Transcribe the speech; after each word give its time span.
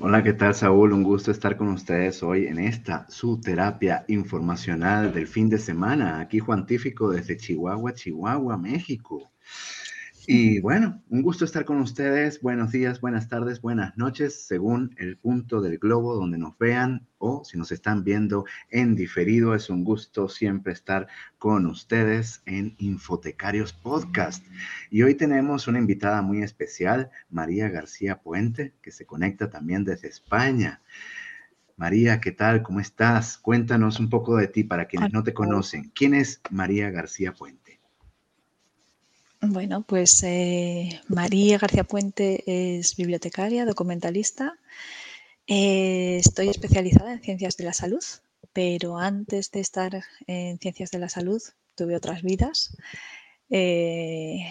Hola, 0.02 0.24
¿qué 0.24 0.32
tal, 0.32 0.56
Saúl? 0.56 0.94
Un 0.94 1.04
gusto 1.04 1.30
estar 1.30 1.58
con 1.58 1.68
ustedes 1.68 2.24
hoy 2.24 2.46
en 2.48 2.58
esta 2.58 3.06
su 3.10 3.42
terapia 3.42 4.06
informacional 4.08 5.14
del 5.14 5.28
fin 5.28 5.50
de 5.50 5.58
semana. 5.58 6.22
Aquí 6.22 6.40
Juantífico 6.40 7.10
desde 7.10 7.36
Chihuahua, 7.36 7.94
Chihuahua, 7.94 8.58
México. 8.58 9.30
Y 10.32 10.60
bueno, 10.60 11.02
un 11.10 11.24
gusto 11.24 11.44
estar 11.44 11.66
con 11.66 11.82
ustedes. 11.82 12.40
Buenos 12.40 12.72
días, 12.72 13.02
buenas 13.02 13.30
tardes, 13.30 13.62
buenas 13.62 13.98
noches, 13.98 14.46
según 14.46 14.94
el 15.00 15.18
punto 15.18 15.60
del 15.60 15.80
globo 15.80 16.14
donde 16.14 16.38
nos 16.38 16.56
vean 16.60 17.08
o 17.18 17.44
si 17.44 17.58
nos 17.58 17.72
están 17.72 18.04
viendo 18.04 18.46
en 18.70 18.94
diferido. 18.96 19.56
Es 19.56 19.72
un 19.72 19.84
gusto 19.84 20.30
siempre 20.30 20.72
estar 20.72 21.08
con 21.40 21.66
ustedes 21.66 22.44
en 22.46 22.76
Infotecarios 22.78 23.74
Podcast. 23.74 24.46
Y 24.92 25.02
hoy 25.02 25.16
tenemos 25.16 25.68
una 25.68 25.80
invitada 25.80 26.22
muy 26.22 26.44
especial, 26.44 27.10
María 27.32 27.68
García 27.70 28.22
Puente, 28.22 28.76
que 28.84 28.92
se 28.92 29.08
conecta 29.08 29.50
también 29.50 29.84
desde 29.84 30.10
España. 30.10 30.84
María, 31.76 32.22
¿qué 32.22 32.34
tal? 32.34 32.62
¿Cómo 32.62 32.80
estás? 32.80 33.40
Cuéntanos 33.40 34.00
un 34.00 34.12
poco 34.12 34.38
de 34.38 34.48
ti 34.48 34.64
para 34.64 34.86
quienes 34.86 35.12
no 35.12 35.24
te 35.24 35.34
conocen. 35.34 35.92
¿Quién 35.96 36.14
es 36.14 36.40
María 36.52 36.92
García 36.92 37.34
Puente? 37.34 37.59
Bueno, 39.42 39.84
pues 39.84 40.22
eh, 40.24 41.00
María 41.08 41.58
García 41.58 41.86
Puente 41.86 42.44
es 42.46 42.98
bibliotecaria, 42.98 43.66
documentalista. 43.66 44.60
Eh, 45.48 46.18
estoy 46.18 46.50
especializada 46.50 47.14
en 47.14 47.22
ciencias 47.22 47.56
de 47.56 47.64
la 47.64 47.72
salud, 47.72 48.04
pero 48.52 48.98
antes 48.98 49.50
de 49.52 49.62
estar 49.62 50.04
en 50.28 50.60
ciencias 50.60 50.92
de 50.92 51.00
la 51.00 51.08
salud 51.08 51.42
tuve 51.76 51.96
otras 51.96 52.22
vidas. 52.22 52.76
Eh, 53.50 54.42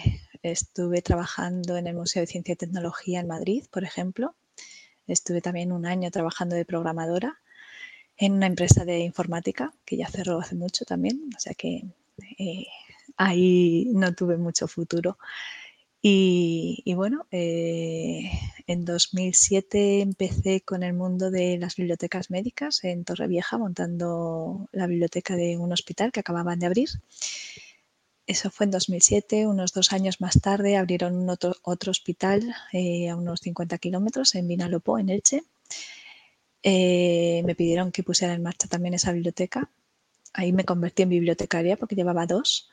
estuve 0.41 1.03
trabajando 1.03 1.77
en 1.77 1.85
el 1.85 1.95
Museo 1.95 2.21
de 2.21 2.27
Ciencia 2.27 2.53
y 2.53 2.55
Tecnología 2.55 3.19
en 3.19 3.27
Madrid, 3.27 3.65
por 3.69 3.83
ejemplo. 3.83 4.35
Estuve 5.05 5.41
también 5.41 5.71
un 5.71 5.85
año 5.85 6.09
trabajando 6.09 6.55
de 6.55 6.65
programadora 6.65 7.39
en 8.17 8.33
una 8.33 8.47
empresa 8.47 8.85
de 8.85 8.99
informática 8.99 9.71
que 9.85 9.97
ya 9.97 10.07
cerró 10.07 10.39
hace 10.39 10.55
mucho 10.55 10.83
también, 10.83 11.29
o 11.37 11.39
sea 11.39 11.53
que 11.53 11.83
ahí 13.19 13.85
no 13.93 14.15
tuve 14.15 14.37
mucho 14.37 14.67
futuro. 14.67 15.17
Y, 16.01 16.93
bueno, 16.95 17.27
eh, 17.31 18.31
en 18.67 18.85
2007 18.85 19.99
empecé 20.01 20.61
con 20.61 20.83
el 20.83 20.93
mundo 20.93 21.29
de 21.29 21.57
las 21.57 21.75
bibliotecas 21.75 22.31
médicas 22.31 22.83
en 22.85 23.03
Torrevieja, 23.03 23.57
montando 23.57 24.69
la 24.71 24.87
biblioteca 24.87 25.35
de 25.35 25.57
un 25.57 25.73
hospital 25.73 26.13
que 26.13 26.21
acababan 26.21 26.59
de 26.59 26.67
abrir. 26.67 26.89
Eso 28.25 28.49
fue 28.49 28.65
en 28.65 28.71
2007. 28.71 29.47
Unos 29.47 29.73
dos 29.73 29.91
años 29.91 30.21
más 30.21 30.39
tarde 30.39 30.77
abrieron 30.77 31.29
otro, 31.29 31.55
otro 31.63 31.91
hospital 31.91 32.55
eh, 32.71 33.09
a 33.09 33.17
unos 33.17 33.41
50 33.41 33.77
kilómetros 33.79 34.35
en 34.35 34.47
Vinalopó, 34.47 34.97
en 34.99 35.09
Elche. 35.09 35.43
Eh, 36.63 37.41
me 37.45 37.55
pidieron 37.55 37.91
que 37.91 38.03
pusiera 38.03 38.33
en 38.33 38.43
marcha 38.43 38.69
también 38.69 38.93
esa 38.93 39.11
biblioteca. 39.11 39.69
Ahí 40.33 40.53
me 40.53 40.65
convertí 40.65 41.03
en 41.03 41.09
bibliotecaria 41.09 41.77
porque 41.77 41.95
llevaba 41.95 42.25
dos. 42.25 42.69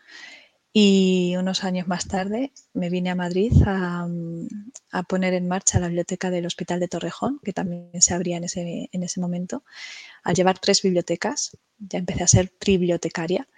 Y 0.78 1.34
unos 1.38 1.64
años 1.64 1.88
más 1.88 2.06
tarde 2.06 2.52
me 2.74 2.90
vine 2.90 3.08
a 3.08 3.14
Madrid 3.14 3.50
a, 3.64 4.06
poner 5.08 5.32
en 5.32 5.48
marcha 5.48 5.80
la 5.80 5.86
biblioteca 5.86 6.28
del 6.28 6.44
Hospital 6.44 6.80
de 6.80 6.88
Torrejón, 6.88 7.40
que 7.42 7.54
también 7.54 8.02
se 8.02 8.12
abría 8.12 8.36
en 8.36 8.44
ese, 8.44 8.90
en 8.92 9.02
ese 9.02 9.18
momento. 9.18 9.64
Al 10.22 10.34
llevar 10.34 10.58
tres 10.58 10.82
bibliotecas, 10.82 11.56
ya 11.78 11.98
empecé 11.98 12.24
a 12.24 12.28
ser 12.28 12.52
bibliotecaria 12.64 13.48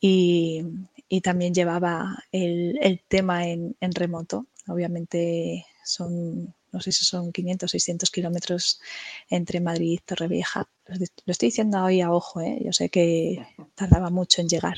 y, 0.00 0.62
y 1.08 1.22
también 1.22 1.54
llevaba 1.54 2.24
el, 2.30 2.78
el 2.82 3.00
tema 3.08 3.46
en, 3.46 3.74
en, 3.80 3.92
remoto. 3.92 4.46
Obviamente 4.68 5.64
son, 5.82 6.54
no 6.72 6.80
sé 6.80 6.92
si 6.92 7.04
son 7.04 7.32
500, 7.32 7.70
600 7.70 8.10
kilómetros 8.10 8.80
entre 9.28 9.60
Madrid 9.60 9.92
y 9.92 9.98
Torrevieja. 9.98 10.68
Lo 10.86 11.32
estoy 11.32 11.48
diciendo 11.48 11.82
hoy 11.82 12.00
a 12.00 12.12
ojo, 12.12 12.40
¿eh? 12.40 12.60
yo 12.64 12.72
sé 12.72 12.88
que 12.88 13.46
tardaba 13.74 14.10
mucho 14.10 14.40
en 14.40 14.48
llegar. 14.48 14.76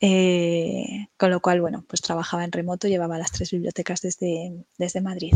Eh, 0.00 1.08
con 1.16 1.30
lo 1.30 1.40
cual, 1.40 1.60
bueno, 1.60 1.84
pues 1.88 2.02
trabajaba 2.02 2.44
en 2.44 2.52
remoto, 2.52 2.88
llevaba 2.88 3.18
las 3.18 3.32
tres 3.32 3.50
bibliotecas 3.50 4.02
desde, 4.02 4.64
desde 4.78 5.00
Madrid. 5.00 5.34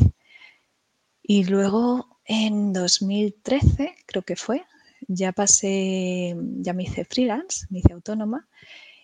Y 1.22 1.44
luego 1.44 2.18
en 2.24 2.72
2013, 2.72 3.94
creo 4.06 4.22
que 4.22 4.36
fue, 4.36 4.64
ya 5.08 5.32
pasé, 5.32 6.36
ya 6.58 6.72
me 6.72 6.84
hice 6.84 7.04
freelance, 7.04 7.66
me 7.70 7.78
hice 7.78 7.92
autónoma 7.92 8.48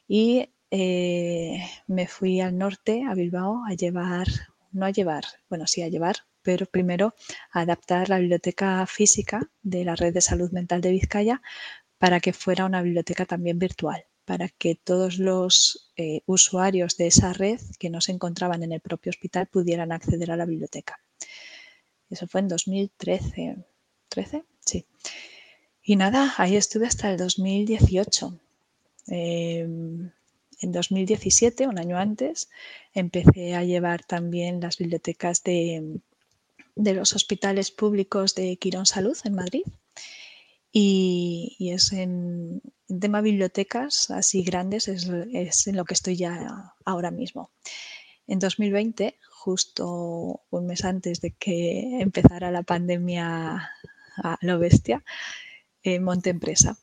y 0.09 0.51
eh, 0.71 1.65
me 1.87 2.07
fui 2.07 2.41
al 2.41 2.59
norte, 2.59 3.05
a 3.09 3.15
Bilbao, 3.15 3.63
a 3.67 3.75
llevar, 3.75 4.27
no 4.73 4.87
a 4.87 4.91
llevar, 4.91 5.25
bueno, 5.49 5.67
sí 5.67 5.83
a 5.83 5.89
llevar, 5.89 6.17
pero 6.47 6.65
primero 6.65 7.15
adaptar 7.51 8.09
la 8.09 8.21
biblioteca 8.21 8.87
física 8.87 9.51
de 9.63 9.85
la 9.85 9.97
red 9.97 10.15
de 10.15 10.21
salud 10.21 10.53
mental 10.53 10.81
de 10.81 10.93
Vizcaya 10.93 11.43
para 11.99 12.21
que 12.21 12.33
fuera 12.33 12.65
una 12.65 12.83
biblioteca 12.83 13.27
también 13.27 13.59
virtual 13.59 14.07
para 14.25 14.49
que 14.49 14.75
todos 14.75 15.19
los 15.19 15.91
eh, 15.97 16.21
usuarios 16.27 16.97
de 16.97 17.07
esa 17.07 17.33
red 17.33 17.61
que 17.79 17.91
no 17.91 18.01
se 18.01 18.13
encontraban 18.13 18.63
en 18.63 18.73
el 18.73 18.81
propio 18.81 19.11
hospital 19.11 19.47
pudieran 19.47 19.93
acceder 19.93 20.31
a 20.31 20.37
la 20.37 20.47
biblioteca. 20.47 20.99
Eso 22.11 22.27
fue 22.27 22.41
en 22.41 22.49
2013. 22.49 23.57
¿13? 24.11 24.45
Sí. 24.61 24.85
Y 25.83 25.95
nada, 25.95 26.35
ahí 26.39 26.57
estuve 26.57 26.87
hasta 26.87 27.11
el 27.11 27.17
2018. 27.17 28.39
Em, 29.09 30.11
en 30.61 30.73
2017, 30.73 31.69
un 31.69 31.79
año 31.79 31.97
antes, 31.97 32.51
empecé 32.95 33.55
a 33.55 33.63
llevar 33.63 34.05
también 34.05 34.61
las 34.61 34.79
bibliotecas 34.79 35.45
de, 35.45 36.01
de 36.77 36.95
los 36.95 37.15
hospitales 37.15 37.71
públicos 37.71 38.35
de 38.35 38.57
Quirón 38.59 38.87
Salud 38.87 39.17
en 39.25 39.35
Madrid 39.35 39.65
y, 40.71 41.71
es 41.73 41.93
en, 41.93 42.61
tema 43.01 43.23
bibliotecas 43.23 44.11
así 44.11 44.43
grandes, 44.43 44.89
es, 44.89 45.11
es, 45.33 45.67
en 45.67 45.77
lo 45.77 45.87
que 45.87 45.95
estoy 45.95 46.17
ya 46.17 46.75
ahora 46.85 47.11
mismo. 47.11 47.51
En 48.27 48.39
2020, 48.39 49.19
justo 49.31 50.43
un 50.51 50.67
mes 50.67 50.85
antes 50.85 51.21
de 51.21 51.31
que 51.31 52.01
empezara 52.01 52.51
la 52.51 52.63
pandemia 52.63 53.71
lo 54.41 54.59
bestia, 54.59 55.03
eh, 55.83 56.01
monté 56.01 56.31
empresa, 56.31 56.77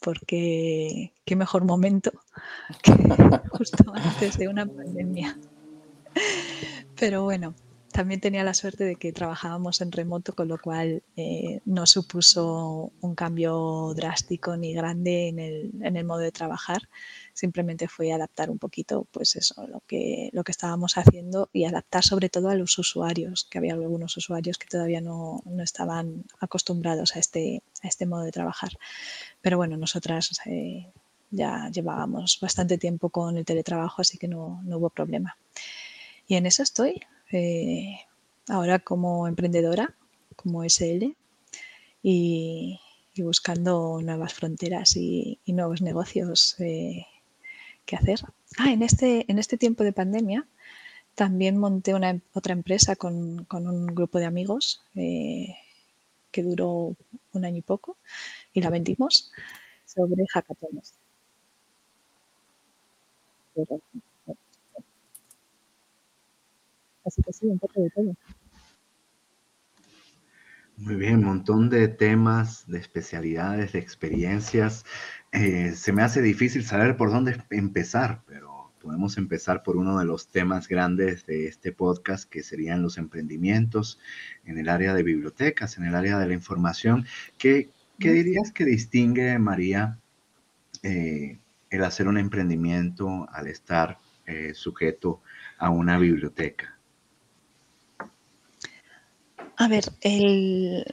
porque 0.00 1.12
qué 1.24 1.36
mejor 1.36 1.64
momento 1.64 2.12
que 2.82 2.92
justo 3.50 3.92
antes 3.94 4.38
de 4.38 4.48
una 4.48 4.66
pandemia. 4.66 5.36
Pero 6.96 7.24
bueno, 7.24 7.54
también 7.92 8.20
tenía 8.20 8.42
la 8.42 8.54
suerte 8.54 8.84
de 8.84 8.96
que 8.96 9.12
trabajábamos 9.12 9.80
en 9.80 9.92
remoto, 9.92 10.34
con 10.34 10.48
lo 10.48 10.58
cual 10.58 11.02
eh, 11.16 11.60
no 11.64 11.86
supuso 11.86 12.90
un 13.00 13.14
cambio 13.14 13.92
drástico 13.94 14.56
ni 14.56 14.72
grande 14.72 15.28
en 15.28 15.38
el, 15.96 16.04
modo 16.04 16.20
de 16.20 16.32
trabajar. 16.32 16.88
Simplemente 17.34 17.88
fue 17.88 18.12
adaptar 18.12 18.50
un 18.50 18.58
poquito, 18.58 19.06
pues 19.12 19.36
eso, 19.36 19.66
lo 19.68 19.80
que, 19.86 20.30
lo 20.32 20.42
que 20.42 20.52
estábamos 20.52 20.96
haciendo 20.96 21.50
y 21.52 21.64
adaptar 21.64 22.02
sobre 22.02 22.28
todo 22.28 22.48
a 22.48 22.54
los 22.54 22.76
usuarios, 22.78 23.46
que 23.48 23.58
había 23.58 23.74
algunos 23.74 24.16
usuarios 24.16 24.58
que 24.58 24.66
todavía 24.66 25.00
no, 25.00 25.42
estaban 25.62 26.24
acostumbrados 26.40 27.14
a 27.14 27.18
este, 27.20 27.62
a 27.82 27.88
este 27.88 28.06
modo 28.06 28.22
de 28.22 28.32
trabajar. 28.32 28.70
Pero 29.40 29.58
bueno, 29.58 29.76
nosotras 29.76 30.40
eh, 30.46 30.90
ya 31.30 31.68
llevábamos 31.70 32.38
bastante 32.40 32.78
tiempo 32.78 33.10
con 33.10 33.36
el 33.36 33.44
teletrabajo, 33.44 34.02
así 34.02 34.18
que 34.18 34.28
no, 34.28 34.60
no 34.64 34.78
hubo 34.78 34.90
problema. 34.90 35.36
Y 36.26 36.36
en 36.36 36.46
eso 36.46 36.62
estoy, 36.62 37.02
eh, 37.32 37.98
ahora 38.48 38.78
como 38.78 39.28
emprendedora, 39.28 39.94
como 40.36 40.64
SL, 40.64 41.16
y, 42.02 42.80
buscando 43.16 44.00
nuevas 44.02 44.34
fronteras 44.34 44.96
y, 44.96 45.38
nuevos 45.46 45.82
negocios 45.82 46.56
eh, 46.60 47.06
hacer. 47.96 48.20
Ah, 48.58 48.72
en 48.72 48.82
este, 48.82 49.30
en 49.30 49.38
este 49.38 49.56
tiempo 49.56 49.84
de 49.84 49.92
pandemia 49.92 50.46
también 51.14 51.58
monté 51.58 51.94
una, 51.94 52.20
otra 52.32 52.52
empresa 52.52 52.96
con, 52.96 53.46
un 53.50 53.86
grupo 53.86 54.18
de 54.18 54.26
amigos 54.26 54.82
eh, 54.94 55.54
que 56.30 56.42
duró 56.42 56.96
un 57.32 57.44
año 57.44 57.58
y 57.58 57.62
poco 57.62 57.96
y 58.52 58.60
la 58.62 58.70
vendimos 58.70 59.30
sobre 59.84 60.24
hackatones. 60.26 60.94
Así 67.04 67.22
que 67.22 67.32
sí, 67.32 67.46
un 67.46 67.58
poco 67.58 67.80
de 67.80 67.90
todo. 67.90 68.16
Muy 70.76 70.96
bien, 70.96 71.18
un 71.18 71.24
montón 71.24 71.70
de 71.70 71.86
temas, 71.88 72.66
de 72.66 72.78
especialidades, 72.78 73.72
de 73.72 73.78
experiencias. 73.78 74.84
Eh, 75.30 75.72
se 75.76 75.92
me 75.92 76.02
hace 76.02 76.22
difícil 76.22 76.64
saber 76.64 76.96
por 76.96 77.10
dónde 77.10 77.40
empezar, 77.50 78.22
pero 78.26 78.72
podemos 78.80 79.16
empezar 79.16 79.62
por 79.62 79.76
uno 79.76 79.98
de 79.98 80.04
los 80.04 80.28
temas 80.28 80.66
grandes 80.66 81.24
de 81.24 81.46
este 81.46 81.72
podcast, 81.72 82.28
que 82.28 82.42
serían 82.42 82.82
los 82.82 82.98
emprendimientos 82.98 84.00
en 84.44 84.58
el 84.58 84.68
área 84.68 84.92
de 84.92 85.04
bibliotecas, 85.04 85.78
en 85.78 85.84
el 85.84 85.94
área 85.94 86.18
de 86.18 86.26
la 86.26 86.34
información. 86.34 87.06
¿Qué, 87.38 87.70
dirías 87.98 88.50
que 88.50 88.64
distingue, 88.64 89.38
María, 89.38 90.00
eh, 90.82 91.38
el 91.70 91.84
hacer 91.84 92.08
un 92.08 92.18
emprendimiento 92.18 93.28
al 93.30 93.46
estar 93.46 93.98
eh, 94.26 94.52
sujeto 94.54 95.22
a 95.58 95.70
una 95.70 95.96
biblioteca? 95.98 96.76
A 99.56 99.68
ver, 99.68 99.84
el, 100.00 100.84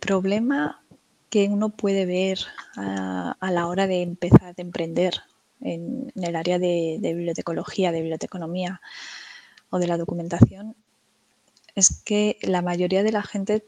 problema 0.00 0.82
que 1.30 1.48
uno 1.48 1.70
puede 1.70 2.06
ver 2.06 2.38
a, 2.76 3.36
la 3.40 3.66
hora 3.66 3.86
de 3.86 4.02
empezar 4.02 4.54
a 4.56 4.62
emprender 4.62 5.14
en, 5.60 6.12
el 6.14 6.36
área 6.36 6.58
de, 6.58 6.98
bibliotecología, 7.00 7.92
de 7.92 8.00
biblioteconomía 8.00 8.80
o 9.70 9.78
de 9.78 9.86
la 9.86 9.96
documentación 9.96 10.76
es 11.74 12.02
que 12.04 12.38
la 12.42 12.60
mayoría 12.60 13.02
de 13.02 13.12
la 13.12 13.22
gente 13.22 13.64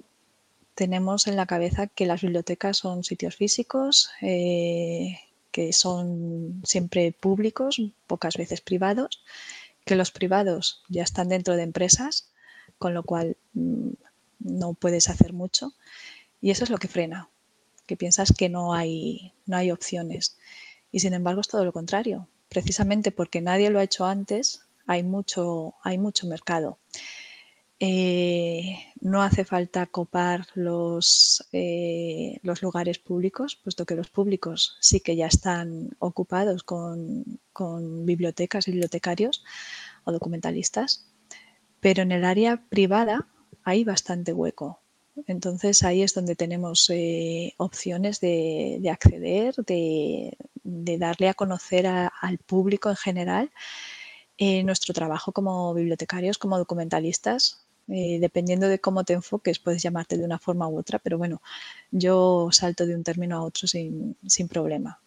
tenemos 0.75 1.27
en 1.27 1.37
la 1.37 1.47
cabeza 1.47 1.87
que 1.87 2.07
las 2.07 2.21
bibliotecas 2.21 2.77
son 2.77 3.05
sitios 3.05 3.37
físicos, 3.37 4.11
eh, 4.21 5.19
que 5.51 5.73
son 5.73 6.61
siempre 6.65 7.13
públicos, 7.13 7.81
pocas 8.07 8.37
veces 8.37 8.61
privados, 8.61 9.23
que 9.85 9.97
los 9.97 10.11
privados 10.11 10.83
ya 10.89 11.03
están 11.03 11.29
dentro 11.29 11.57
de 11.57 11.63
empresas, 11.63 12.34
con 12.79 12.95
lo 12.95 13.03
cual 13.03 13.37
mm, 13.55 13.91
no 14.41 14.75
puedes 14.75 15.09
hacer 15.09 15.33
mucho. 15.33 15.73
Y 16.41 16.51
eso 16.51 16.65
es 16.65 16.71
lo 16.71 16.79
que 16.79 16.89
frena, 16.89 17.29
que 17.87 17.97
piensas 17.97 18.33
que 18.37 18.49
no 18.49 18.75
hay, 18.75 19.33
no 19.47 19.57
hay 19.57 19.71
opciones. 19.71 20.37
Y 20.93 21.01
sin 21.01 21.15
embargo 21.15 21.41
es 21.41 21.49
todo 21.49 21.65
lo 21.65 21.73
contrario. 21.73 22.29
Precisamente 22.49 23.11
porque 23.11 23.41
nadie 23.41 23.71
lo 23.71 23.79
ha 23.79 23.85
hecho 23.85 24.05
antes, 24.05 24.63
hay 24.87 25.03
mucho, 25.03 25.75
hay 25.83 25.99
mucho 25.99 26.27
mercado. 26.27 26.79
Eh, 27.81 28.79
no 29.01 29.23
hace 29.23 29.45
falta 29.45 29.87
copar 29.87 30.47
los, 30.55 31.45
eh, 31.53 32.39
los, 32.43 32.63
lugares 32.63 32.99
públicos, 32.99 33.57
puesto 33.57 33.85
que 33.85 33.97
los 33.97 34.09
públicos 34.09 34.77
sí 34.81 35.01
que 35.01 35.17
ya 35.17 35.27
están 35.27 35.91
ocupados 35.99 36.63
con, 36.63 37.41
con 37.53 38.07
bibliotecas, 38.07 38.67
bibliotecarios 38.67 39.45
o 40.05 40.13
documentalistas. 40.13 41.07
Pero 41.85 42.01
en 42.03 42.13
el 42.13 42.25
área 42.25 42.65
privada 42.71 43.29
hay 43.63 43.85
bastante 43.85 44.33
hueco. 44.33 44.81
Entonces 45.27 45.83
ahí 45.83 46.01
es 46.01 46.15
donde 46.15 46.35
tenemos 46.35 46.89
eh, 46.89 47.53
opciones 47.59 48.21
de, 48.21 48.81
acceder, 48.91 49.55
de, 49.67 50.35
darle 50.99 51.29
a 51.29 51.35
conocer 51.35 51.87
al 51.87 52.39
público 52.39 52.89
en 52.89 52.97
general 52.97 53.51
eh, 54.39 54.63
nuestro 54.63 54.95
trabajo 54.95 55.33
como 55.33 55.75
bibliotecarios, 55.75 56.39
como 56.39 56.57
documentalistas. 56.57 57.67
Eh, 57.89 58.17
dependiendo 58.19 58.67
de 58.67 58.79
cómo 58.81 59.05
te 59.05 59.13
enfoques, 59.13 59.59
puedes 59.59 59.83
llamarte 59.83 60.17
de 60.17 60.25
una 60.25 60.39
forma 60.39 60.67
u 60.67 60.79
otra, 60.79 60.99
pero 60.99 61.19
bueno, 61.19 61.43
yo 61.91 62.49
salto 62.51 62.87
de 62.87 62.95
un 62.95 63.05
término 63.05 63.37
a 63.37 63.43
otro 63.43 63.69
sin, 63.69 64.17
problema. 64.49 65.03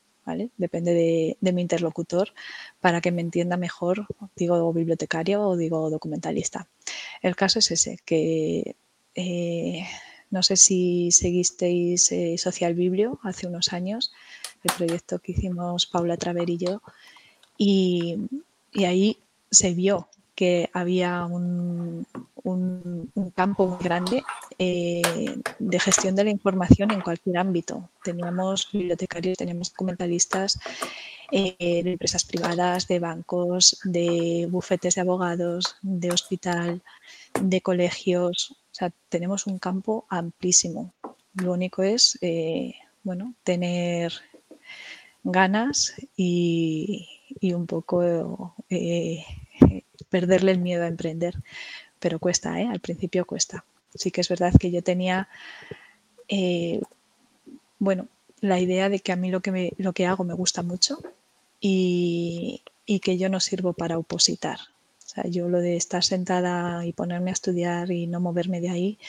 Depende 0.58 0.94
de, 0.94 1.38
de, 1.40 1.54
mi 1.54 1.62
interlocutor 1.62 2.34
para 2.82 3.02
que 3.02 3.12
me 3.12 3.22
entienda 3.22 3.58
mejor, 3.58 4.08
digo 4.36 4.74
bibliotecario 4.74 5.42
o 5.42 5.56
digo 5.56 5.90
documentalista. 5.90 6.68
El 7.22 7.36
caso 7.36 7.60
es 7.60 7.72
ese, 7.72 7.98
que 8.06 8.76
eh, 9.16 9.86
no 10.30 10.44
sé 10.44 10.58
si 10.58 11.12
seguisteis 11.12 12.12
eh, 12.12 12.38
Social 12.38 12.74
Biblio 12.76 13.20
hace 13.24 13.48
unos 13.48 13.74
años, 13.74 14.12
el 14.64 14.74
proyecto 14.76 15.20
que 15.20 15.32
hicimos 15.32 15.88
Paula 15.88 16.18
Traver 16.18 16.50
y 16.50 16.58
yo, 16.58 16.82
y, 17.58 18.18
ahí 18.76 19.18
se 19.50 19.74
vio 19.74 20.10
que 20.38 20.70
había 20.72 21.26
un, 21.26 22.06
campo 23.36 23.68
muy 23.68 23.84
grande 23.84 24.24
eh, 24.58 25.02
de 25.60 25.80
gestión 25.80 26.16
de 26.16 26.24
la 26.24 26.30
información 26.30 26.92
en 26.92 27.02
cualquier 27.02 27.40
ámbito. 27.40 27.90
Teníamos 28.04 28.70
bibliotecarios, 28.72 29.38
teníamos 29.38 29.72
documentalistas, 29.72 30.60
eh, 31.32 31.82
de 31.84 31.92
empresas 31.92 32.24
privadas, 32.24 32.88
de 32.88 33.00
bancos, 33.00 33.80
de 33.84 34.48
bufetes 34.50 34.96
de 34.96 35.02
abogados, 35.02 35.76
de 35.82 36.12
hospital, 36.12 36.82
de 37.42 37.62
colegios. 37.62 38.52
O 38.52 38.76
sea, 38.78 38.94
tenemos 39.10 39.48
un 39.48 39.58
campo 39.58 40.06
amplísimo. 40.08 40.94
Lo 41.34 41.54
único 41.54 41.82
es, 41.82 42.18
eh, 42.22 42.76
bueno, 43.04 43.34
tener 43.44 44.14
ganas 45.24 45.96
y, 46.16 47.08
un 47.42 47.66
poco 47.66 48.56
eh, 48.70 49.26
perderle 50.10 50.52
el 50.52 50.60
miedo 50.60 50.84
a 50.84 50.88
emprender. 50.88 51.36
Pero 52.00 52.20
cuesta, 52.20 52.56
Al 52.56 52.80
principio 52.80 53.26
cuesta. 53.26 53.66
Sí 53.96 54.12
que 54.12 54.22
es 54.22 54.30
verdad 54.30 54.54
que 54.60 54.72
yo 54.72 54.84
tenía, 54.84 55.28
bueno, 57.80 58.08
la 58.42 58.60
idea 58.60 58.90
de 58.90 59.00
que 59.00 59.12
a 59.12 59.16
mí 59.16 59.32
lo 59.32 59.42
que, 59.42 59.74
lo 59.78 59.94
que 59.94 60.06
hago 60.06 60.24
me 60.24 60.34
gusta 60.34 60.64
mucho 60.64 61.00
y, 61.60 62.62
que 63.02 63.18
yo 63.18 63.30
no 63.30 63.40
sirvo 63.40 63.74
para 63.74 63.98
opositar. 63.98 64.60
O 64.60 65.10
sea, 65.10 65.26
yo 65.28 65.50
lo 65.50 65.60
de 65.60 65.78
estar 65.78 66.04
sentada 66.04 66.86
y 66.86 66.94
ponerme 66.94 67.32
a 67.32 67.34
estudiar 67.34 67.92
y 67.92 68.08
no 68.08 68.20
moverme 68.20 68.62
de 68.62 68.70
ahí 68.70 69.00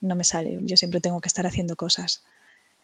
no 0.00 0.14
me 0.14 0.24
sale. 0.24 0.58
Yo 0.62 0.76
siempre 0.76 1.00
tengo 1.00 1.20
que 1.20 1.28
estar 1.28 1.46
haciendo 1.46 1.76
cosas. 1.76 2.22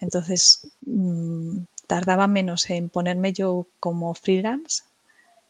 Entonces, 0.01 0.69
mm, 0.85 1.61
tardaba 1.87 2.27
menos 2.27 2.69
en 2.71 2.89
ponerme 2.91 3.33
yo 3.33 3.67
como 3.81 4.15
freelance 4.15 4.83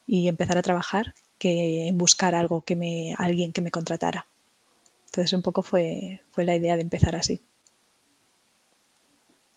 y 0.07 0.29
empezar 0.29 0.59
a 0.59 0.63
trabajar 0.63 1.15
que 1.39 1.89
en 1.89 1.99
buscar 1.99 2.35
algo 2.35 2.63
que 2.63 2.77
me, 2.77 3.15
alguien 3.19 3.53
que 3.53 3.61
me 3.61 3.71
contratara. 3.71 4.27
Entonces, 5.07 5.33
un 5.33 5.43
poco 5.43 5.63
fue, 5.63 6.21
fue 6.31 6.45
la 6.45 6.57
idea 6.57 6.77
de 6.77 6.83
empezar 6.83 7.17
así. 7.17 7.41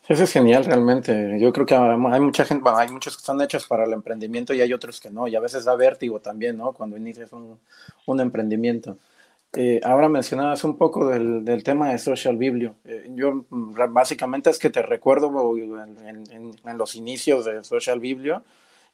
Eso 0.08 0.24
es 0.24 0.32
genial 0.32 0.66
realmente. 0.66 1.38
Yo 1.40 1.54
creo 1.54 1.66
que 1.68 1.76
hay 1.76 2.20
mucha 2.20 2.44
gente, 2.44 2.68
hay 2.74 2.90
muchos 2.90 3.16
que 3.16 3.22
están 3.22 3.40
hechos 3.42 3.68
para 3.68 3.86
el 3.86 3.94
emprendimiento 3.94 4.56
y 4.56 4.62
hay 4.62 4.74
otros 4.74 5.00
que 5.00 5.12
no. 5.12 5.28
Y 5.28 5.36
a 5.36 5.40
veces 5.40 5.66
da 5.66 5.76
vértigo 5.76 6.20
también, 6.20 6.58
¿no? 6.58 6.74
Cuando 6.74 6.98
inicias 6.98 7.32
un, 7.32 7.60
un 8.08 8.20
emprendimiento. 8.20 8.98
Eh, 9.54 9.80
ahora 9.84 10.10
mencionabas 10.10 10.64
un 10.64 10.78
poco 10.78 11.08
del, 11.08 11.44
del 11.44 11.64
tema 11.64 11.92
de 11.92 11.98
Social 11.98 12.38
Biblio. 12.38 12.76
Eh, 12.86 13.08
yo 13.16 13.46
mm, 13.50 13.74
básicamente 13.92 14.50
es 14.50 14.60
que 14.60 14.70
te 14.70 14.82
recuerdo 14.82 15.58
en, 15.58 16.24
en, 16.64 16.78
los 16.78 16.96
inicios 16.96 17.46
de 17.46 17.64
Social 17.64 18.00
Biblio, 18.00 18.44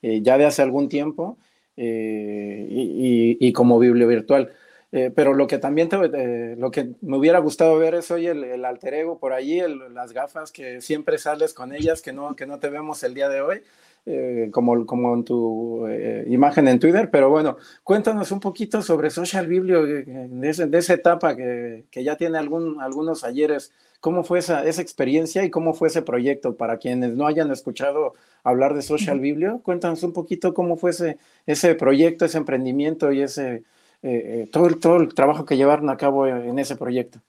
eh, 0.02 0.22
ya 0.22 0.38
de 0.38 0.46
hace 0.46 0.62
algún 0.62 0.88
tiempo, 0.88 1.38
y, 1.78 3.38
y, 3.40 3.54
como 3.54 3.80
biblio 3.80 4.08
virtual. 4.08 4.52
Eh, 4.92 5.12
pero 5.14 5.34
lo 5.34 5.46
que 5.46 5.58
también 5.58 5.90
te, 5.90 6.56
lo 6.56 6.72
que 6.72 6.92
me 7.02 7.18
hubiera 7.18 7.40
gustado 7.40 7.78
ver 7.78 7.96
es 7.96 8.12
hoy 8.12 8.28
el, 8.28 8.64
alter 8.64 8.94
ego 8.94 9.20
por 9.20 9.34
allí, 9.34 9.60
las 9.92 10.14
gafas 10.14 10.54
que 10.54 10.80
siempre 10.80 11.18
sales 11.18 11.54
con 11.54 11.74
ellas, 11.74 12.02
que 12.02 12.14
no, 12.14 12.36
que 12.36 12.46
no 12.46 12.60
te 12.60 12.70
vemos 12.70 13.04
el 13.04 13.14
día 13.14 13.28
de 13.28 13.42
hoy, 13.42 13.62
eh, 14.06 14.50
como, 14.52 14.86
como 14.86 15.14
en 15.14 15.24
tu 15.24 15.88
eh, 15.88 16.26
imagen 16.28 16.68
en 16.68 16.80
Twitter. 16.80 17.10
Pero 17.12 17.30
bueno, 17.30 17.58
cuéntanos 17.84 18.32
un 18.32 18.40
poquito 18.40 18.82
sobre 18.82 19.10
Social 19.10 19.48
Biblio, 19.48 19.86
de, 19.86 20.68
esa 20.74 20.94
etapa 20.94 21.36
que, 21.36 21.86
que, 21.90 22.04
ya 22.04 22.16
tiene 22.16 22.38
algún, 22.38 22.82
algunos 22.82 23.24
ayeres. 23.24 23.72
¿Cómo 24.00 24.24
fue 24.24 24.40
esa, 24.40 24.66
esa 24.66 24.82
experiencia 24.82 25.44
y 25.44 25.50
cómo 25.50 25.74
fue 25.74 25.88
ese 25.88 26.02
proyecto? 26.02 26.56
Para 26.56 26.78
quienes 26.78 27.16
no 27.16 27.28
hayan 27.28 27.52
escuchado 27.52 28.14
hablar 28.44 28.76
de 28.76 28.82
Social 28.82 29.20
Biblio, 29.20 29.62
cuéntanos 29.64 30.04
un 30.04 30.14
poquito 30.14 30.54
cómo 30.54 30.78
fue 30.78 30.92
ese, 30.92 31.18
ese 31.46 31.74
proyecto, 31.76 32.26
ese 32.26 32.38
emprendimiento 32.38 33.12
y 33.12 33.22
ese 33.22 33.64
eh, 34.06 34.44
eh, 34.44 34.50
todo, 34.52 34.68
el, 34.68 34.78
todo 34.78 34.98
el 34.98 35.16
trabajo 35.16 35.46
que 35.46 35.58
llevaron 35.58 35.90
a 35.90 35.98
cabo 35.98 36.28
en 36.28 36.60
ese 36.60 36.76
proyecto? 36.76 37.22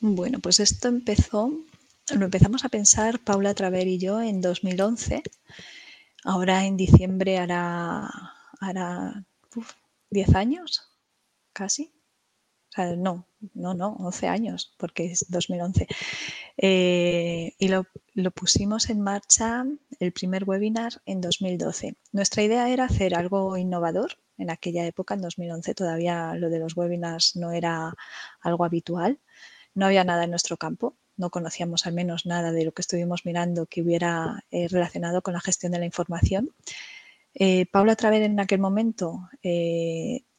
Bueno, 0.00 0.38
pues 0.38 0.60
esto 0.60 0.88
empezó, 0.88 1.50
lo 2.12 2.26
empezamos 2.26 2.64
a 2.64 2.68
pensar 2.68 3.18
Paula 3.18 3.54
Traver 3.54 3.88
y 3.88 3.98
yo 3.98 4.20
en 4.20 4.40
2011. 4.40 5.22
Ahora 6.24 6.64
en 6.64 6.76
diciembre 6.76 7.38
hará, 7.38 8.10
hará 8.60 9.24
10 10.10 10.34
años, 10.34 10.88
casi. 11.52 11.92
no, 12.76 13.26
no, 13.54 13.74
no, 13.74 13.96
11 13.98 14.28
años, 14.28 14.74
porque 14.78 15.06
es 15.12 15.26
2011. 15.28 15.86
Eh, 16.58 17.54
y 17.58 17.68
lo, 17.68 17.84
pusimos 18.32 18.90
en 18.90 19.00
marcha 19.00 19.64
el 19.98 20.12
primer 20.12 20.44
webinar 20.44 21.02
en 21.06 21.20
2012. 21.20 21.96
Nuestra 22.12 22.42
idea 22.42 22.68
era 22.70 22.84
hacer 22.84 23.14
algo 23.14 23.56
innovador. 23.56 24.18
En 24.36 24.50
aquella 24.50 24.86
época, 24.86 25.14
en 25.14 25.22
2011, 25.22 25.74
todavía 25.74 26.34
lo 26.34 26.50
de 26.50 26.58
los 26.58 26.76
webinars 26.76 27.36
no 27.36 27.52
era 27.52 27.94
algo 28.40 28.64
habitual. 28.64 29.20
No 29.74 29.86
había 29.86 30.04
nada 30.04 30.24
en 30.24 30.30
nuestro 30.30 30.56
campo. 30.56 30.96
No 31.16 31.30
conocíamos 31.30 31.86
al 31.86 31.94
menos 31.94 32.26
nada 32.26 32.52
de 32.52 32.64
lo 32.64 32.72
que 32.72 32.82
estuvimos 32.82 33.24
mirando 33.24 33.66
que 33.66 33.82
hubiera 33.82 34.44
eh, 34.50 34.68
relacionado 34.68 35.22
con 35.22 35.34
la 35.34 35.40
gestión 35.40 35.72
de 35.72 35.78
la 35.78 35.86
información. 35.86 36.50
Eh, 37.34 37.66
Paula 37.66 37.96
Traver 37.96 38.22
en 38.22 38.38
aquel 38.38 38.60
momento 38.60 39.28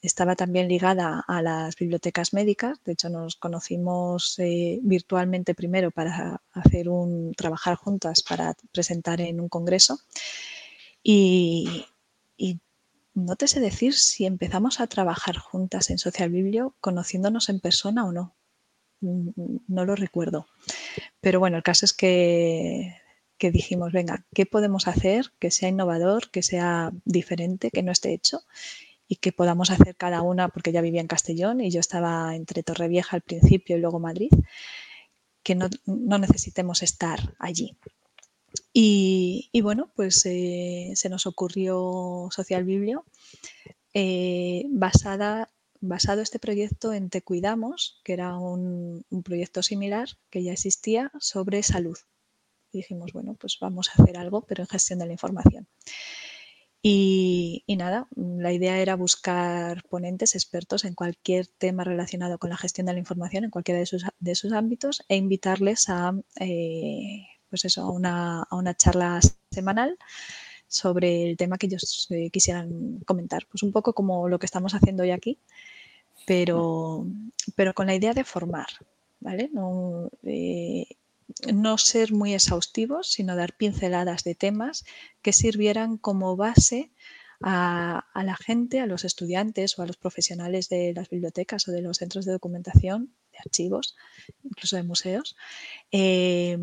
estaba 0.05 0.35
también 0.35 0.67
ligada 0.67 1.23
a 1.27 1.41
las 1.41 1.75
bibliotecas 1.75 2.33
médicas. 2.33 2.77
De 2.83 2.93
hecho, 2.93 3.09
nos 3.09 3.35
conocimos 3.35 4.35
eh, 4.39 4.79
virtualmente 4.83 5.55
primero 5.55 5.91
para 5.91 6.41
hacer 6.53 6.89
un 6.89 7.33
trabajar 7.33 7.75
juntas 7.75 8.21
para 8.21 8.55
presentar 8.71 9.21
en 9.21 9.41
un 9.41 9.49
congreso. 9.49 9.99
Y, 11.03 11.85
no 13.13 13.37
te 13.37 13.47
sé 13.47 13.61
decir 13.61 13.93
si 13.93 14.25
empezamos 14.25 14.81
a 14.81 14.87
trabajar 14.87 15.37
juntas 15.37 15.89
en 15.89 15.97
Social 15.97 16.29
Biblio 16.29 16.75
conociéndonos 16.81 17.47
en 17.47 17.61
persona 17.61 18.03
o 18.03 18.11
no. 18.11 18.35
Mm, 19.01 19.29
no 19.67 19.85
lo 19.85 19.95
recuerdo. 19.95 20.47
Pero 21.21 21.39
bueno, 21.39 21.57
el 21.57 21.63
caso 21.63 21.85
es 21.85 21.93
que, 21.93 22.95
que 23.37 23.51
dijimos, 23.51 23.91
venga, 23.91 24.25
¿qué 24.33 24.45
podemos 24.45 24.87
hacer 24.87 25.31
que 25.39 25.51
sea 25.51 25.69
innovador, 25.69 26.29
que 26.31 26.43
sea 26.43 26.91
diferente, 27.05 27.71
que 27.71 27.83
no 27.83 27.91
esté 27.91 28.13
hecho? 28.13 28.41
y 29.07 29.17
que 29.17 29.31
podamos 29.31 29.69
hacer 29.71 29.95
cada 29.95 30.21
una, 30.21 30.49
porque 30.49 30.71
ya 30.71 30.81
vivía 30.81 31.01
en 31.01 31.07
Castellón 31.07 31.61
y 31.61 31.69
yo 31.69 31.79
estaba 31.79 32.35
entre 32.35 32.63
Torrevieja 32.63 33.15
al 33.15 33.21
principio 33.21 33.77
y 33.77 33.79
luego 33.79 33.99
Madrid, 33.99 34.31
que 35.43 35.55
no, 35.55 35.69
necesitemos 36.17 36.81
estar 36.81 37.35
allí. 37.39 37.77
Y, 38.73 39.49
bueno, 39.61 39.91
pues 39.95 40.25
eh, 40.25 40.91
se 40.95 41.09
nos 41.09 41.27
ocurrió 41.27 42.29
Social 42.31 42.63
Biblio, 42.63 43.05
eh, 43.93 44.65
basada, 44.69 45.51
basado 45.87 46.21
este 46.21 46.39
proyecto 46.39 46.93
en 46.93 47.09
Te 47.09 47.21
Cuidamos, 47.21 48.01
que 48.03 48.13
era 48.13 48.37
un, 48.37 49.05
proyecto 49.23 49.63
similar 49.63 50.09
que 50.29 50.43
ya 50.43 50.53
existía 50.53 51.11
sobre 51.19 51.63
salud. 51.63 51.97
Dijimos, 52.71 53.13
bueno, 53.13 53.35
pues 53.35 53.57
vamos 53.59 53.89
a 53.89 54.01
hacer 54.01 54.17
algo, 54.17 54.41
pero 54.41 54.63
en 54.63 54.67
gestión 54.67 54.99
de 54.99 55.05
la 55.05 55.13
información. 55.13 55.67
Y, 56.81 57.63
nada, 57.67 58.07
la 58.15 58.53
idea 58.53 58.77
era 58.77 58.95
buscar 58.95 59.81
ponentes 59.89 60.35
expertos 60.35 60.85
en 60.85 60.93
cualquier 60.93 61.47
tema 61.47 61.83
relacionado 61.83 62.37
con 62.37 62.51
la 62.51 62.57
gestión 62.57 62.85
de 62.85 62.93
la 62.93 62.99
información, 62.99 63.45
en 63.45 63.49
cualquiera 63.49 63.79
de 63.79 63.87
sus, 63.87 64.05
de 64.19 64.35
sus 64.35 64.51
ámbitos, 64.51 65.03
e 65.07 65.15
invitarles 65.15 65.89
a, 65.89 66.13
eh, 66.39 67.25
pues 67.49 67.65
eso, 67.65 67.81
a, 67.81 67.91
una, 67.91 68.43
a 68.43 68.55
una 68.55 68.75
charla 68.75 69.19
semanal 69.49 69.97
sobre 70.67 71.23
el 71.29 71.37
tema 71.37 71.57
que 71.57 71.67
ellos 71.67 72.07
eh, 72.09 72.29
quisieran 72.29 72.99
comentar. 73.05 73.47
Pues 73.49 73.63
un 73.63 73.71
poco 73.71 73.93
como 73.93 74.27
lo 74.27 74.39
que 74.39 74.45
estamos 74.45 74.73
haciendo 74.73 75.03
hoy 75.03 75.11
aquí, 75.11 75.39
pero, 76.25 77.05
pero 77.55 77.73
con 77.73 77.87
la 77.87 77.95
idea 77.95 78.13
de 78.13 78.23
formar, 78.23 78.67
¿vale? 79.19 79.49
No, 79.53 80.09
eh, 80.23 80.87
no 81.53 81.77
ser 81.77 82.13
muy 82.13 82.33
exhaustivos, 82.33 83.07
sino 83.11 83.35
dar 83.35 83.55
pinceladas 83.55 84.23
de 84.23 84.35
temas 84.35 84.85
que 85.21 85.33
sirvieran 85.33 85.97
como 85.97 86.35
base 86.35 86.91
a, 87.41 88.05
la 88.15 88.35
gente, 88.35 88.79
a 88.79 88.85
los 88.85 89.03
estudiantes 89.03 89.77
o 89.77 89.83
a 89.83 89.85
los 89.85 89.97
profesionales 89.97 90.69
de 90.69 90.93
las 90.95 91.09
bibliotecas 91.09 91.67
o 91.67 91.71
de 91.71 91.81
los 91.81 91.97
centros 91.97 92.25
de 92.25 92.31
documentación, 92.31 93.13
de 93.31 93.37
archivos, 93.39 93.95
incluso 94.43 94.77
de 94.77 94.83
museos, 94.83 95.35
eh, 95.91 96.57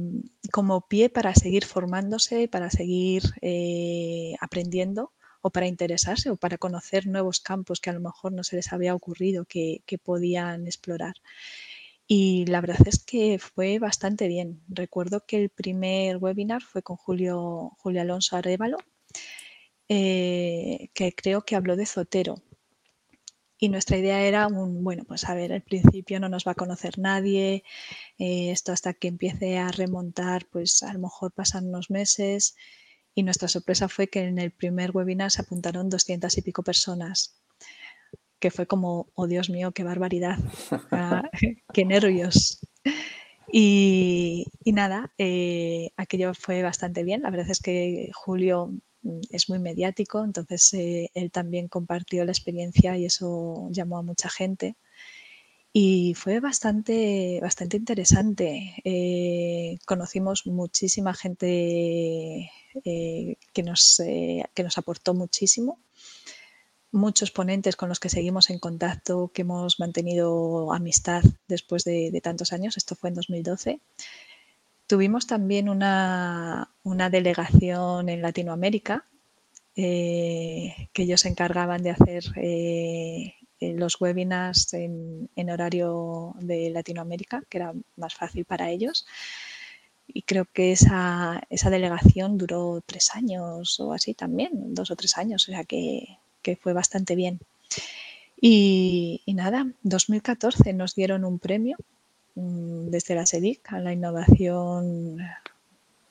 como 0.50 0.88
pie 0.88 1.10
para 1.10 1.34
seguir 1.34 1.64
formándose, 1.66 2.48
para 2.48 2.70
seguir 2.70 3.22
eh, 3.42 4.34
aprendiendo 4.40 5.12
o 5.42 5.50
para 5.50 5.66
interesarse 5.66 6.30
o 6.30 6.36
para 6.36 6.58
conocer 6.58 7.06
nuevos 7.06 7.40
campos 7.40 7.80
que 7.80 7.90
a 7.90 7.92
lo 7.92 8.00
mejor 8.00 8.32
no 8.32 8.44
se 8.44 8.56
les 8.56 8.72
había 8.72 8.94
ocurrido 8.94 9.44
que 9.44 9.98
podían 10.02 10.66
explorar. 10.66 11.14
Y 12.06 12.44
la 12.46 12.60
verdad 12.60 12.86
es 12.86 13.02
que 13.02 13.38
fue 13.38 13.78
bastante 13.78 14.28
bien. 14.28 14.62
Recuerdo 14.68 15.24
que 15.26 15.42
el 15.42 15.48
primer 15.48 16.18
webinar 16.18 16.62
fue 16.62 16.82
con 16.82 16.96
Julio, 16.96 17.72
Julio 17.78 18.02
Alonso 18.02 18.36
Arevalo, 18.36 18.76
eh, 19.88 20.90
que 20.94 21.14
creo 21.14 21.42
que 21.42 21.56
habló 21.56 21.76
de 21.76 21.86
Zotero. 21.86 22.42
Y 23.58 23.68
nuestra 23.68 23.96
idea 23.96 24.20
era 24.22 24.46
un, 24.48 24.84
bueno, 24.84 25.04
pues 25.04 25.24
a 25.28 25.34
ver, 25.34 25.52
al 25.52 25.62
principio 25.62 26.20
no 26.20 26.28
nos 26.28 26.46
va 26.46 26.52
a 26.52 26.56
conocer 26.56 26.98
nadie, 26.98 27.64
eh, 28.18 28.50
esto 28.50 28.72
hasta 28.72 28.92
que 28.92 29.08
empiece 29.08 29.56
a 29.58 29.70
remontar, 29.70 30.46
pues 30.50 30.82
a 30.82 30.92
lo 30.92 30.98
mejor 30.98 31.32
pasan 31.32 31.68
unos 31.68 31.88
meses. 31.88 32.56
Y 33.14 33.22
nuestra 33.22 33.48
sorpresa 33.48 33.88
fue 33.88 34.08
que 34.08 34.24
en 34.24 34.38
el 34.38 34.50
primer 34.52 34.90
webinar 34.92 35.30
se 35.30 35.42
apuntaron 35.42 35.90
doscientas 35.90 36.38
y 36.38 36.42
pico 36.42 36.62
personas 36.62 37.36
que 38.42 38.50
fue 38.50 38.66
como, 38.66 39.06
oh 39.14 39.28
Dios 39.28 39.50
mío, 39.50 39.70
qué 39.70 39.84
barbaridad, 39.84 40.36
qué 41.72 41.84
nervios. 41.84 42.58
Y, 43.52 44.46
nada, 44.64 45.12
eh, 45.16 45.90
aquello 45.96 46.34
fue 46.34 46.62
bastante 46.62 47.04
bien. 47.04 47.22
La 47.22 47.30
verdad 47.30 47.50
es 47.50 47.60
que 47.60 48.10
Julio 48.12 48.72
mm, 49.02 49.20
es 49.30 49.48
muy 49.48 49.60
mediático, 49.60 50.24
entonces 50.24 50.74
eh, 50.74 51.10
él 51.14 51.30
también 51.30 51.68
compartió 51.68 52.24
la 52.24 52.32
experiencia 52.32 52.96
y 52.96 53.04
eso 53.04 53.68
llamó 53.70 53.98
a 53.98 54.02
mucha 54.02 54.28
gente. 54.28 54.76
Y 55.72 56.14
fue 56.14 56.40
bastante, 56.40 57.38
bastante 57.40 57.76
interesante. 57.76 58.74
Eh, 58.84 59.78
conocimos 59.86 60.46
muchísima 60.46 61.14
gente 61.14 62.50
que, 62.82 63.62
nos, 63.64 63.96
que 63.98 64.62
nos 64.62 64.78
aportó 64.78 65.14
muchísimo 65.14 65.78
muchos 66.92 67.30
ponentes 67.30 67.74
con 67.74 67.88
los 67.88 67.98
que 67.98 68.10
seguimos 68.10 68.50
en 68.50 68.58
contacto, 68.58 69.32
que 69.34 69.42
hemos 69.42 69.80
mantenido 69.80 70.72
amistad 70.72 71.24
después 71.48 71.84
de, 71.84 72.20
tantos 72.22 72.52
años. 72.52 72.76
Esto 72.76 72.94
fue 72.94 73.08
en 73.08 73.14
2012. 73.14 73.80
Tuvimos 74.86 75.26
también 75.26 75.68
una, 75.68 76.68
delegación 77.10 78.08
en 78.08 78.22
Latinoamérica 78.22 79.06
eh, 79.74 80.90
que 80.92 81.04
ellos 81.04 81.22
se 81.22 81.30
encargaban 81.30 81.82
de 81.82 81.90
hacer 81.90 82.24
eh, 82.36 83.36
los 83.58 83.98
webinars 83.98 84.74
en, 84.74 85.30
horario 85.50 86.34
de 86.40 86.68
Latinoamérica, 86.68 87.42
que 87.48 87.58
era 87.58 87.72
más 87.96 88.14
fácil 88.14 88.44
para 88.44 88.70
ellos. 88.70 89.06
Y 90.14 90.22
creo 90.22 90.44
que 90.44 90.72
esa, 90.72 91.42
esa 91.48 91.70
delegación 91.70 92.36
duró 92.38 92.82
tres 92.84 93.14
años 93.14 93.80
o 93.80 93.92
así 93.92 94.14
también, 94.14 94.74
dos 94.74 94.90
o 94.90 94.96
tres 94.96 95.16
años. 95.16 95.48
O 95.48 95.52
sea 95.52 95.64
que 95.64 96.18
que 96.42 96.56
fue 96.56 96.72
bastante 96.72 97.14
bien. 97.14 97.40
Y, 98.40 99.22
nada, 99.28 99.68
2014 99.82 100.72
nos 100.72 100.94
dieron 100.94 101.24
un 101.24 101.38
premio 101.38 101.76
mm, 102.34 102.88
desde 102.88 103.14
la 103.14 103.24
SEDIC 103.24 103.72
a 103.72 103.78
la 103.78 103.92
innovación, 103.92 105.18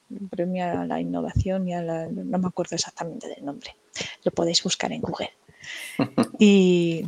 un 0.10 0.30
premio 0.30 0.64
a 0.64 0.86
la 0.86 1.02
innovación 1.02 1.68
y 1.68 1.74
a 1.74 1.82
la, 1.82 2.08
no 2.08 2.38
me 2.40 2.48
acuerdo 2.48 2.76
exactamente 2.76 3.28
del 3.28 3.44
nombre, 3.44 3.76
lo 4.24 4.32
podéis 4.32 4.64
buscar 4.64 4.92
en 4.92 5.02
Google. 5.02 5.32
Y, 6.40 7.06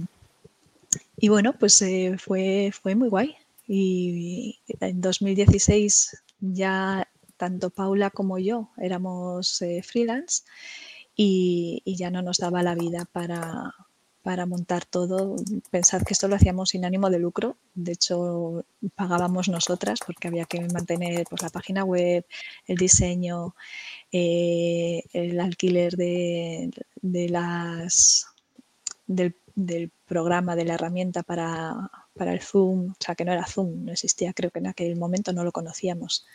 y 1.17 1.29
bueno, 1.29 1.53
pues 1.57 1.81
eh, 1.81 2.17
fue, 2.19 2.71
fue 2.71 2.93
muy 2.93 3.09
guay. 3.09 3.35
Y 3.67 4.59
en 4.79 5.01
2016 5.01 6.22
ya 6.43 7.07
tanto 7.37 7.69
Paula 7.69 8.09
como 8.09 8.37
yo 8.37 8.69
éramos 8.77 9.61
eh, 9.61 9.81
freelance 9.81 10.43
y, 11.15 11.81
ya 11.85 12.09
no 12.09 12.21
nos 12.21 12.37
daba 12.37 12.63
la 12.63 12.75
vida 12.75 13.05
para, 13.11 13.73
montar 14.47 14.85
todo. 14.85 15.35
Pensad 15.69 16.03
que 16.03 16.13
esto 16.13 16.27
lo 16.27 16.35
hacíamos 16.35 16.69
sin 16.69 16.85
ánimo 16.85 17.09
de 17.09 17.19
lucro. 17.19 17.57
De 17.75 17.91
hecho, 17.93 18.65
pagábamos 18.95 19.47
nosotras 19.49 19.99
porque 20.05 20.27
había 20.27 20.45
que 20.45 20.61
mantener 20.61 21.25
pues, 21.29 21.41
la 21.43 21.49
página 21.49 21.83
web, 21.83 22.25
el 22.65 22.77
diseño, 22.77 23.55
eh, 24.11 25.03
el 25.13 25.39
alquiler 25.39 25.95
de, 25.95 26.71
las, 27.29 28.25
del, 29.05 29.35
programa, 30.05 30.55
de 30.55 30.65
la 30.65 30.75
herramienta 30.75 31.21
para, 31.23 31.91
para 32.15 32.33
el 32.33 32.41
Zoom. 32.41 32.91
O 32.91 32.95
sea, 32.99 33.15
que 33.15 33.25
no 33.25 33.33
era 33.33 33.45
Zoom, 33.45 33.85
no 33.85 33.91
existía, 33.91 34.33
creo 34.33 34.51
que 34.51 34.59
en 34.59 34.67
aquel 34.67 34.95
momento 34.95 35.33
no 35.33 35.43
lo 35.43 35.51
conocíamos. 35.51 36.25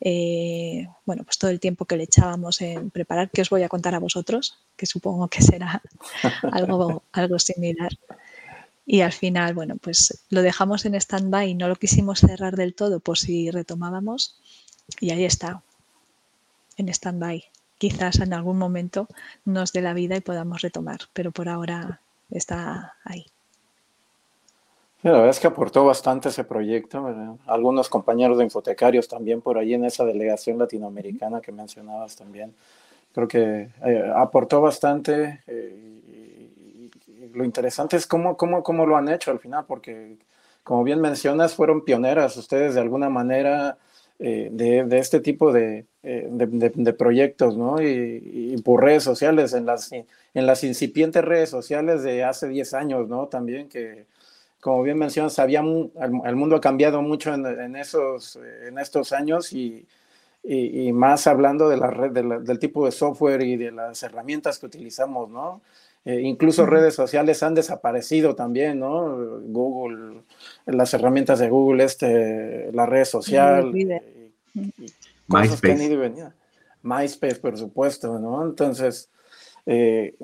Eh, 0.00 0.86
bueno, 1.06 1.24
pues 1.24 1.38
todo 1.38 1.50
el 1.50 1.60
tiempo 1.60 1.86
que 1.86 1.96
le 1.96 2.04
echábamos 2.04 2.60
en 2.60 2.90
preparar, 2.90 3.30
que 3.30 3.42
os 3.42 3.50
voy 3.50 3.62
a 3.62 3.68
contar 3.68 3.94
a 3.94 3.98
vosotros, 3.98 4.58
que 4.76 4.86
supongo 4.86 5.28
que 5.28 5.42
será 5.42 5.82
algo, 6.52 7.02
algo 7.12 7.38
similar. 7.38 7.92
Y 8.84 9.00
al 9.00 9.12
final, 9.12 9.54
bueno, 9.54 9.76
pues 9.76 10.24
lo 10.30 10.42
dejamos 10.42 10.84
en 10.84 10.94
stand-by, 10.94 11.54
no 11.54 11.68
lo 11.68 11.76
quisimos 11.76 12.20
cerrar 12.20 12.56
del 12.56 12.74
todo 12.74 13.00
por 13.00 13.18
si 13.18 13.50
retomábamos 13.50 14.38
y 15.00 15.10
ahí 15.10 15.24
está, 15.24 15.62
en 16.76 16.88
stand-by. 16.88 17.44
Quizás 17.78 18.20
en 18.20 18.32
algún 18.32 18.58
momento 18.58 19.08
nos 19.44 19.72
dé 19.72 19.82
la 19.82 19.92
vida 19.92 20.16
y 20.16 20.20
podamos 20.20 20.62
retomar, 20.62 21.00
pero 21.12 21.32
por 21.32 21.48
ahora 21.48 22.00
está 22.30 22.94
ahí. 23.04 23.26
La 25.02 25.12
verdad 25.12 25.30
es 25.30 25.40
que 25.40 25.46
aportó 25.46 25.84
bastante 25.84 26.30
ese 26.30 26.44
proyecto. 26.44 27.38
Algunos 27.46 27.88
compañeros 27.88 28.38
de 28.38 28.44
infotecarios 28.44 29.08
también 29.08 29.40
por 29.40 29.58
ahí 29.58 29.74
en 29.74 29.84
esa 29.84 30.04
delegación 30.04 30.58
latinoamericana 30.58 31.40
que 31.40 31.52
mencionabas 31.52 32.16
también. 32.16 32.54
Creo 33.12 33.28
que 33.28 33.68
eh, 33.84 34.12
aportó 34.14 34.60
bastante. 34.60 35.42
Eh, 35.46 35.92
y, 36.08 36.90
lo 37.34 37.44
interesante 37.44 37.96
es 37.96 38.06
cómo, 38.06 38.36
cómo, 38.36 38.62
cómo 38.62 38.86
lo 38.86 38.96
han 38.96 39.08
hecho 39.10 39.30
al 39.30 39.38
final, 39.38 39.66
porque 39.66 40.16
como 40.62 40.82
bien 40.82 41.00
mencionas, 41.00 41.54
fueron 41.54 41.84
pioneras 41.84 42.36
ustedes 42.36 42.74
de 42.74 42.80
alguna 42.80 43.10
manera 43.10 43.76
eh, 44.18 44.48
de, 44.50 44.98
este 44.98 45.20
tipo 45.20 45.52
de, 45.52 45.84
de, 46.02 46.92
proyectos, 46.94 47.56
¿no? 47.56 47.80
Y, 47.82 48.54
y, 48.54 48.62
por 48.62 48.82
redes 48.82 49.04
sociales, 49.04 49.52
en 49.52 49.66
las, 49.66 49.92
en 49.92 50.06
las 50.46 50.64
incipientes 50.64 51.22
redes 51.22 51.50
sociales 51.50 52.02
de 52.02 52.24
hace 52.24 52.48
10 52.48 52.74
años, 52.74 53.08
¿no? 53.08 53.28
También 53.28 53.68
que 53.68 54.06
como 54.60 54.82
bien 54.82 54.98
mencionas, 54.98 55.38
había, 55.38 55.60
el, 55.60 56.36
mundo 56.36 56.56
ha 56.56 56.60
cambiado 56.60 57.02
mucho 57.02 57.32
en, 57.32 57.76
esos, 57.76 58.38
en 58.66 58.78
estos 58.78 59.12
años 59.12 59.52
y, 59.52 59.86
y, 60.42 60.92
más 60.92 61.26
hablando 61.26 61.68
de 61.68 61.76
la 61.76 61.90
red, 61.90 62.10
del 62.10 62.58
tipo 62.58 62.84
de 62.84 62.92
software 62.92 63.42
y 63.42 63.56
de 63.56 63.72
las 63.72 64.02
herramientas 64.02 64.58
que 64.58 64.66
utilizamos, 64.66 65.28
¿no? 65.30 65.60
Eh, 66.04 66.20
incluso 66.20 66.66
redes 66.66 66.94
sociales 66.94 67.42
han 67.42 67.54
desaparecido 67.54 68.36
también, 68.36 68.78
¿no? 68.78 69.16
Google, 69.42 70.22
las 70.64 70.94
herramientas 70.94 71.40
de 71.40 71.48
Google, 71.48 71.82
este, 71.82 72.70
la 72.72 72.86
red 72.86 73.04
social. 73.04 73.72
MySpace. 75.26 76.30
MySpace, 76.82 77.34
por 77.36 77.58
supuesto, 77.58 78.20
¿no? 78.20 78.44
Entonces, 78.44 79.10
eh, 79.66 80.14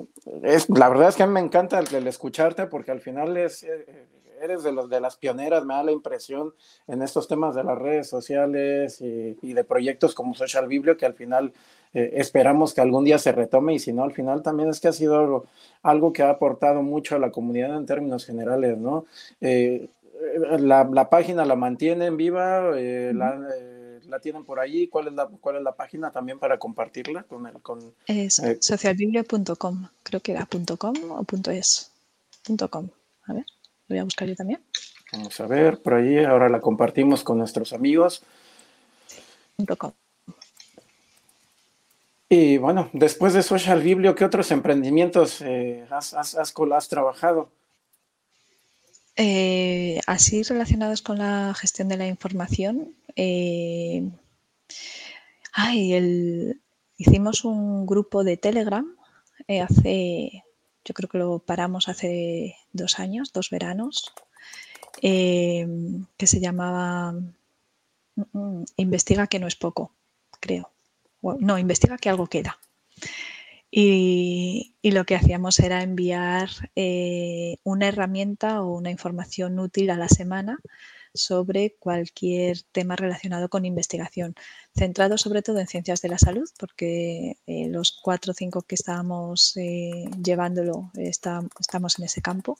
es, 0.43 0.69
la 0.69 0.89
verdad 0.89 1.09
es 1.09 1.15
que 1.15 1.23
a 1.23 1.27
mí 1.27 1.33
me 1.33 1.39
encanta 1.39 1.79
el, 1.79 2.07
escucharte 2.07 2.67
porque 2.67 2.91
al 2.91 3.01
final 3.01 3.35
es, 3.37 3.63
eh, 3.63 4.07
eres 4.41 4.63
de, 4.63 4.71
los, 4.71 4.89
de 4.89 4.99
las 4.99 5.15
pioneras, 5.15 5.65
me 5.65 5.73
da 5.73 5.83
la 5.83 5.91
impresión, 5.91 6.53
en 6.87 7.01
estos 7.01 7.27
temas 7.27 7.55
de 7.55 7.63
las 7.63 7.77
redes 7.77 8.09
sociales 8.09 8.99
y, 9.01 9.53
de 9.53 9.63
proyectos 9.63 10.13
como 10.13 10.33
Social 10.33 10.67
Biblio, 10.67 10.97
que 10.97 11.05
al 11.05 11.13
final 11.13 11.53
eh, 11.93 12.11
esperamos 12.15 12.73
que 12.73 12.81
algún 12.81 13.05
día 13.05 13.17
se 13.17 13.31
retome 13.31 13.75
y 13.75 13.79
si 13.79 13.93
no, 13.93 14.03
al 14.03 14.13
final 14.13 14.41
también 14.41 14.69
es 14.69 14.79
que 14.79 14.89
ha 14.89 14.93
sido 14.93 15.45
algo, 15.81 16.13
que 16.13 16.23
ha 16.23 16.29
aportado 16.29 16.81
mucho 16.81 17.15
a 17.15 17.19
la 17.19 17.31
comunidad 17.31 17.77
en 17.77 17.85
términos 17.85 18.25
generales, 18.25 18.77
¿no? 18.77 19.05
Eh, 19.41 19.89
la, 20.59 20.85
la, 20.85 21.09
página 21.09 21.45
la 21.45 21.55
mantienen 21.55 22.17
viva, 22.17 22.71
eh, 22.77 23.11
la, 24.13 24.19
tienen 24.19 24.45
por 24.45 24.59
allí. 24.59 24.87
¿Cuál 24.87 25.07
es 25.07 25.13
la, 25.13 25.27
cuál 25.27 25.57
es 25.57 25.63
la 25.63 25.75
página 25.75 26.11
también 26.11 26.39
para 26.39 26.57
compartirla 26.57 27.23
con 27.23 27.47
el 27.47 27.61
con 27.61 27.93
es 28.07 28.41
socialbiblio.com, 28.59 29.87
creo 30.03 30.21
que 30.21 30.31
era 30.31 30.47
.com 30.77 30.93
o 31.11 31.25
.es. 31.51 31.91
.com. 32.69 32.89
A 33.25 33.33
ver 33.33 33.45
voy 33.93 33.99
a 33.99 34.03
buscar 34.03 34.27
yo 34.27 34.35
también. 34.35 34.61
Vamos 35.11 35.39
a 35.39 35.47
ver, 35.47 35.81
por 35.81 35.93
ahí 35.93 36.23
ahora 36.23 36.49
la 36.49 36.59
compartimos 36.59 37.23
con 37.23 37.37
nuestros 37.37 37.73
amigos. 37.73 38.23
Y 42.29 42.57
bueno, 42.57 42.89
después 42.93 43.33
de 43.33 43.43
Social 43.43 43.81
Biblio, 43.81 44.15
¿qué 44.15 44.25
otros 44.25 44.49
emprendimientos 44.51 45.41
eh, 45.41 45.85
has, 45.91 46.13
has, 46.13 46.53
trabajado? 46.89 47.49
Eh, 49.15 49.99
así 50.07 50.43
relacionados 50.43 51.01
con 51.01 51.19
la 51.19 51.53
gestión 51.53 51.87
de 51.87 51.97
la 51.97 52.07
información. 52.07 52.95
Eh, 53.15 54.09
el, 55.73 56.61
hicimos 56.97 57.45
un 57.45 57.85
grupo 57.85 58.23
de 58.23 58.37
Telegram 58.37 58.87
hace 59.61 60.43
yo 60.85 60.93
creo 60.93 61.09
que 61.09 61.17
lo 61.17 61.39
paramos 61.39 61.87
hace 61.87 62.57
dos 62.71 62.99
años, 62.99 63.31
dos 63.31 63.49
veranos, 63.49 64.13
eh, 65.01 65.67
que 66.17 66.27
se 66.27 66.39
llamaba 66.39 67.13
mm, 67.13 68.21
mm, 68.33 68.65
Investiga 68.77 69.27
que 69.27 69.39
no 69.39 69.47
es 69.47 69.55
poco, 69.55 69.91
creo. 70.39 70.71
No, 71.21 71.57
investiga 71.57 71.97
que 71.97 72.09
algo 72.09 72.27
queda. 72.27 72.59
Y, 73.75 74.75
lo 74.83 75.03
que 75.03 75.15
hacíamos 75.15 75.59
era 75.59 75.81
enviar 75.81 76.49
eh, 76.75 77.57
una 77.63 77.87
herramienta 77.87 78.61
o 78.61 78.75
una 78.77 78.91
información 78.91 79.57
útil 79.57 79.89
a 79.89 79.97
la 79.97 80.07
semana 80.09 80.59
sobre 81.15 81.75
cualquier 81.79 82.61
tema 82.71 82.95
relacionado 82.95 83.49
con 83.49 83.65
investigación, 83.65 84.35
centrado 84.75 85.17
sobre 85.17 85.41
todo 85.41 85.59
en 85.59 85.67
ciencias 85.67 86.01
de 86.03 86.09
la 86.09 86.19
salud, 86.19 86.47
porque 86.59 87.37
eh, 87.47 87.67
los 87.69 87.99
cuatro 88.03 88.31
o 88.33 88.35
cinco 88.35 88.61
que 88.61 88.75
estábamos 88.75 89.57
eh, 89.57 90.05
llevándolo 90.23 90.91
estamos 90.95 91.97
en 91.97 92.05
ese 92.05 92.21
campo. 92.21 92.59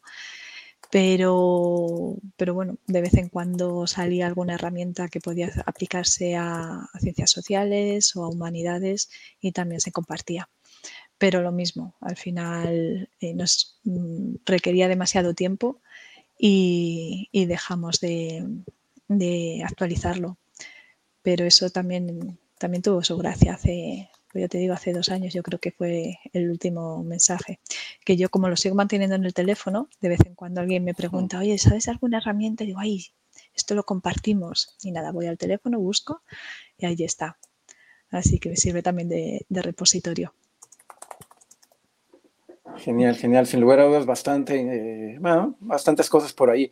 Pero, 0.92 2.18
bueno, 2.54 2.78
de 2.88 3.02
vez 3.02 3.14
en 3.16 3.30
cuando 3.30 3.86
salía 3.88 4.28
alguna 4.28 4.56
herramienta 4.56 5.10
que 5.10 5.20
podía 5.20 5.52
aplicarse 5.66 6.36
a, 6.36 6.88
ciencias 7.00 7.32
sociales 7.32 8.16
o 8.16 8.24
a 8.24 8.30
humanidades 8.30 9.10
y 9.40 9.52
también 9.52 9.82
se 9.82 9.92
compartía. 9.92 10.50
Pero 11.24 11.42
lo 11.42 11.54
mismo, 11.54 11.96
al 12.02 12.18
final 12.18 13.10
eh, 13.22 13.34
nos 13.34 13.80
mm, 13.86 14.40
requería 14.46 14.90
demasiado 14.90 15.34
tiempo 15.34 15.82
y, 16.38 17.30
dejamos 17.48 18.02
de, 18.02 18.46
actualizarlo. 19.66 20.38
Pero 21.22 21.46
eso 21.46 21.70
también, 21.70 22.38
también 22.60 22.82
tuvo 22.82 23.02
su 23.06 23.16
gracia 23.16 23.54
hace, 23.54 24.10
pues 24.34 24.42
yo 24.42 24.50
te 24.50 24.58
digo, 24.58 24.74
hace 24.74 24.92
dos 24.92 25.08
años 25.08 25.34
yo 25.34 25.44
creo 25.44 25.62
que 25.62 25.72
fue 25.72 26.20
el 26.34 26.50
último 26.50 27.06
mensaje. 27.06 27.62
Que 28.04 28.18
yo 28.18 28.28
como 28.28 28.50
lo 28.50 28.58
sigo 28.58 28.76
manteniendo 28.76 29.16
en 29.16 29.24
el 29.24 29.34
teléfono, 29.34 29.88
de 30.02 30.10
vez 30.10 30.20
en 30.26 30.36
cuando 30.36 30.60
alguien 30.60 30.84
me 30.84 30.94
pregunta, 30.94 31.40
oye, 31.40 31.58
¿sabes 31.58 31.88
alguna 31.88 32.18
herramienta? 32.18 32.66
Y 32.66 32.68
digo, 32.68 32.82
ay, 32.82 33.06
esto 33.56 33.76
lo 33.76 33.86
compartimos. 33.86 34.76
Y 34.84 34.92
nada, 34.92 35.14
voy 35.14 35.28
al 35.28 35.38
teléfono, 35.38 35.80
busco 35.80 36.22
y 36.78 36.86
ahí 36.86 36.98
está. 37.00 37.38
Así 38.10 38.40
que 38.40 38.50
me 38.50 38.58
sirve 38.58 38.84
también 38.84 39.08
de 39.08 39.62
repositorio. 39.62 40.34
Genial, 42.84 43.16
genial. 43.16 43.48
Sin 43.48 43.62
lugar 43.62 43.80
a 43.80 43.86
dudas, 43.86 44.06
bastante, 44.06 44.60
eh, 44.60 45.18
bueno, 45.18 45.56
bastantes 45.62 46.10
cosas 46.10 46.34
por 46.34 46.50
ahí. 46.50 46.70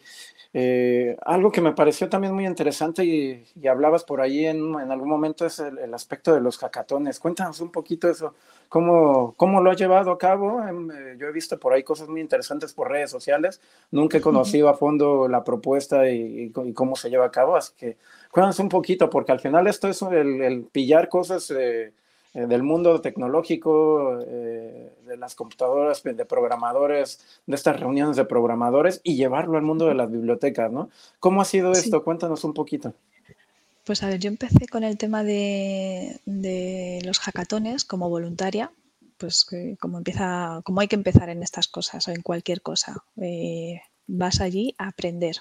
Eh, 0.53 1.15
algo 1.21 1.53
que 1.53 1.61
me 1.61 1.71
pareció 1.71 2.09
también 2.09 2.33
muy 2.33 2.45
interesante 2.45 3.05
y, 3.05 3.45
hablabas 3.65 4.03
por 4.03 4.19
ahí 4.19 4.45
en, 4.45 4.75
algún 4.75 5.07
momento 5.07 5.45
es 5.45 5.59
el, 5.59 5.93
aspecto 5.93 6.33
de 6.33 6.41
los 6.41 6.57
hackatones. 6.57 7.17
Cuéntanos 7.17 7.61
un 7.61 7.71
poquito 7.71 8.09
eso, 8.09 8.35
cómo, 8.67 9.33
cómo 9.37 9.61
lo 9.61 9.71
ha 9.71 9.75
llevado 9.75 10.11
a 10.11 10.17
cabo. 10.17 10.61
Em, 10.67 10.91
eh, 10.91 11.15
yo 11.17 11.27
he 11.27 11.31
visto 11.31 11.57
por 11.57 11.71
ahí 11.71 11.83
cosas 11.83 12.09
muy 12.09 12.19
interesantes 12.19 12.73
por 12.73 12.89
redes 12.89 13.09
sociales. 13.09 13.61
Nunca 13.89 14.17
he 14.17 14.21
conocido 14.21 14.67
a 14.67 14.73
fondo 14.73 15.29
la 15.29 15.45
propuesta 15.45 16.09
y, 16.09 16.51
cómo 16.73 16.97
se 16.97 17.09
lleva 17.09 17.27
a 17.27 17.31
cabo, 17.31 17.55
así 17.55 17.71
que 17.77 17.97
cuéntanos 18.31 18.59
un 18.59 18.67
poquito, 18.67 19.09
porque 19.09 19.31
al 19.31 19.39
final 19.39 19.65
esto 19.67 19.87
es 19.87 20.01
el, 20.01 20.41
el 20.41 20.63
pillar 20.63 21.07
cosas 21.07 21.49
eh, 21.51 21.93
del 22.33 22.63
mundo 22.63 23.01
tecnológico, 23.01 24.19
eh, 24.25 24.93
de 25.05 25.17
las 25.17 25.35
computadoras, 25.35 26.01
de 26.03 26.25
programadores, 26.25 27.19
de 27.45 27.55
estas 27.55 27.79
reuniones 27.79 28.15
de 28.15 28.25
programadores 28.25 29.01
y 29.03 29.15
llevarlo 29.15 29.57
al 29.57 29.63
mundo 29.63 29.87
de 29.87 29.95
las 29.95 30.09
bibliotecas, 30.09 30.71
¿no? 30.71 30.89
¿Cómo 31.19 31.41
ha 31.41 31.45
sido 31.45 31.73
esto? 31.73 32.03
Cuéntanos 32.03 32.43
un 32.43 32.53
poquito. 32.53 32.93
Pues 33.83 34.03
a 34.03 34.07
ver, 34.07 34.19
yo 34.19 34.29
empecé 34.29 34.67
con 34.67 34.83
el 34.83 34.97
tema 34.97 35.23
de, 35.23 36.21
los 37.03 37.19
hackatones 37.19 37.83
como 37.83 38.09
voluntaria, 38.09 38.71
pues 39.17 39.45
como 39.79 39.97
empieza, 39.97 40.61
como 40.63 40.81
hay 40.81 40.87
que 40.87 40.95
empezar 40.95 41.29
en 41.29 41.43
estas 41.43 41.67
cosas 41.67 42.07
o 42.07 42.11
en 42.11 42.21
cualquier 42.21 42.61
cosa. 42.61 43.03
Eh, 43.17 43.81
vas 44.07 44.39
allí 44.39 44.75
a 44.77 44.87
aprender, 44.87 45.37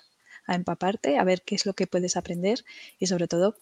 a 0.47 0.55
empaparte, 0.55 1.19
a 1.19 1.25
ver 1.25 1.43
qué 1.43 1.55
es 1.55 1.67
lo 1.67 1.75
que 1.75 1.87
puedes 1.87 2.17
aprender 2.17 2.65
y 2.99 3.07
sobre 3.07 3.29
todo 3.29 3.57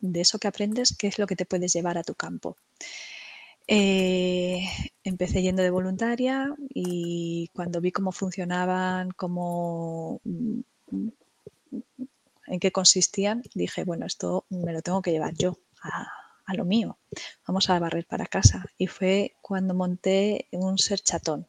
de 0.00 0.20
eso 0.20 0.38
que 0.38 0.48
aprendes, 0.48 0.96
qué 0.96 1.08
es 1.08 1.18
lo 1.18 1.26
que 1.26 1.36
te 1.36 1.46
puedes 1.46 1.72
llevar 1.72 1.98
a 1.98 2.04
tu 2.04 2.14
campo. 2.14 2.56
Eh, 3.70 4.66
empecé 5.04 5.42
yendo 5.42 5.62
de 5.62 5.70
voluntaria 5.70 6.54
y 6.70 7.50
cuando 7.54 7.82
vi 7.82 7.92
cómo 7.92 8.12
funcionaban, 8.12 9.10
cómo, 9.10 10.22
mm, 10.24 10.60
en 12.46 12.60
qué 12.60 12.72
consistían, 12.72 13.42
dije, 13.54 13.84
bueno, 13.84 14.06
esto 14.06 14.46
me 14.48 14.72
lo 14.72 14.80
tengo 14.80 15.02
que 15.02 15.12
llevar 15.12 15.34
yo 15.34 15.58
a, 15.82 16.54
lo 16.54 16.64
mío. 16.64 16.98
Vamos 17.46 17.68
a 17.68 17.78
barrer 17.78 18.06
para 18.06 18.24
casa. 18.24 18.64
Y 18.78 18.86
fue 18.86 19.36
cuando 19.42 19.74
monté 19.74 20.48
un 20.52 20.78
ser 20.78 21.00
chatón. 21.00 21.46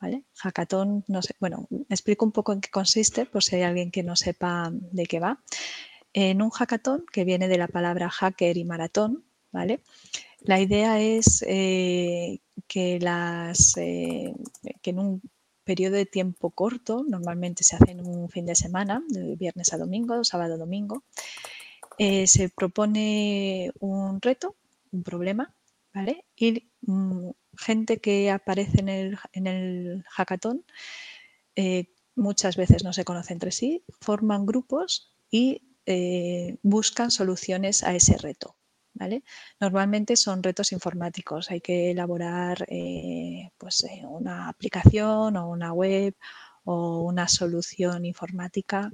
¿Vale? 0.00 0.22
Hackathon, 0.36 1.04
no 1.08 1.20
sé, 1.20 1.34
bueno, 1.40 1.66
explico 1.88 2.24
un 2.24 2.30
poco 2.30 2.52
en 2.52 2.60
qué 2.60 2.70
consiste, 2.70 3.26
por 3.26 3.42
si 3.42 3.56
hay 3.56 3.62
alguien 3.62 3.90
que 3.90 4.04
no 4.04 4.14
sepa 4.14 4.70
de 4.72 5.06
qué 5.06 5.18
va 5.18 5.42
en 6.12 6.42
un 6.42 6.50
hackathon, 6.50 7.04
que 7.12 7.24
viene 7.24 7.48
de 7.48 7.58
la 7.58 7.68
palabra 7.68 8.10
hacker 8.10 8.56
y 8.56 8.64
maratón, 8.64 9.24
¿vale? 9.52 9.82
La 10.40 10.60
idea 10.60 11.00
es 11.00 11.42
eh, 11.42 12.40
eh, 12.74 12.98
que 14.82 14.90
en 14.90 14.98
un 14.98 15.22
periodo 15.64 15.96
de 15.96 16.06
tiempo 16.06 16.50
corto, 16.50 17.04
normalmente 17.06 17.64
se 17.64 17.76
hace 17.76 17.90
en 17.90 18.06
un 18.06 18.28
fin 18.30 18.46
de 18.46 18.54
semana, 18.54 19.02
de 19.08 19.36
viernes 19.36 19.72
a 19.72 19.78
domingo, 19.78 20.24
sábado 20.24 20.54
a 20.54 20.58
domingo, 20.58 21.04
eh, 21.98 22.26
se 22.26 22.48
propone 22.48 23.72
un 23.80 24.20
reto, 24.22 24.56
un 24.92 25.02
problema, 25.02 25.54
¿vale? 25.92 26.24
Y 26.36 26.70
mm, 26.82 27.30
gente 27.56 27.98
que 27.98 28.30
aparece 28.30 28.80
en 28.80 28.88
el, 28.88 29.18
en 29.32 29.46
el 29.46 30.04
hackathon 30.08 30.64
muchas 32.14 32.56
veces 32.56 32.84
no 32.84 32.92
se 32.92 33.04
conocen 33.04 33.36
entre 33.36 33.52
sí, 33.52 33.84
forman 34.00 34.44
grupos 34.44 35.14
y 35.30 35.67
eh, 35.90 36.58
buscan 36.62 37.10
soluciones 37.10 37.82
a 37.82 37.94
ese 37.94 38.18
reto. 38.18 38.56
Normalmente 39.58 40.16
son 40.16 40.42
retos 40.42 40.72
informáticos, 40.72 41.50
hay 41.50 41.62
que 41.62 41.92
elaborar 41.92 42.66
eh, 42.68 43.52
pues, 43.56 43.84
eh, 43.84 44.02
una 44.06 44.50
aplicación 44.50 45.38
o 45.38 45.48
una 45.48 45.72
web 45.72 46.14
o 46.64 47.00
una 47.04 47.26
solución 47.26 48.04
informática, 48.04 48.90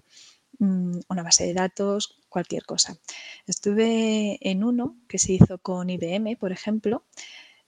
mm, 0.60 1.00
una 1.08 1.24
base 1.24 1.46
de 1.46 1.54
datos, 1.54 2.22
cualquier 2.28 2.64
cosa. 2.64 2.96
Estuve 3.44 4.38
en 4.48 4.62
uno 4.62 4.96
que 5.08 5.18
se 5.18 5.32
hizo 5.32 5.58
con 5.58 5.90
IBM, 5.90 6.36
por 6.36 6.52
ejemplo, 6.52 7.06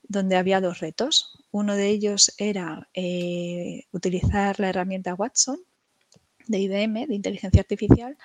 donde 0.03 0.37
había 0.37 0.61
dos 0.61 0.79
retos. 0.79 1.37
Uno 1.51 1.75
de 1.75 1.89
ellos 1.89 2.33
era 2.37 2.87
utilizar 3.91 4.57
la 4.61 4.69
herramienta 4.69 5.15
Watson 5.15 5.59
de 6.47 6.59
IBM, 6.59 7.07
de 7.07 7.15
inteligencia 7.15 7.59
artificial, 7.59 8.17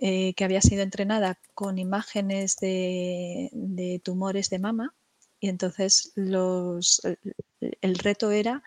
eh, 0.00 0.34
que 0.34 0.44
había 0.44 0.60
sido 0.62 0.82
entrenada 0.82 1.38
con 1.54 1.78
imágenes 1.78 2.56
de, 2.56 4.00
tumores 4.04 4.50
de 4.50 4.58
mama. 4.58 4.94
Y 5.40 5.48
entonces 5.48 6.12
el, 6.16 7.98
reto 7.98 8.30
era 8.30 8.62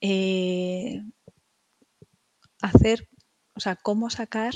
eh, 0.00 1.02
hacer, 2.60 3.08
o 3.54 3.60
sea, 3.60 3.76
cómo 3.76 4.10
sacar 4.10 4.54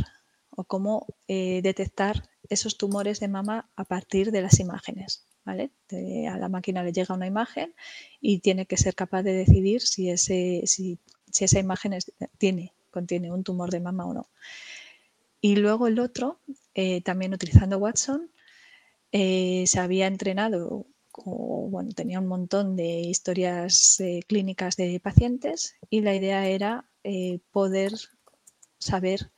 o 0.50 0.64
cómo 0.64 1.06
detectar 1.28 2.28
esos 2.48 2.76
tumores 2.78 3.20
de 3.20 3.28
mama 3.28 3.70
a 3.76 3.84
partir 3.84 4.32
de 4.32 4.42
las 4.42 4.60
imágenes 4.60 5.28
a 5.48 6.38
la 6.38 6.48
máquina 6.48 6.82
le 6.82 6.92
llega 6.92 7.14
una 7.14 7.26
imagen 7.26 7.74
y 8.20 8.40
tiene 8.40 8.66
que 8.66 8.76
ser 8.76 8.94
capaz 8.94 9.22
de 9.22 9.32
decidir 9.32 9.80
si, 9.80 10.10
ese, 10.10 10.62
si, 10.66 10.98
esa 11.40 11.58
imagen 11.58 11.96
tiene, 12.38 12.74
contiene 12.90 13.32
un 13.32 13.44
tumor 13.44 13.70
de 13.70 13.80
mama 13.80 14.06
o 14.06 14.14
no. 14.14 14.28
Y 15.40 15.56
luego 15.56 15.86
el 15.86 15.98
otro, 16.00 16.40
eh, 16.74 17.00
también 17.02 17.32
utilizando 17.32 17.78
Watson, 17.78 18.30
eh, 19.12 19.64
se 19.66 19.80
había 19.80 20.06
entrenado, 20.06 20.86
bueno, 21.24 21.90
tenía 21.92 22.20
un 22.20 22.26
montón 22.26 22.76
de 22.76 23.00
historias 23.00 23.98
eh, 24.00 24.20
clínicas 24.26 24.76
de 24.76 25.00
pacientes 25.00 25.76
y 25.90 26.00
la 26.00 26.14
idea 26.14 26.46
era 26.48 26.84
poder 27.52 27.92
saber 28.78 29.32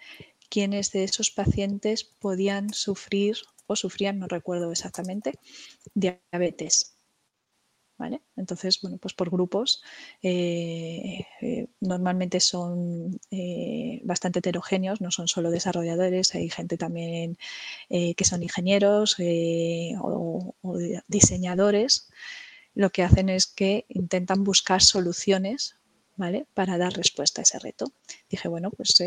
quiénes 0.49 0.91
de 0.91 1.05
esos 1.05 1.31
pacientes 1.31 2.05
podían 2.05 2.75
sufrir 2.75 3.37
o 3.67 3.77
sufrían, 3.77 4.19
no 4.19 4.27
recuerdo 4.27 4.73
exactamente, 4.73 5.39
diabetes. 5.95 6.97
Entonces, 8.37 8.81
bueno, 8.81 8.99
pues 8.99 9.15
por 9.15 9.31
grupos 9.31 9.83
eh, 10.23 11.27
eh, 11.41 11.67
normalmente 11.81 12.41
son 12.41 13.21
eh, 13.31 14.01
bastante 14.05 14.39
heterogéneos, 14.39 15.01
no 15.01 15.11
son 15.11 15.29
solo 15.29 15.51
desarrolladores, 15.51 16.35
hay 16.35 16.49
gente 16.51 16.77
también 16.77 17.37
que 17.89 18.25
son 18.25 18.43
ingenieros 18.43 19.17
o, 20.01 20.55
o, 20.63 20.79
diseñadores. 21.09 22.11
Lo 22.75 22.91
que 22.91 23.03
hacen 23.03 23.29
es 23.29 23.47
que 23.47 23.85
intentan 23.89 24.45
buscar 24.45 24.83
soluciones 24.83 25.77
¿vale? 26.17 26.47
para 26.55 26.79
dar 26.79 26.93
respuesta 26.93 27.41
a 27.41 27.45
ese 27.45 27.59
reto. 27.59 27.93
Dije, 28.29 28.49
bueno, 28.49 28.71
pues 28.71 29.03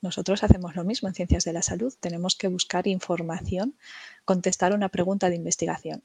nosotros 0.00 0.42
hacemos 0.42 0.74
lo 0.74 0.84
mismo 0.84 1.08
en 1.08 1.14
ciencias 1.14 1.44
de 1.44 1.52
la 1.52 1.62
salud. 1.62 1.94
Tenemos 2.00 2.34
que 2.34 2.48
buscar 2.48 2.88
información, 2.88 3.76
contestar 4.24 4.74
una 4.74 4.88
pregunta 4.88 5.30
de 5.30 5.36
investigación. 5.36 6.02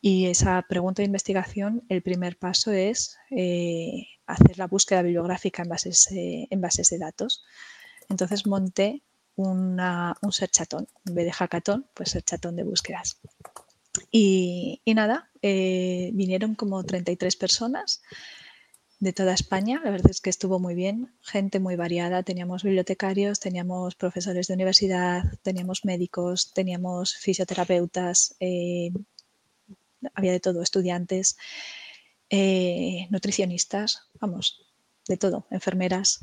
Y 0.00 0.26
esa 0.26 0.64
pregunta 0.68 1.02
de 1.02 1.06
investigación, 1.06 1.84
el 1.88 2.02
primer 2.02 2.38
paso 2.38 2.72
es 2.72 3.18
eh, 3.30 4.06
hacer 4.26 4.58
la 4.58 4.66
búsqueda 4.66 5.02
bibliográfica 5.02 5.62
en 5.62 5.68
bases, 5.68 6.10
eh, 6.12 6.46
en 6.50 6.60
bases 6.60 6.88
de 6.88 6.98
datos. 6.98 7.44
Entonces 8.08 8.46
monté 8.46 9.02
un 9.36 9.78
searchatón. 10.30 10.88
En 11.06 11.14
vez 11.14 11.24
de 11.26 11.32
hackathon, 11.32 11.86
pues 11.94 12.10
searchatón 12.10 12.56
de 12.56 12.64
búsquedas. 12.64 13.20
Y, 14.10 14.82
nada, 14.86 15.30
eh, 15.42 16.10
vinieron 16.14 16.54
como 16.54 16.84
33 16.84 17.36
personas 17.36 18.02
de 18.98 19.12
toda 19.12 19.34
España. 19.34 19.80
La 19.82 19.90
verdad 19.90 20.10
es 20.10 20.20
que 20.20 20.30
estuvo 20.30 20.58
muy 20.58 20.74
bien, 20.74 21.14
gente 21.22 21.58
muy 21.58 21.76
variada. 21.76 22.22
Teníamos 22.22 22.62
bibliotecarios, 22.62 23.40
teníamos 23.40 23.94
profesores 23.94 24.46
de 24.46 24.54
universidad, 24.54 25.22
teníamos 25.42 25.84
médicos, 25.84 26.52
teníamos 26.52 27.16
fisioterapeutas, 27.16 28.36
había 30.14 30.32
de 30.32 30.40
todo, 30.40 30.62
estudiantes, 30.62 31.36
eh, 32.28 33.06
nutricionistas, 33.10 34.08
vamos, 34.20 34.66
de 35.08 35.16
todo, 35.16 35.46
enfermeras. 35.50 36.20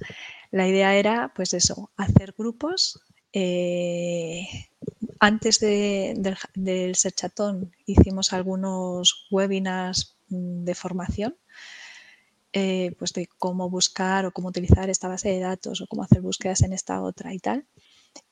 La 0.51 0.67
idea 0.67 0.95
era, 0.95 1.33
pues 1.35 1.53
eso, 1.53 1.91
hacer 1.97 2.33
grupos. 2.37 3.01
Eh, 3.33 4.47
antes 5.19 5.59
del, 5.59 6.37
del 6.55 6.95
Serchatón 6.95 7.75
hicimos 7.85 8.33
algunos 8.33 9.27
webinars 9.29 10.17
mm, 10.29 10.63
de 10.63 10.75
formación 10.75 11.35
eh, 12.53 12.95
pues 12.97 13.13
de 13.13 13.27
cómo 13.37 13.69
buscar 13.69 14.25
o 14.25 14.31
cómo 14.31 14.47
utilizar 14.47 14.89
esta 14.89 15.07
base 15.07 15.29
de 15.29 15.39
datos 15.39 15.81
o 15.81 15.85
cómo 15.87 16.03
hacer 16.03 16.21
búsquedas 16.21 16.61
en 16.61 16.73
esta 16.73 17.01
otra 17.03 17.33
y 17.33 17.39
tal. 17.39 17.67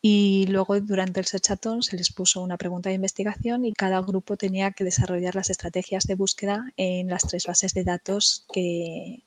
Y 0.02 0.45
luego 0.48 0.80
durante 0.80 1.19
el 1.19 1.26
searchatón 1.26 1.84
se 1.84 1.98
les 1.98 2.12
puso 2.12 2.41
una 2.41 2.58
pregunta 2.58 2.89
de 2.89 2.95
investigación 2.95 3.65
y 3.65 3.74
cada 3.74 4.02
grupo 4.02 4.38
tenía 4.38 4.71
que 4.71 4.84
desarrollar 4.84 5.36
las 5.36 5.50
estrategias 5.50 6.06
de 6.06 6.15
búsqueda 6.15 6.71
en 6.78 7.10
las 7.10 7.24
tres 7.24 7.45
bases 7.45 7.74
de 7.74 7.84
datos 7.84 8.45
que, 8.54 9.24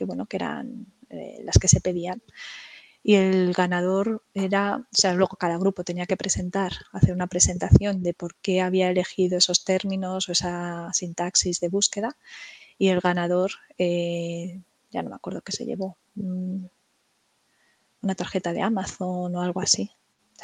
bueno, 0.00 0.26
que 0.26 0.36
eran 0.36 0.86
eh, 1.10 1.40
las 1.44 1.58
que 1.58 1.68
se 1.68 1.80
pedían. 1.80 2.22
Y 3.02 3.14
el 3.14 3.52
ganador 3.52 4.24
era, 4.34 4.78
o 4.78 4.86
sea, 4.90 5.14
luego 5.14 5.36
cada 5.36 5.58
grupo 5.58 5.84
tenía 5.84 6.06
que 6.06 6.16
presentar, 6.16 6.72
hacer 6.92 7.14
una 7.14 7.28
presentación 7.28 8.02
de 8.02 8.14
por 8.14 8.34
qué 8.42 8.60
había 8.60 8.90
elegido 8.90 9.38
esos 9.38 9.64
términos 9.64 10.28
o 10.28 10.32
esa 10.32 10.92
sintaxis 10.92 11.60
de 11.60 11.68
búsqueda 11.68 12.16
y 12.78 12.88
el 12.88 13.00
ganador, 13.00 13.52
eh, 13.78 14.60
ya 14.90 15.02
no 15.02 15.10
me 15.10 15.16
acuerdo 15.16 15.42
qué 15.42 15.52
se 15.52 15.64
llevó, 15.64 15.96
mm, 16.16 16.64
una 18.06 18.14
tarjeta 18.14 18.52
de 18.52 18.62
Amazon 18.62 19.34
o 19.34 19.42
algo 19.42 19.60
así. 19.60 19.90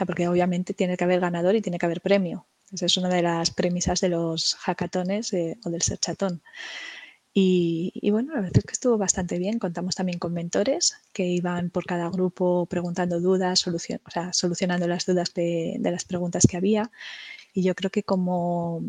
Porque 0.07 0.29
obviamente 0.29 0.75
tiene 0.75 0.97
que 0.97 1.05
haber 1.05 1.21
ganador 1.21 1.55
y 1.55 1.63
tiene 1.63 1.79
que 1.79 1.87
haber 1.87 2.01
premio. 2.01 2.47
Esa 2.73 2.87
es 2.87 2.97
una 2.97 3.09
de 3.09 3.23
las 3.23 3.51
premisas 3.51 4.01
de 4.01 4.09
los 4.09 4.55
hackatones 4.55 5.33
eh, 5.33 5.59
o 5.65 5.71
del 5.71 5.83
searchatón. 5.83 6.43
Y, 7.35 7.93
y, 7.95 8.11
bueno, 8.11 8.35
la 8.35 8.41
verdad 8.41 8.59
es 8.59 8.65
que 8.65 8.73
estuvo 8.73 8.99
bastante 8.99 9.39
bien. 9.39 9.59
Contamos 9.59 9.95
también 9.95 10.19
con 10.19 10.35
mentores 10.35 10.95
que 11.13 11.27
iban 11.27 11.71
por 11.71 11.87
cada 11.87 12.11
grupo 12.11 12.67
preguntando 12.67 13.21
dudas, 13.21 13.65
solucionando 14.33 14.87
las 14.87 15.07
dudas 15.07 15.33
de, 15.35 15.79
las 15.81 16.05
preguntas 16.05 16.47
que 16.47 16.57
había. 16.59 16.91
Y 17.55 17.63
yo 17.63 17.75
creo 17.75 17.91
que 17.91 18.03
como, 18.03 18.83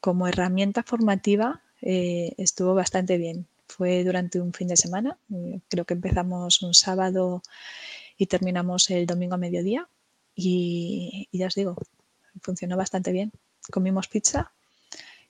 como 0.00 0.28
herramienta 0.28 0.82
formativa 0.82 1.62
eh, 1.80 2.34
estuvo 2.36 2.74
bastante 2.74 3.16
bien. 3.16 3.46
Fue 3.66 4.04
durante 4.04 4.40
un 4.40 4.52
fin 4.52 4.68
de 4.68 4.76
semana, 4.76 5.18
eh, 5.32 5.60
creo 5.68 5.84
que 5.84 5.94
empezamos 5.94 6.62
un 6.62 6.72
sábado 6.72 7.42
y 8.18 8.26
terminamos 8.26 8.90
el 8.90 9.06
domingo 9.06 9.36
a 9.36 9.38
mediodía 9.38 9.88
y, 10.34 11.28
ya 11.32 11.46
os 11.46 11.54
digo, 11.54 11.76
funcionó 12.42 12.76
bastante 12.76 13.12
bien. 13.12 13.32
Comimos 13.70 14.08
pizza, 14.08 14.52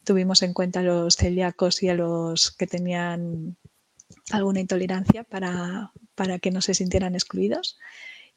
tuvimos 0.05 0.42
en 0.42 0.55
cuenta 0.55 0.81
a 0.81 0.83
los 0.83 1.16
celíacos 1.16 1.83
y 1.83 1.90
a 1.90 1.94
los 1.94 2.51
que 2.51 2.66
tenían 2.66 3.57
alguna 4.33 4.61
intolerancia 4.61 5.22
para, 5.22 5.92
para 6.14 6.38
que 6.38 6.51
no 6.51 6.62
se 6.62 6.74
sintieran 6.74 7.14
excluidos 7.14 7.79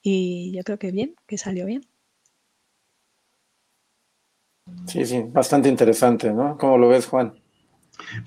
y 0.01 0.51
yo 0.53 0.63
creo 0.63 0.77
que 0.77 0.91
bien, 0.91 1.15
que 1.25 1.37
salió 1.37 1.65
bien. 1.65 1.87
Sí, 4.87 5.05
sí, 5.05 5.23
bastante 5.27 5.69
interesante, 5.69 6.31
¿no? 6.31 6.57
¿Cómo 6.57 6.77
lo 6.77 6.89
ves, 6.89 7.07
Juan? 7.07 7.40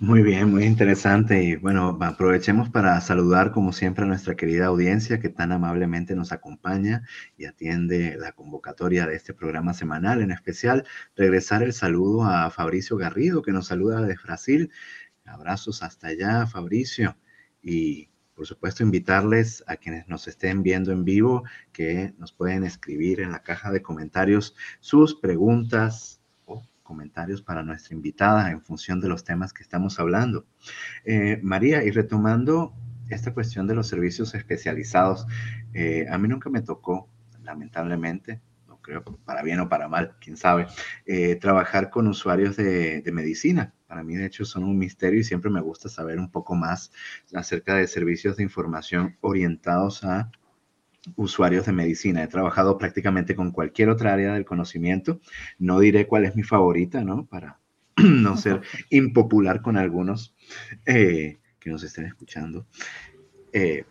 Muy 0.01 0.23
bien, 0.23 0.51
muy 0.51 0.65
interesante. 0.65 1.43
Y 1.43 1.57
bueno, 1.57 1.99
aprovechemos 2.01 2.69
para 2.71 3.01
saludar 3.01 3.53
como 3.53 3.73
siempre 3.73 4.05
a 4.05 4.07
nuestra 4.07 4.35
querida 4.35 4.67
audiencia 4.67 5.21
que 5.21 5.29
tan 5.29 5.53
amablemente 5.53 6.15
nos 6.15 6.33
acompaña 6.33 7.03
y 7.37 7.45
atiende 7.47 8.17
la 8.19 8.33
convocatoria 8.33 9.07
de 9.07 9.17
este 9.17 9.35
programa 9.35 9.75
semanal. 9.75 10.23
En 10.23 10.31
especial, 10.31 10.85
regresar 11.17 11.63
el 11.63 11.73
saludo 11.73 12.25
a 12.25 12.51
Fabricio 12.51 12.97
Garrido 12.97 13.43
que 13.43 13.53
nos 13.53 13.67
saluda 13.67 14.01
desde 14.03 14.23
Brasil. 14.23 14.71
Abrazos 15.25 15.83
hasta 15.83 16.09
allá, 16.09 16.47
Fabricio. 16.47 17.17
Y 17.63 18.09
por 18.35 18.47
supuesto, 18.47 18.83
invitarles 18.83 19.63
a 19.67 19.77
quienes 19.77 20.09
nos 20.09 20.27
estén 20.27 20.63
viendo 20.63 20.93
en 20.93 21.05
vivo 21.05 21.45
que 21.73 22.15
nos 22.19 22.33
pueden 22.33 22.65
escribir 22.65 23.21
en 23.21 23.31
la 23.31 23.43
caja 23.43 23.71
de 23.71 23.83
comentarios 23.83 24.57
sus 24.81 25.15
preguntas, 25.15 26.21
comentarios 26.85 27.43
para 27.43 27.65
nuestra 27.65 27.97
invitada 27.97 28.53
en 28.53 28.63
función 28.63 29.01
de 29.01 29.09
los 29.09 29.25
temas 29.25 29.53
que 29.53 29.65
estamos 29.65 29.99
hablando. 29.99 30.47
Eh, 31.05 31.41
María, 31.43 31.83
y 31.83 31.91
retomando 31.91 32.73
esta 33.09 33.35
cuestión 33.35 33.67
de 33.67 33.75
los 33.75 33.89
servicios 33.89 34.35
especializados, 34.35 35.27
eh, 35.73 36.07
a 36.09 36.17
mí 36.19 36.29
nunca 36.29 36.51
me 36.51 36.63
tocó, 36.63 37.09
lamentablemente, 37.43 38.41
no 38.69 38.81
creo 38.81 39.03
para 39.03 39.43
bien 39.43 39.61
o 39.61 39.69
para 39.69 39.89
mal, 39.89 40.17
quién 40.21 40.37
sabe, 40.37 40.67
eh, 41.07 41.37
trabajar 41.37 41.91
con 41.91 42.07
usuarios 42.07 42.57
de, 42.57 43.03
medicina. 43.13 43.75
Para 43.87 44.03
mí, 44.03 44.15
de 44.15 44.27
hecho, 44.27 44.45
son 44.45 44.65
un 44.65 44.79
misterio 44.79 45.21
y 45.21 45.25
siempre 45.25 45.51
me 45.51 45.61
gusta 45.61 45.89
saber 45.89 46.19
un 46.19 46.31
poco 46.31 46.55
más 46.55 46.93
acerca 47.35 47.75
de 47.75 47.87
servicios 47.87 48.37
de 48.37 48.43
información 48.43 49.17
orientados 49.21 50.05
a 50.05 50.31
usuarios 51.17 51.67
de 51.67 51.73
medicina. 51.73 52.23
He 52.23 52.29
trabajado 52.29 52.79
prácticamente 52.79 53.35
con 53.35 53.51
cualquier 53.51 53.89
otra 53.89 54.13
área 54.13 54.35
del 54.35 54.45
conocimiento. 54.45 55.21
No 55.59 55.81
diré 55.81 56.07
cuál 56.07 56.25
es 56.25 56.37
mi 56.37 56.43
favorita, 56.43 57.03
¿no? 57.05 57.27
Para 57.27 57.61
no 57.97 58.37
ser 58.37 58.63
impopular 58.91 59.63
con 59.63 59.77
algunos 59.77 60.35
eh, 60.87 61.39
que 61.59 61.71
nos 61.71 61.83
estén 61.83 62.07
escuchando. 62.07 62.67
Eh, 63.53 63.85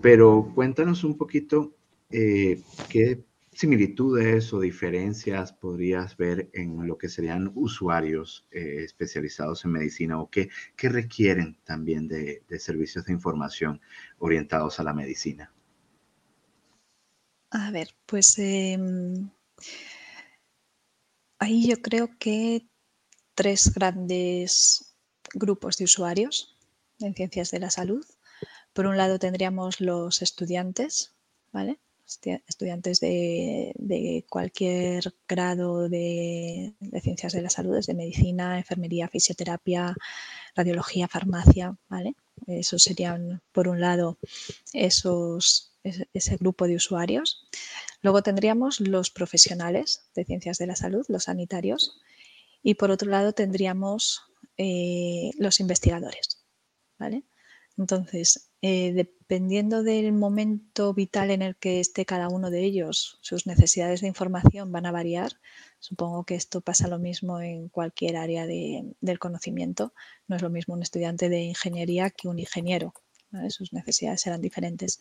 pero 0.00 0.52
cuéntanos 0.54 1.04
un 1.04 1.16
poquito 1.16 1.74
eh, 2.10 2.60
qué 2.88 3.24
similitudes 3.52 4.52
o 4.52 4.60
diferencias 4.60 5.52
podrías 5.52 6.16
ver 6.16 6.50
en 6.52 6.86
lo 6.88 6.98
que 6.98 7.08
serían 7.08 7.52
usuarios 7.54 8.46
especializados 8.50 9.64
en 9.64 9.70
medicina 9.70 10.20
o 10.20 10.28
qué, 10.28 10.50
requieren 10.76 11.56
también 11.62 12.08
de, 12.08 12.42
servicios 12.58 13.04
de 13.04 13.12
información 13.12 13.80
orientados 14.18 14.80
a 14.80 14.82
la 14.82 14.92
medicina. 14.92 15.53
A 17.54 17.70
ver, 17.70 17.94
pues 18.06 18.36
em, 18.38 19.30
ahí 21.38 21.68
yo 21.68 21.80
creo 21.80 22.10
que 22.18 22.66
tres 23.36 23.72
grandes 23.72 24.96
grupos 25.34 25.76
de 25.76 25.84
usuarios 25.84 26.56
en 26.98 27.14
ciencias 27.14 27.52
de 27.52 27.60
la 27.60 27.70
salud. 27.70 28.04
Por 28.72 28.86
un 28.86 28.96
lado 28.96 29.20
tendríamos 29.20 29.80
los 29.80 30.20
estudiantes, 30.20 31.14
¿vale? 31.52 31.78
Estudiantes 32.48 32.98
de, 32.98 34.26
cualquier 34.28 35.14
grado 35.28 35.88
de, 35.88 36.74
ciencias 37.02 37.32
de 37.34 37.42
la 37.42 37.50
salud, 37.50 37.76
desde 37.76 37.94
medicina, 37.94 38.58
enfermería, 38.58 39.08
fisioterapia, 39.08 39.94
radiología, 40.56 41.06
farmacia, 41.06 41.78
¿vale? 41.88 42.16
Esos 42.48 42.82
serían, 42.82 43.42
por 43.52 43.68
un 43.68 43.80
lado, 43.80 44.18
esos, 44.72 45.73
ese 45.84 46.36
grupo 46.36 46.66
de 46.66 46.76
usuarios. 46.76 47.48
Luego 48.02 48.22
tendríamos 48.22 48.80
los 48.80 49.10
profesionales 49.10 50.08
de 50.14 50.24
ciencias 50.24 50.58
de 50.58 50.66
la 50.66 50.76
salud, 50.76 51.04
los 51.08 51.24
sanitarios, 51.24 52.00
y 52.62 52.74
por 52.74 52.90
otro 52.90 53.10
lado 53.10 53.32
tendríamos 53.32 54.22
eh, 54.56 55.30
los 55.38 55.60
investigadores. 55.60 56.44
¿vale? 56.98 57.24
Entonces, 57.76 58.50
eh, 58.62 58.92
dependiendo 58.92 59.82
del 59.82 60.12
momento 60.12 60.94
vital 60.94 61.30
en 61.30 61.42
el 61.42 61.56
que 61.56 61.80
esté 61.80 62.06
cada 62.06 62.28
uno 62.28 62.50
de 62.50 62.64
ellos, 62.64 63.18
sus 63.20 63.46
necesidades 63.46 64.00
de 64.00 64.06
información 64.06 64.70
van 64.70 64.86
a 64.86 64.92
variar. 64.92 65.32
Supongo 65.80 66.24
que 66.24 66.36
esto 66.36 66.60
pasa 66.60 66.88
lo 66.88 66.98
mismo 66.98 67.40
en 67.40 67.68
cualquier 67.68 68.16
área 68.16 68.46
del 68.46 69.18
conocimiento. 69.18 69.92
No 70.28 70.36
es 70.36 70.42
lo 70.42 70.50
mismo 70.50 70.74
un 70.74 70.82
estudiante 70.82 71.28
de 71.28 71.42
ingeniería 71.42 72.10
que 72.10 72.28
un 72.28 72.38
ingeniero. 72.38 72.94
Sus 73.48 73.72
necesidades 73.72 74.20
serán 74.20 74.40
diferentes. 74.40 75.00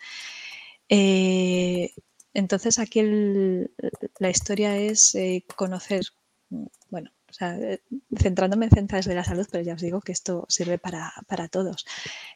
Eh, 0.95 1.91
entonces, 2.35 2.77
aquí 2.77 3.01
la 4.19 4.29
historia 4.29 4.77
es 4.77 5.17
conocer, 5.55 6.03
bueno, 6.89 7.09
o 7.33 7.33
sea, 7.33 7.57
eh, 7.57 7.81
centrándome 8.15 8.65
en 8.65 8.71
centros 8.71 9.05
de 9.05 9.15
la 9.15 9.23
salud, 9.23 9.47
pero 9.51 9.63
ya 9.63 9.73
os 9.73 9.81
digo 9.81 10.01
que 10.01 10.11
esto 10.11 10.45
sirve 10.49 10.77
para, 10.77 11.47
todos, 11.49 11.83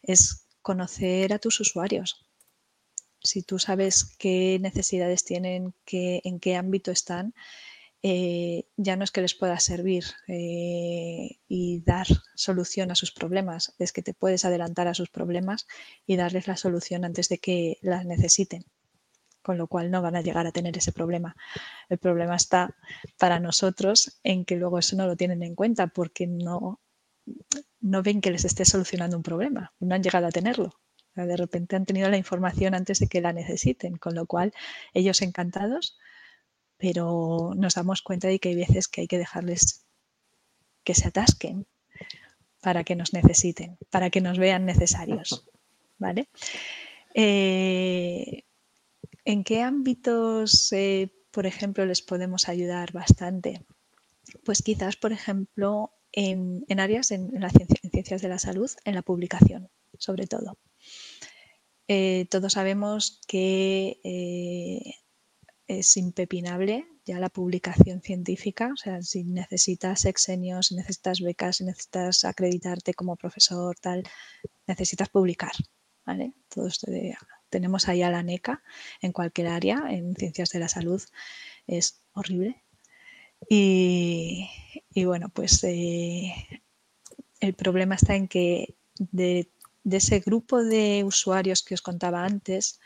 es 0.01 0.47
conocer 0.63 1.33
a 1.33 1.39
tus 1.39 1.59
usuarios. 1.59 2.25
Si 3.21 3.43
tú 3.43 3.59
sabes 3.59 4.15
qué 4.17 4.57
necesidades 4.59 5.23
tienen, 5.23 5.75
qué, 5.85 6.21
en 6.23 6.39
qué 6.39 6.55
ámbito 6.55 6.89
están, 6.89 7.35
eh, 8.03 8.65
ya 8.77 8.95
no 8.95 9.03
es 9.03 9.11
que 9.11 9.21
les 9.21 9.33
pueda 9.33 9.59
servir 9.59 10.05
eh, 10.27 11.39
y 11.47 11.81
dar 11.81 12.07
solución 12.35 12.91
a 12.91 12.95
sus 12.95 13.11
problemas, 13.11 13.73
es 13.79 13.91
que 13.91 14.03
te 14.03 14.13
puedes 14.13 14.45
adelantar 14.45 14.87
a 14.87 14.93
sus 14.93 15.09
problemas 15.09 15.67
y 16.05 16.15
darles 16.15 16.47
la 16.47 16.57
solución 16.57 17.05
antes 17.05 17.29
de 17.29 17.39
que 17.39 17.77
las 17.81 18.05
necesiten 18.05 18.65
con 19.47 19.57
lo 19.57 19.67
cual 19.67 19.89
no 19.91 20.01
van 20.01 20.17
a 20.17 20.21
llegar 20.21 20.45
a 20.45 20.51
tener 20.51 20.77
ese 20.77 20.91
problema. 20.91 21.37
El 21.87 21.99
problema 21.99 22.35
está 22.35 22.75
para 23.17 23.39
nosotros 23.39 24.19
en 24.23 24.43
que 24.43 24.57
luego 24.57 24.77
eso 24.77 24.97
no 24.97 25.07
lo 25.07 25.15
tienen 25.15 25.41
en 25.41 25.55
cuenta 25.55 25.87
porque 25.87 26.27
no, 26.27 26.81
no 27.79 28.03
ven 28.03 28.19
que 28.19 28.29
les 28.29 28.43
esté 28.43 28.65
solucionando 28.65 29.15
un 29.15 29.23
problema, 29.23 29.73
no 29.79 29.95
han 29.95 30.03
llegado 30.03 30.27
a 30.27 30.31
tenerlo. 30.31 30.73
De 31.15 31.37
repente 31.37 31.77
han 31.77 31.85
tenido 31.85 32.09
la 32.09 32.17
información 32.17 32.75
antes 32.75 32.99
de 32.99 33.07
que 33.07 33.21
la 33.21 33.31
necesiten, 33.31 33.95
con 33.95 34.15
lo 34.15 34.27
cual 34.27 34.53
ellos 34.93 35.21
encantados, 35.21 35.97
pero 36.77 37.53
nos 37.55 37.75
damos 37.75 38.01
cuenta 38.01 38.27
de 38.27 38.39
que 38.39 38.49
hay 38.49 38.55
veces 38.55 38.87
que 38.87 39.01
hay 39.01 39.07
que 39.07 39.17
dejarles 39.17 39.85
que 40.83 40.93
se 40.93 41.07
atasquen 41.07 41.67
para 42.61 42.83
que 42.83 42.95
nos 42.95 43.13
necesiten, 43.13 43.77
para 43.89 44.09
que 44.09 44.21
nos 44.21 44.37
vean 44.37 44.65
necesarios. 44.65 45.45
¿Vale? 45.97 46.29
Eh, 47.13 48.43
¿En 49.25 49.43
qué 49.43 49.61
ámbitos, 49.61 50.71
eh, 50.71 51.11
por 51.31 51.45
ejemplo, 51.45 51.85
les 51.85 52.01
podemos 52.01 52.47
ayudar 52.47 52.93
bastante? 52.93 53.65
Pues 54.45 54.61
quizás, 54.61 54.95
por 54.95 55.11
ejemplo, 55.11 55.91
en, 56.11 56.63
áreas 56.79 57.11
en, 57.11 57.31
la 57.39 57.49
ciencias 57.49 58.21
de 58.21 58.29
la 58.29 58.39
salud, 58.39 58.69
en 58.85 58.95
la 58.95 59.01
publicación, 59.01 59.69
sobre 59.97 60.27
todo. 60.27 60.57
Eh, 61.87 62.27
todos 62.29 62.53
sabemos 62.53 63.21
que 63.27 63.99
es 65.67 65.97
impepinable 65.97 66.87
ya 67.05 67.19
la 67.19 67.29
publicación 67.29 68.01
científica, 68.01 68.71
o 68.73 68.77
sea, 68.77 69.01
si 69.01 69.23
necesitas 69.23 70.05
exenios, 70.05 70.67
si 70.67 70.75
necesitas 70.75 71.21
becas, 71.21 71.57
si 71.57 71.63
necesitas 71.63 72.25
acreditarte 72.25 72.93
como 72.93 73.15
profesor, 73.15 73.77
tal, 73.79 74.03
necesitas 74.67 75.09
publicar, 75.09 75.53
¿vale? 76.05 76.33
Todo 76.49 76.67
esto 76.67 76.91
de 76.91 77.15
tenemos 77.49 77.87
ahí 77.87 78.01
a 78.01 78.11
la 78.11 78.23
NECA 78.23 78.61
en 79.01 79.11
cualquier 79.11 79.47
área, 79.47 79.85
en 79.89 80.15
ciencias 80.15 80.49
de 80.49 80.59
la 80.59 80.67
salud, 80.67 81.01
es 81.65 82.01
horrible. 82.13 82.63
Y, 83.49 84.49
bueno, 85.05 85.29
pues 85.29 85.63
eh, 85.63 86.33
el 87.39 87.53
problema 87.53 87.95
está 87.95 88.15
en 88.15 88.27
que 88.27 88.75
de, 88.99 89.49
ese 89.89 90.19
grupo 90.19 90.63
de 90.63 91.03
usuarios 91.05 91.63
que 91.63 91.75
os 91.75 91.81
contaba 91.81 92.25
antes, 92.25 92.79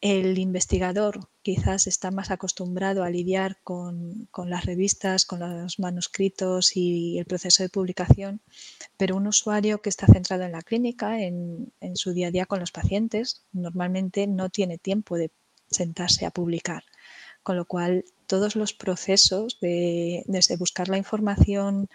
el 0.00 0.38
investigador 0.38 1.28
quizás 1.42 1.86
está 1.86 2.10
más 2.10 2.30
acostumbrado 2.30 3.02
a 3.02 3.10
lidiar 3.10 3.58
con, 3.64 4.28
las 4.46 4.64
revistas, 4.64 5.24
con 5.24 5.40
los 5.40 5.78
manuscritos 5.80 6.76
y 6.76 7.18
el 7.18 7.24
proceso 7.24 7.62
de 7.62 7.68
publicación, 7.68 8.40
pero 8.96 9.16
un 9.16 9.26
usuario 9.26 9.82
que 9.82 9.88
está 9.88 10.06
centrado 10.06 10.44
en 10.44 10.52
la 10.52 10.62
clínica, 10.62 11.20
en, 11.20 11.72
su 11.94 12.12
día 12.12 12.28
a 12.28 12.30
día 12.30 12.46
con 12.46 12.60
los 12.60 12.70
pacientes, 12.70 13.44
normalmente 13.52 14.26
no 14.26 14.50
tiene 14.50 14.78
tiempo 14.78 15.16
de 15.16 15.32
sentarse 15.70 16.26
a 16.26 16.30
publicar. 16.30 16.84
Con 17.42 17.56
lo 17.56 17.64
cual, 17.64 18.04
todos 18.26 18.56
los 18.56 18.74
procesos 18.74 19.58
de, 19.60 20.22
desde 20.26 20.56
buscar 20.56 20.88
la 20.88 20.98
información 20.98 21.88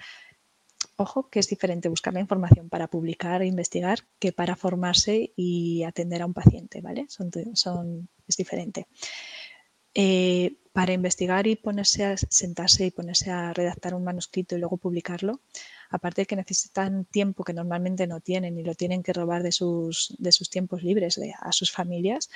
Ojo 0.96 1.30
que 1.30 1.40
es 1.40 1.48
diferente 1.48 1.90
buscar 1.90 2.14
la 2.14 2.20
información 2.20 2.70
para 2.70 2.88
publicar 2.88 3.42
e 3.42 3.48
investigar 3.48 4.00
que 4.20 4.32
para 4.32 4.56
formarse 4.56 5.34
y 5.36 5.84
atender 5.84 6.22
a 6.22 6.26
un 6.26 6.34
paciente, 6.34 6.82
¿vale? 6.82 7.08
Son, 7.10 8.10
es 8.28 8.38
diferente. 8.38 8.88
Eh, 9.96 10.58
para 10.72 10.94
investigar 10.94 11.46
y 11.46 11.56
ponerse 11.56 12.04
a 12.04 12.18
sentarse 12.18 12.88
y 12.88 12.92
ponerse 12.92 13.30
a 13.30 13.54
redactar 13.54 13.94
un 13.94 14.04
manuscrito 14.04 14.56
y 14.56 14.60
luego 14.60 14.78
publicarlo, 14.78 15.42
aparte 15.90 16.22
de 16.22 16.26
que 16.26 16.36
necesitan 16.36 17.06
tiempo 17.06 17.44
que 17.44 17.54
normalmente 17.54 18.08
no 18.08 18.20
tienen 18.20 18.58
y 18.58 18.64
lo 18.64 18.74
tienen 18.74 19.04
que 19.04 19.14
robar 19.14 19.44
de 19.44 19.52
sus, 19.52 20.16
de 20.18 20.32
sus 20.32 20.50
tiempos 20.50 20.82
libres 20.84 21.20
a 21.40 21.52
sus 21.52 21.72
familias, 21.72 22.30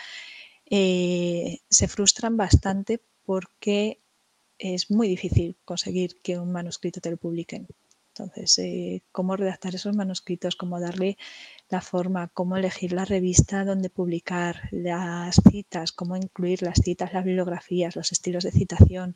eh, 0.70 1.60
se 1.70 1.88
frustran 1.88 2.38
bastante 2.38 3.02
porque 3.24 4.02
es 4.60 4.92
muy 4.92 5.08
difícil 5.08 5.58
conseguir 5.66 6.22
que 6.22 6.38
un 6.38 6.52
manuscrito 6.52 7.02
te 7.02 7.12
lo 7.12 7.18
publiquen. 7.18 7.68
Entonces, 8.20 8.58
eh, 8.60 9.04
cómo 9.12 9.36
redactar 9.36 9.76
esos 9.76 9.96
manuscritos, 9.96 10.56
cómo 10.56 10.80
darle 10.80 11.18
la 11.70 11.82
forma, 11.82 12.30
cómo 12.30 12.58
elegir 12.58 12.94
la 12.94 13.06
revista 13.06 13.66
donde 13.66 13.90
publicar 13.90 14.70
las 14.72 15.42
citas, 15.50 15.92
cómo 15.92 16.16
incluir 16.16 16.62
las 16.62 16.80
citas, 16.84 17.14
las 17.14 17.26
bibliografías, 17.26 17.96
los 17.96 18.12
estilos 18.12 18.44
de 18.44 18.52
citación. 18.52 19.16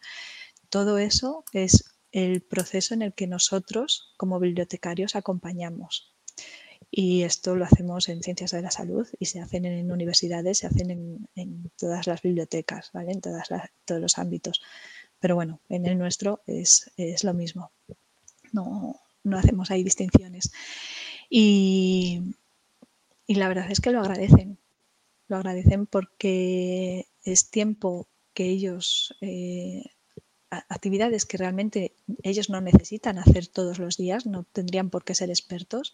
Todo 0.70 0.98
eso 0.98 1.44
es 1.54 1.84
el 2.12 2.42
proceso 2.42 2.94
en 2.94 3.02
el 3.02 3.14
que 3.14 3.28
nosotros, 3.28 4.14
como 4.18 4.40
bibliotecarios, 4.40 5.16
acompañamos. 5.16 6.14
Y 6.90 7.24
esto 7.24 7.56
lo 7.56 7.64
hacemos 7.64 8.10
en 8.10 8.22
ciencias 8.22 8.52
de 8.52 8.62
la 8.62 8.72
salud 8.72 9.08
y 9.18 9.26
se 9.26 9.40
hacen 9.40 9.66
en 9.66 9.92
universidades, 9.92 10.60
se 10.60 10.68
hacen 10.68 11.28
en, 11.36 11.72
todas 11.78 12.06
las 12.06 12.22
bibliotecas, 12.22 12.92
¿vale? 12.94 13.14
en 13.14 13.22
todos 13.22 14.02
los 14.02 14.18
ámbitos. 14.18 14.62
Pero 15.20 15.36
bueno, 15.36 15.62
en 15.70 15.86
el 15.86 15.98
nuestro 15.98 16.42
es, 16.48 16.92
es 16.98 17.24
lo 17.24 17.34
mismo 17.34 17.72
no, 18.52 19.00
hacemos 19.36 19.72
ahí 19.72 19.84
distinciones. 19.84 20.52
Y, 21.30 22.22
la 23.28 23.48
verdad 23.48 23.72
es 23.72 23.80
que 23.80 23.92
lo 23.92 24.00
agradecen, 24.00 24.58
lo 25.28 25.38
agradecen 25.38 25.86
porque 25.86 27.08
es 27.24 27.50
tiempo 27.50 28.10
que 28.34 28.46
ellos 28.46 29.16
eh, 29.22 29.84
actividades 30.50 31.26
que 31.26 31.38
realmente 31.38 31.96
ellos 32.24 32.50
no 32.50 32.60
necesitan 32.60 33.18
hacer 33.18 33.48
todos 33.48 33.80
los 33.80 33.96
días, 33.96 34.26
no 34.26 34.44
tendrían 34.44 34.90
por 34.90 35.06
qué 35.06 35.16
ser 35.16 35.30
expertos, 35.30 35.94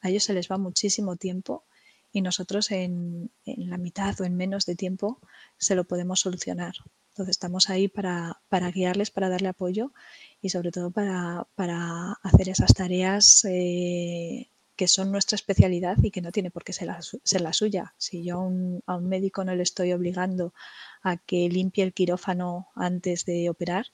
a 0.00 0.08
ellos 0.08 0.24
se 0.24 0.34
les 0.34 0.48
va 0.48 0.56
muchísimo 0.56 1.16
tiempo 1.16 1.64
y 2.12 2.22
nosotros 2.22 2.70
en, 2.70 3.30
la 3.44 3.76
mitad 3.76 4.20
o 4.20 4.24
en 4.24 4.36
menos 4.36 4.66
de 4.66 4.76
tiempo 4.76 5.20
se 5.56 5.74
lo 5.74 5.84
podemos 5.84 6.20
solucionar. 6.20 6.74
Entonces 7.18 7.34
estamos 7.34 7.68
ahí 7.68 7.88
para, 7.88 8.40
guiarles, 8.72 9.10
para 9.10 9.28
darle 9.28 9.48
apoyo 9.48 9.92
y 10.40 10.50
sobre 10.50 10.70
todo 10.70 10.92
para, 10.92 12.12
hacer 12.22 12.48
esas 12.48 12.72
tareas 12.74 13.44
eh, 13.44 14.52
que 14.76 14.86
son 14.86 15.10
nuestra 15.10 15.34
especialidad 15.34 15.96
y 16.00 16.12
que 16.12 16.22
no 16.22 16.30
tiene 16.30 16.52
por 16.52 16.62
qué 16.62 16.72
ser 16.72 16.86
la, 16.86 17.52
suya. 17.52 17.92
Si 17.98 18.22
yo 18.22 18.36
a 18.36 18.38
un, 18.38 18.82
a 18.86 18.94
un, 18.94 19.08
médico 19.08 19.42
no 19.42 19.52
le 19.56 19.64
estoy 19.64 19.92
obligando 19.94 20.54
a 21.02 21.16
que 21.16 21.48
limpie 21.48 21.82
el 21.82 21.92
quirófano 21.92 22.68
antes 22.76 23.24
de 23.24 23.50
operar, 23.50 23.86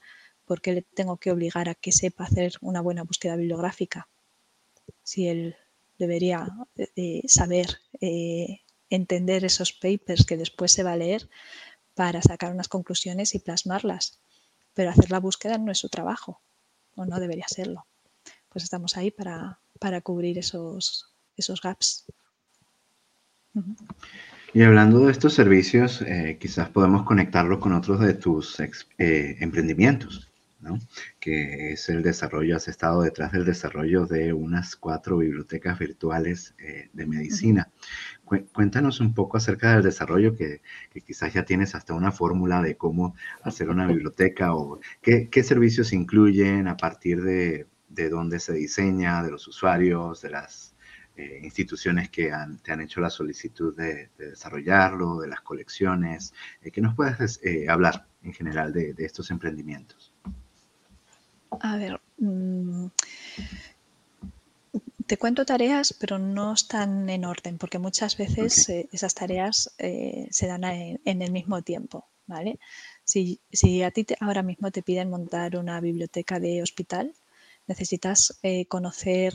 ¿por 0.45 0.61
qué 0.61 0.75
le 0.75 0.83
tengo 0.83 1.17
que 1.17 1.31
obligar 1.31 1.71
a 1.71 1.75
que 1.75 1.93
sepa 1.93 2.25
hacer 2.25 2.53
una 2.61 2.83
buena 2.83 3.05
búsqueda 3.05 3.37
bibliográfica? 3.37 4.07
Si 5.03 5.29
él 5.29 5.57
debería 5.99 6.47
eh, 6.77 7.23
saber 7.27 7.79
eh, 8.03 8.61
entender 8.91 9.47
esos 9.47 9.73
papers 9.73 10.27
que 10.27 10.37
después 10.37 10.73
se 10.73 10.83
va 10.83 10.93
a 10.93 10.97
leer 10.99 11.27
para 11.95 12.23
sacar 12.23 12.53
unas 12.53 12.69
conclusiones 12.69 13.35
y 13.35 13.39
plasmarlas. 13.39 14.19
Pero 14.75 14.91
hacer 14.91 15.11
la 15.11 15.21
búsqueda 15.21 15.59
no 15.59 15.71
es 15.71 15.79
su 15.79 15.89
trabajo, 15.89 16.41
o 16.97 17.07
no 17.07 17.21
debería 17.21 17.47
serlo. 17.49 17.87
Pues 18.49 18.65
estamos 18.65 18.97
ahí 18.97 19.11
para, 19.11 19.61
para 19.79 20.01
cubrir 20.01 20.39
esos, 20.39 21.13
esos 21.37 21.61
gaps. 21.61 22.07
Y 24.53 24.63
hablando 24.63 25.07
de 25.07 25.13
estos 25.13 25.35
servicios, 25.35 26.03
eh, 26.03 26.39
quizás 26.41 26.69
podemos 26.69 27.05
conectarlo 27.05 27.59
con 27.59 27.73
otros 27.73 28.01
de 28.01 28.15
tus 28.15 28.61
eh, 28.61 29.37
emprendimientos, 29.41 30.31
¿no? 30.61 30.79
que 31.21 31.73
es 31.73 31.89
el 31.89 32.03
desarrollo, 32.03 32.57
has 32.57 32.69
estado 32.69 33.03
detrás 33.03 33.33
del 33.33 33.45
desarrollo 33.45 34.07
de 34.07 34.33
unas 34.33 34.77
cuatro 34.77 35.19
bibliotecas 35.19 35.79
virtuales 35.79 36.55
eh, 36.59 36.89
de 36.93 37.07
medicina. 37.07 37.69
Cuéntanos 38.43 39.01
un 39.01 39.15
poco 39.15 39.37
acerca 39.37 39.75
del 39.75 39.83
desarrollo 39.83 40.35
que, 40.37 40.61
quizás 41.07 41.33
ya 41.33 41.45
tienes 41.45 41.75
hasta 41.75 41.95
una 41.95 42.13
fórmula 42.13 42.63
de 42.63 42.77
cómo 42.77 43.15
hacer 43.43 43.71
una 43.71 43.87
biblioteca 43.87 44.55
o 44.55 44.81
qué, 45.03 45.43
servicios 45.43 45.93
incluyen 45.93 46.69
a 46.69 46.77
partir 46.77 47.23
de, 47.23 47.67
de 47.89 48.09
dónde 48.09 48.41
se 48.41 48.53
diseña, 48.53 49.23
de 49.23 49.31
los 49.31 49.47
usuarios, 49.49 50.21
de 50.23 50.31
las 50.31 50.75
eh, 51.17 51.41
instituciones 51.45 52.11
que 52.11 52.33
te 52.65 52.73
han 52.73 52.81
hecho 52.81 53.01
la 53.01 53.09
solicitud 53.09 53.77
de, 53.77 54.11
desarrollarlo, 54.19 55.21
de 55.21 55.29
las 55.29 55.43
colecciones. 55.43 56.35
Eh, 56.61 56.73
¿Qué 56.73 56.81
nos 56.81 56.97
puedes 56.97 57.41
eh, 57.45 57.69
hablar 57.69 58.09
en 58.25 58.33
general 58.33 58.73
de, 58.73 58.95
estos 58.99 59.31
emprendimientos? 59.31 60.13
A 61.61 61.77
ver, 61.77 62.01
mm, 62.19 62.87
te 65.07 65.19
cuento 65.19 65.45
tareas, 65.45 65.95
pero 65.99 66.19
no 66.19 66.53
están 66.55 67.09
en 67.11 67.25
orden, 67.25 67.59
porque 67.59 67.79
muchas 67.79 68.17
veces 68.17 68.69
esas 68.69 69.15
tareas 69.15 69.75
se 69.79 70.47
dan 70.47 70.65
en, 70.65 71.23
el 71.23 71.33
mismo 71.33 71.63
tiempo. 71.63 72.07
¿vale? 72.27 72.59
Si, 73.05 73.41
a 73.83 73.91
ti 73.91 74.07
ahora 74.21 74.43
mismo 74.43 74.71
te 74.71 74.83
piden 74.83 75.11
montar 75.11 75.57
una 75.57 75.81
biblioteca 75.81 76.41
de 76.41 76.63
hospital, 76.63 77.15
necesitas 77.67 78.41
conocer 78.69 79.35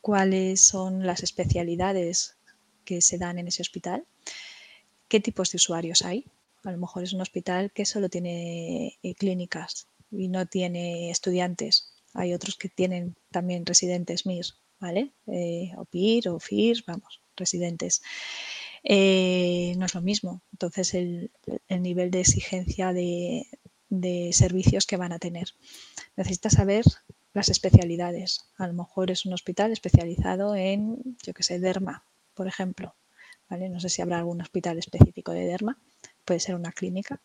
cuáles 0.00 0.60
son 0.60 1.04
las 1.04 1.24
especialidades 1.24 2.36
que 2.84 3.02
se 3.02 3.18
dan 3.18 3.38
en 3.40 3.48
ese 3.48 3.62
hospital, 3.62 4.06
qué 5.08 5.18
tipos 5.18 5.50
de 5.50 5.56
usuarios 5.56 6.02
hay. 6.02 6.24
A 6.62 6.70
lo 6.70 6.78
mejor 6.78 7.02
es 7.02 7.12
un 7.12 7.20
hospital 7.20 7.72
que 7.72 7.84
solo 7.84 8.08
tiene 8.08 8.98
eh, 9.02 9.14
clínicas 9.14 9.88
y 10.10 10.28
no 10.28 10.46
tiene 10.46 11.10
estudiantes. 11.10 11.92
Hay 12.14 12.32
otros 12.34 12.56
que 12.56 12.68
tienen 12.68 13.16
también 13.30 13.66
residentes 13.66 14.26
MIR, 14.26 14.46
¿vale? 14.80 15.12
Eh, 15.26 15.72
o 15.76 15.84
PIR 15.84 16.28
o 16.28 16.38
FIR, 16.38 16.84
vamos, 16.86 17.20
residentes. 17.36 18.02
Eh, 18.84 19.74
no 19.78 19.86
es 19.86 19.94
lo 19.94 20.02
mismo. 20.02 20.42
Entonces, 20.52 20.94
el, 20.94 21.30
nivel 21.68 22.10
de 22.10 22.20
exigencia 22.20 22.92
de, 22.92 23.46
de, 23.88 24.32
servicios 24.32 24.86
que 24.86 24.96
van 24.96 25.12
a 25.12 25.18
tener. 25.18 25.54
Necesitas 26.16 26.54
saber 26.54 26.84
las 27.32 27.48
especialidades. 27.48 28.46
A 28.56 28.66
lo 28.66 28.74
mejor 28.74 29.10
es 29.10 29.26
un 29.26 29.32
hospital 29.32 29.72
especializado 29.72 30.54
en, 30.54 31.16
yo 31.22 31.34
que 31.34 31.42
sé, 31.42 31.58
derma, 31.58 32.04
por 32.34 32.46
ejemplo. 32.46 32.94
¿vale? 33.48 33.68
No 33.68 33.80
sé 33.80 33.88
si 33.88 34.02
habrá 34.02 34.18
algún 34.18 34.40
hospital 34.40 34.78
específico 34.78 35.32
de 35.32 35.46
derma, 35.46 35.78
puede 36.24 36.40
ser 36.40 36.54
una 36.54 36.72
clínica, 36.72 37.20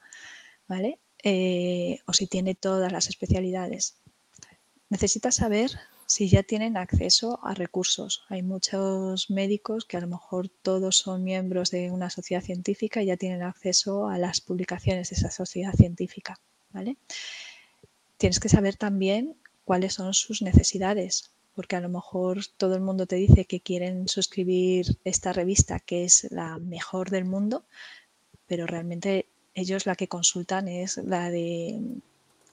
¿vale? 0.67 0.99
Eh, 1.23 1.99
o 2.05 2.13
si 2.13 2.27
tiene 2.27 2.55
todas 2.55 2.91
las 2.91 3.09
especialidades. 3.09 3.95
Necesitas 4.89 5.35
saber 5.35 5.71
si 6.11 6.27
ya 6.27 6.43
tienen 6.43 6.75
acceso 6.75 7.39
a 7.41 7.53
recursos. 7.53 8.23
Hay 8.27 8.43
muchos 8.43 9.29
médicos 9.29 9.85
que 9.85 9.95
a 9.95 10.01
lo 10.01 10.07
mejor 10.07 10.49
todos 10.49 10.97
son 10.97 11.23
miembros 11.23 11.71
de 11.71 11.89
una 11.89 12.09
sociedad 12.09 12.43
científica 12.43 13.01
y 13.01 13.05
ya 13.05 13.15
tienen 13.15 13.43
acceso 13.43 14.09
a 14.09 14.17
las 14.17 14.41
publicaciones 14.41 15.09
de 15.09 15.15
esa 15.15 15.31
sociedad 15.31 15.73
científica. 15.73 16.37
Tienes 18.17 18.39
que 18.41 18.49
saber 18.49 18.75
también 18.75 19.37
cuáles 19.63 19.93
son 19.93 20.13
sus 20.13 20.41
necesidades, 20.41 21.31
porque 21.55 21.77
a 21.77 21.81
lo 21.81 21.87
mejor 21.87 22.45
todo 22.57 22.75
el 22.75 22.81
mundo 22.81 23.05
te 23.05 23.15
dice 23.15 23.45
que 23.45 23.61
quieren 23.61 24.09
suscribir 24.09 24.97
esta 25.05 25.31
revista 25.31 25.79
que 25.79 26.03
es 26.03 26.27
la 26.29 26.57
mejor 26.57 27.09
del 27.09 27.23
mundo, 27.23 27.63
pero 28.47 28.67
realmente 28.67 29.27
ellos 29.53 29.85
la 29.85 29.95
que 29.95 30.09
consultan 30.09 30.67
es 30.67 30.97
la 30.97 31.29
de 31.29 31.79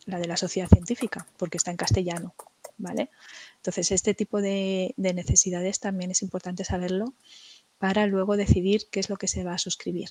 la 0.06 0.18
de 0.18 0.26
la 0.26 0.36
sociedad 0.36 0.68
científica, 0.68 1.26
porque 1.36 1.58
está 1.58 1.70
en 1.70 1.76
castellano, 1.76 2.34
¿vale? 2.78 3.10
Entonces, 3.58 3.90
este 3.92 4.14
tipo 4.14 4.40
de, 4.40 4.94
de 4.96 5.14
necesidades 5.14 5.80
también 5.80 6.10
es 6.10 6.22
importante 6.22 6.64
saberlo 6.64 7.14
para 7.78 8.06
luego 8.06 8.36
decidir 8.36 8.88
qué 8.90 9.00
es 9.00 9.10
lo 9.10 9.16
que 9.16 9.28
se 9.28 9.44
va 9.44 9.54
a 9.54 9.58
suscribir. 9.58 10.10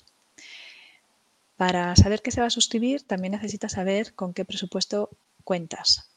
Para 1.56 1.96
saber 1.96 2.22
qué 2.22 2.30
se 2.30 2.40
va 2.40 2.46
a 2.46 2.50
suscribir, 2.50 3.02
también 3.02 3.32
necesitas 3.32 3.72
saber 3.72 4.14
con 4.14 4.32
qué 4.32 4.44
presupuesto 4.44 5.10
cuentas. 5.44 6.08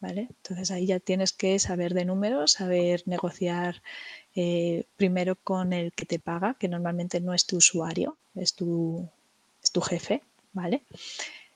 Entonces 0.00 0.70
ahí 0.70 0.86
ya 0.86 1.00
tienes 1.00 1.32
que 1.32 1.58
saber 1.58 1.94
de 1.94 2.04
números, 2.04 2.52
saber 2.52 3.02
negociar 3.06 3.82
eh, 4.34 4.84
primero 4.96 5.36
con 5.36 5.72
el 5.72 5.92
que 5.92 6.06
te 6.06 6.18
paga, 6.18 6.54
que 6.58 6.68
normalmente 6.68 7.20
no 7.20 7.34
es 7.34 7.46
tu 7.46 7.56
usuario, 7.56 8.16
es 8.34 8.54
tu, 8.54 9.08
es 9.62 9.72
tu 9.72 9.80
jefe, 9.80 10.22
¿vale? 10.52 10.82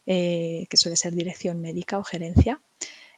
Eh, 0.06 0.66
que 0.68 0.76
suele 0.76 0.96
ser 0.96 1.14
dirección 1.14 1.60
médica 1.60 1.98
o 1.98 2.04
gerencia. 2.04 2.60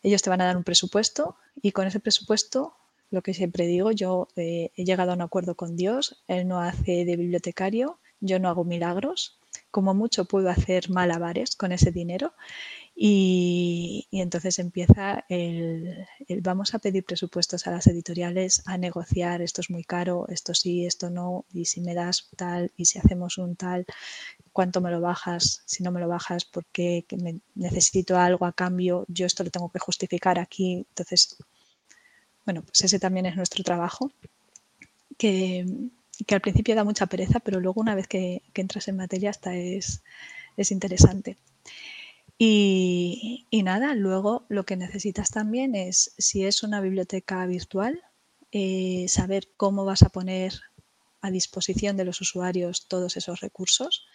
Ellos 0.02 0.22
te 0.22 0.30
van 0.30 0.40
a 0.40 0.46
dar 0.46 0.56
un 0.56 0.64
presupuesto 0.64 1.36
y 1.60 1.72
con 1.72 1.86
ese 1.86 2.00
presupuesto, 2.00 2.74
lo 3.10 3.22
que 3.22 3.34
siempre 3.34 3.66
digo, 3.66 3.92
yo 3.92 4.28
eh, 4.36 4.70
he 4.76 4.84
llegado 4.84 5.12
a 5.12 5.14
un 5.14 5.22
acuerdo 5.22 5.54
con 5.54 5.76
Dios, 5.76 6.22
Él 6.28 6.48
no 6.48 6.60
hace 6.60 7.04
de 7.04 7.16
bibliotecario, 7.16 7.98
yo 8.20 8.38
no 8.38 8.48
hago 8.48 8.64
milagros, 8.64 9.38
como 9.70 9.94
mucho 9.94 10.24
puedo 10.24 10.48
hacer 10.48 10.90
malabares 10.90 11.56
con 11.56 11.72
ese 11.72 11.92
dinero 11.92 12.32
y, 12.94 14.06
entonces 14.12 14.58
empieza 14.58 15.24
el, 15.28 16.06
vamos 16.42 16.74
a 16.74 16.78
pedir 16.78 17.04
presupuestos 17.04 17.66
a 17.66 17.70
las 17.70 17.86
editoriales, 17.86 18.62
a 18.66 18.76
negociar, 18.76 19.40
esto 19.42 19.60
es 19.60 19.70
muy 19.70 19.84
caro, 19.84 20.26
esto 20.28 20.54
sí, 20.54 20.84
esto 20.86 21.10
no, 21.10 21.44
y 21.52 21.64
si 21.64 21.80
me 21.80 21.94
das 21.94 22.28
tal, 22.36 22.70
y 22.76 22.84
si 22.84 22.98
hacemos 22.98 23.38
un 23.38 23.56
tal, 23.56 23.86
cuánto 24.52 24.80
me 24.80 24.90
lo 24.90 25.00
bajas, 25.00 25.62
si 25.64 25.82
no 25.82 25.90
me 25.90 26.00
lo 26.00 26.08
bajas, 26.08 26.44
porque 26.44 27.06
necesito 27.54 28.18
algo 28.18 28.44
a 28.46 28.52
cambio, 28.52 29.04
yo 29.08 29.26
esto 29.26 29.42
lo 29.44 29.50
tengo 29.50 29.70
que 29.70 29.78
justificar 29.78 30.38
aquí. 30.38 30.84
Entonces, 30.88 31.38
bueno, 32.44 32.62
pues 32.62 32.82
ese 32.84 32.98
también 32.98 33.26
es 33.26 33.36
nuestro 33.36 33.64
trabajo, 33.64 34.10
que, 35.16 35.66
al 36.30 36.40
principio 36.40 36.74
da 36.74 36.84
mucha 36.84 37.06
pereza, 37.06 37.40
pero 37.40 37.60
luego 37.60 37.80
una 37.80 37.94
vez 37.94 38.06
que, 38.06 38.42
entras 38.54 38.88
en 38.88 38.96
materia 38.96 39.30
hasta 39.30 39.54
es, 39.56 40.02
es 40.56 40.70
interesante. 40.70 41.38
Y, 42.44 43.62
nada, 43.62 43.94
luego 43.94 44.46
lo 44.48 44.64
que 44.64 44.76
necesitas 44.76 45.30
también 45.30 45.76
es, 45.76 46.12
si 46.18 46.44
es 46.44 46.64
una 46.64 46.80
biblioteca 46.80 47.46
virtual, 47.46 48.02
eh, 48.50 49.06
saber 49.06 49.50
cómo 49.56 49.84
vas 49.84 50.02
a 50.02 50.08
poner 50.08 50.52
a 51.20 51.30
disposición 51.30 51.96
de 51.96 52.04
los 52.04 52.20
usuarios 52.20 52.88
todos 52.88 53.16
esos 53.16 53.38
recursos. 53.38 54.08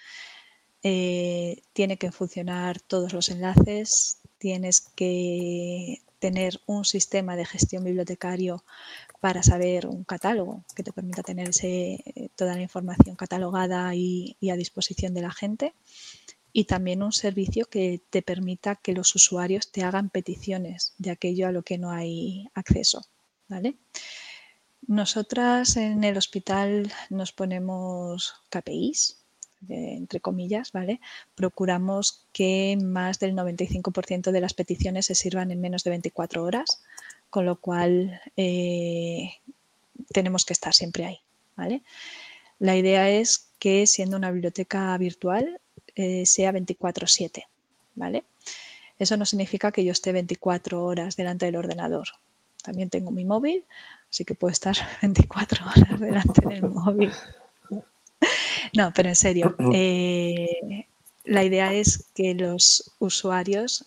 Eh, 0.83 1.61
tiene 1.71 1.95
que 1.95 2.11
funcionar 2.11 2.81
todos 2.81 3.13
los 3.13 3.29
enlaces, 3.29 4.19
tienes 4.39 4.81
que 4.81 6.03
tener 6.19 6.59
un 6.65 6.83
sistema 6.83 7.37
de 7.37 7.45
gestión 7.45 7.85
bibliotecario 7.85 8.65
para 9.21 9.41
saber 9.41 9.87
un 9.87 10.03
catálogo 10.03 10.65
que 10.75 10.83
te 10.83 10.91
permita 10.91 11.23
tener 11.23 11.51
toda 12.35 12.55
la 12.55 12.61
información 12.61 13.15
catalogada 13.15 13.95
y 13.95 14.35
a 14.51 14.57
disposición 14.57 15.13
de 15.13 15.21
la 15.21 15.31
gente 15.31 15.73
y 16.53 16.65
también 16.65 17.03
un 17.03 17.11
servicio 17.11 17.65
que 17.65 18.01
te 18.09 18.21
permita 18.21 18.75
que 18.75 18.93
los 18.93 19.13
usuarios 19.15 19.71
te 19.71 19.83
hagan 19.83 20.09
peticiones 20.09 20.93
de 20.97 21.11
aquello 21.11 21.47
a 21.47 21.51
lo 21.51 21.63
que 21.63 21.77
no 21.77 21.91
hay 21.91 22.47
acceso. 22.53 23.05
¿vale? 23.47 23.75
Nosotras 24.87 25.77
en 25.77 26.03
el 26.03 26.17
hospital 26.17 26.91
nos 27.09 27.31
ponemos 27.31 28.35
KPIs, 28.49 29.17
entre 29.67 30.19
comillas, 30.19 30.71
¿vale? 30.71 31.01
Procuramos 31.35 32.25
que 32.31 32.77
más 32.81 33.19
del 33.19 33.35
95% 33.35 34.31
de 34.31 34.41
las 34.41 34.53
peticiones 34.53 35.07
se 35.07 35.15
sirvan 35.15 35.51
en 35.51 35.59
menos 35.59 35.83
de 35.83 35.89
24 35.89 36.43
horas, 36.43 36.83
con 37.29 37.45
lo 37.45 37.59
cual 37.59 38.21
eh, 38.37 39.31
tenemos 40.13 40.45
que 40.45 40.53
estar 40.53 40.73
siempre 40.73 41.05
ahí, 41.05 41.19
¿vale? 41.55 41.83
La 42.59 42.77
idea 42.77 43.09
es 43.09 43.49
que 43.59 43.87
siendo 43.87 44.15
una 44.15 44.31
biblioteca 44.31 44.97
virtual 44.97 45.59
eh, 45.97 46.25
sea 46.25 46.51
24/7, 46.51 47.45
¿vale? 47.95 48.23
Eso 48.99 49.17
no 49.17 49.25
significa 49.25 49.71
que 49.71 49.83
yo 49.83 49.91
esté 49.91 50.11
24 50.11 50.83
horas 50.83 51.15
delante 51.15 51.45
del 51.45 51.55
ordenador. 51.55 52.07
También 52.63 52.89
tengo 52.89 53.11
mi 53.11 53.25
móvil, 53.25 53.63
así 54.09 54.25
que 54.25 54.35
puedo 54.35 54.51
estar 54.51 54.75
24 55.01 55.65
horas 55.65 55.99
delante 55.99 56.47
del 56.47 56.63
móvil. 56.63 57.11
No, 58.75 58.91
pero 58.93 59.09
en 59.09 59.15
serio, 59.15 59.55
eh, 59.73 60.85
la 61.23 61.43
idea 61.43 61.73
es 61.73 62.05
que 62.13 62.33
los 62.33 62.91
usuarios 62.99 63.85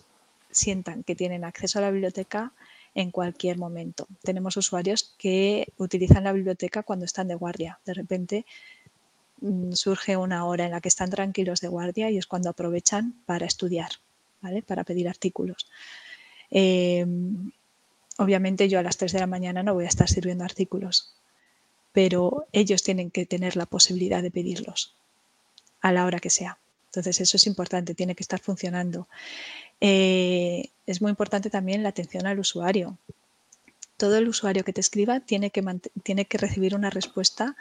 sientan 0.49 1.03
que 1.03 1.15
tienen 1.15 1.43
acceso 1.43 1.79
a 1.79 1.83
la 1.83 1.91
biblioteca 1.91 2.51
en 2.93 3.11
cualquier 3.11 3.57
momento. 3.57 4.07
Tenemos 4.21 4.57
usuarios 4.57 5.15
que 5.17 5.71
utilizan 5.77 6.25
la 6.25 6.33
biblioteca 6.33 6.83
cuando 6.83 7.05
están 7.05 7.27
de 7.27 7.35
guardia. 7.35 7.79
De 7.85 7.93
repente 7.93 8.45
surge 9.73 10.17
una 10.17 10.45
hora 10.45 10.65
en 10.65 10.71
la 10.71 10.81
que 10.81 10.89
están 10.89 11.09
tranquilos 11.09 11.61
de 11.61 11.67
guardia 11.67 12.09
y 12.09 12.17
es 12.17 12.27
cuando 12.27 12.49
aprovechan 12.49 13.13
para 13.25 13.45
estudiar, 13.45 13.91
para 14.65 14.83
pedir 14.83 15.09
artículos. 15.09 15.67
Em, 16.49 17.51
obviamente 18.17 18.69
yo 18.69 18.79
a 18.79 18.83
las 18.83 18.97
3 18.97 19.13
de 19.13 19.19
la 19.19 19.27
mañana 19.27 19.63
no 19.63 19.73
voy 19.73 19.85
a 19.85 19.89
estar 19.89 20.07
sirviendo 20.07 20.43
artículos, 20.43 21.15
pero 21.91 22.47
ellos 22.51 22.83
tienen 22.83 23.11
que 23.11 23.25
tener 23.25 23.55
la 23.55 23.65
posibilidad 23.65 24.21
de 24.21 24.31
pedirlos 24.31 24.95
a 25.81 25.91
la 25.91 26.05
hora 26.05 26.19
que 26.19 26.29
sea. 26.29 26.57
Entonces 26.87 27.21
eso 27.21 27.37
es 27.37 27.47
importante, 27.47 27.95
tiene 27.95 28.15
que 28.15 28.23
estar 28.23 28.39
funcionando. 28.39 29.07
Eh, 29.79 30.69
es 30.85 31.01
muy 31.01 31.09
importante 31.09 31.49
también 31.49 31.83
la 31.83 31.89
atención 31.89 32.27
al 32.27 32.39
usuario. 32.39 32.97
Todo 33.97 34.17
el 34.17 34.27
usuario 34.27 34.65
que 34.65 34.73
te 34.73 34.81
escriba 34.81 35.21
tiene 35.21 35.51
que, 35.51 35.63
tiene 36.03 36.25
que 36.25 36.37
recibir 36.37 36.75
una 36.75 36.89
respuesta, 36.89 37.55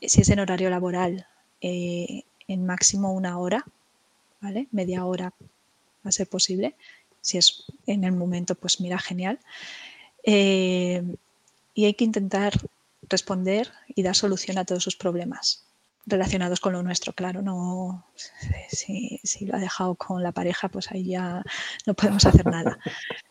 si 0.00 0.20
es 0.20 0.28
en 0.28 0.40
horario 0.40 0.70
laboral, 0.70 1.26
eh, 1.60 2.24
en 2.48 2.66
máximo 2.66 3.12
una 3.12 3.38
hora, 3.38 3.64
¿vale? 4.40 4.68
Media 4.72 5.04
hora 5.04 5.32
va 6.04 6.08
a 6.08 6.12
ser 6.12 6.28
posible. 6.28 6.74
Si 7.20 7.38
es 7.38 7.64
en 7.86 8.04
el 8.04 8.12
momento, 8.12 8.54
pues 8.54 8.80
mira, 8.80 8.98
genial. 8.98 9.38
Eh, 10.24 11.02
y 11.74 11.84
hay 11.84 11.94
que 11.94 12.04
intentar 12.04 12.52
responder 13.08 13.72
y 13.88 14.02
dar 14.02 14.14
solución 14.14 14.58
a 14.58 14.64
todos 14.64 14.82
sus 14.82 14.96
problemas 14.96 15.64
relacionados 16.06 16.60
con 16.60 16.72
lo 16.72 16.82
nuestro, 16.82 17.12
claro, 17.12 17.42
no 17.42 18.04
si, 18.68 19.20
lo 19.46 19.56
ha 19.56 19.60
dejado 19.60 19.94
con 19.94 20.22
la 20.22 20.32
pareja, 20.32 20.68
pues 20.68 20.90
ahí 20.90 21.04
ya 21.04 21.42
no 21.86 21.94
podemos 21.94 22.24
hacer 22.26 22.46
nada. 22.46 22.78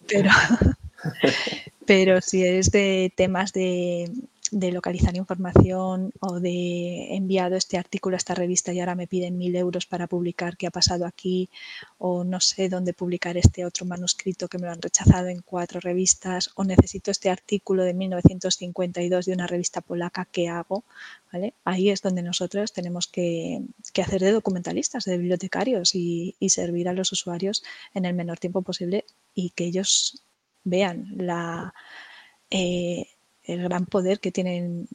Pero, 0.07 0.29
pero 1.85 2.21
si 2.21 2.43
es 2.45 2.71
de 2.71 3.11
temas 3.15 3.53
de, 3.53 4.11
de 4.51 4.71
localizar 4.71 5.15
información 5.15 6.11
o 6.19 6.39
de 6.39 7.15
enviado 7.15 7.55
este 7.55 7.77
artículo 7.77 8.15
a 8.15 8.17
esta 8.17 8.35
revista 8.35 8.73
y 8.73 8.79
ahora 8.79 8.95
me 8.95 9.07
piden 9.07 9.37
mil 9.37 9.55
euros 9.55 9.85
para 9.85 10.07
publicar 10.07 10.57
qué 10.57 10.67
ha 10.67 10.71
pasado 10.71 11.05
aquí 11.05 11.49
o 11.97 12.23
no 12.23 12.39
sé 12.39 12.69
dónde 12.69 12.93
publicar 12.93 13.37
este 13.37 13.65
otro 13.65 13.85
manuscrito 13.85 14.47
que 14.47 14.57
me 14.57 14.65
lo 14.65 14.71
han 14.71 14.81
rechazado 14.81 15.27
en 15.27 15.41
cuatro 15.41 15.79
revistas 15.79 16.51
o 16.55 16.63
necesito 16.63 17.11
este 17.11 17.29
artículo 17.29 17.83
de 17.83 17.93
1952 17.93 19.25
de 19.25 19.33
una 19.33 19.47
revista 19.47 19.81
polaca, 19.81 20.27
¿qué 20.31 20.47
hago? 20.47 20.83
¿Vale? 21.31 21.53
Ahí 21.63 21.89
es 21.89 22.01
donde 22.01 22.23
nosotros 22.23 22.73
tenemos 22.73 23.07
que, 23.07 23.61
hacer 24.01 24.21
de 24.21 24.31
documentalistas, 24.31 25.05
de 25.05 25.17
bibliotecarios 25.17 25.93
y, 25.93 26.35
servir 26.49 26.89
a 26.89 26.93
los 26.93 27.11
usuarios 27.11 27.63
en 27.93 28.05
el 28.05 28.15
menor 28.15 28.39
tiempo 28.39 28.63
posible 28.63 29.05
y 29.35 29.51
que 29.51 29.65
ellos 29.65 30.23
vean 30.63 31.13
la... 31.15 31.73
Eh, 32.49 33.07
el 33.53 33.63
gran 33.63 33.85
poder 33.85 34.19
que 34.19 34.31
tienen 34.31 34.87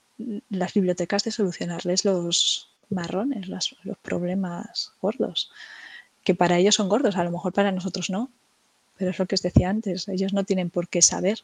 las 0.51 0.75
bibliotecas 0.75 1.25
de 1.25 1.31
solucionarles 1.31 2.05
los 2.05 2.69
marrones, 2.91 3.49
los, 3.49 3.77
problemas 4.03 4.93
gordos, 5.01 5.51
que 6.23 6.35
para 6.35 6.59
ellos 6.59 6.75
son 6.75 6.89
gordos, 6.89 7.17
a 7.17 7.25
lo 7.25 7.31
mejor 7.31 7.53
para 7.53 7.73
nosotros 7.73 8.11
no, 8.11 8.31
pero 8.97 9.11
es 9.11 9.19
lo 9.19 9.27
que 9.27 9.35
os 9.35 9.43
decía 9.43 9.71
antes, 9.71 10.09
ellos 10.09 10.33
no 10.33 10.45
tienen 10.45 10.71
por 10.71 10.89
qué 10.89 11.03
saber, 11.03 11.41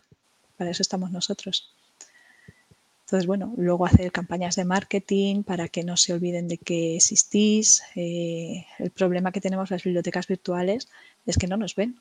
para 0.57 0.71
eso 0.71 0.83
estamos 0.83 1.11
nosotros. 1.11 1.73
Entonces, 3.05 3.27
bueno, 3.27 3.53
luego 3.57 3.87
hacer 3.87 4.13
campañas 4.13 4.55
de 4.55 4.65
marketing 4.65 5.43
para 5.43 5.67
que 5.67 5.83
no 5.83 5.97
se 5.97 6.13
olviden 6.13 6.47
de 6.47 6.59
que 6.59 6.95
existís. 6.95 7.83
Eh, 7.97 8.65
el 8.79 8.91
problema 8.91 9.33
que 9.33 9.41
tenemos 9.41 9.69
las 9.69 9.83
bibliotecas 9.83 10.29
virtuales 10.29 10.89
es 11.27 11.37
que 11.37 11.49
no 11.49 11.57
nos 11.57 11.75
ven. 11.75 11.99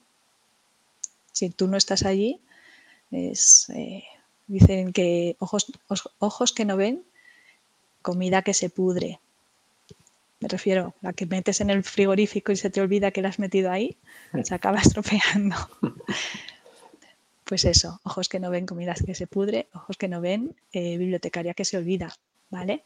Si 1.32 1.50
tú 1.50 1.68
no 1.68 1.78
estás 1.78 2.06
allí, 2.06 2.40
es, 3.10 3.72
eh, 3.72 4.04
Dicen 4.50 4.94
que 4.94 5.36
ojos, 5.38 5.72
ojos 6.18 6.54
que 6.54 6.66
no 6.66 6.76
ven, 6.76 7.04
comida 8.02 8.42
que 8.42 8.56
se 8.56 8.72
pudre. 8.72 9.20
Me 10.40 10.48
refiero, 10.48 10.96
a 11.04 11.08
la 11.08 11.14
que 11.14 11.28
metes 11.28 11.62
en 11.62 11.70
el 11.70 11.84
frigorífico 11.84 12.52
y 12.52 12.56
se 12.56 12.72
te 12.72 12.82
olvida 12.82 13.12
que 13.12 13.22
la 13.22 13.30
has 13.30 13.38
metido 13.38 13.72
ahí, 13.72 13.96
se 14.44 14.56
acaba 14.56 14.80
estropeando. 14.80 15.56
Pues 17.46 17.66
eso, 17.66 18.00
ojos 18.04 18.30
que 18.30 18.40
no 18.40 18.52
ven, 18.52 18.68
comida 18.68 18.94
que 18.94 19.16
se 19.16 19.26
pudre, 19.26 19.70
ojos 19.74 19.98
que 19.98 20.08
no 20.08 20.22
ven, 20.22 20.56
eh, 20.72 21.00
bibliotecaria 21.00 21.56
que 21.56 21.66
se 21.66 21.78
olvida, 21.78 22.16
¿vale? 22.52 22.84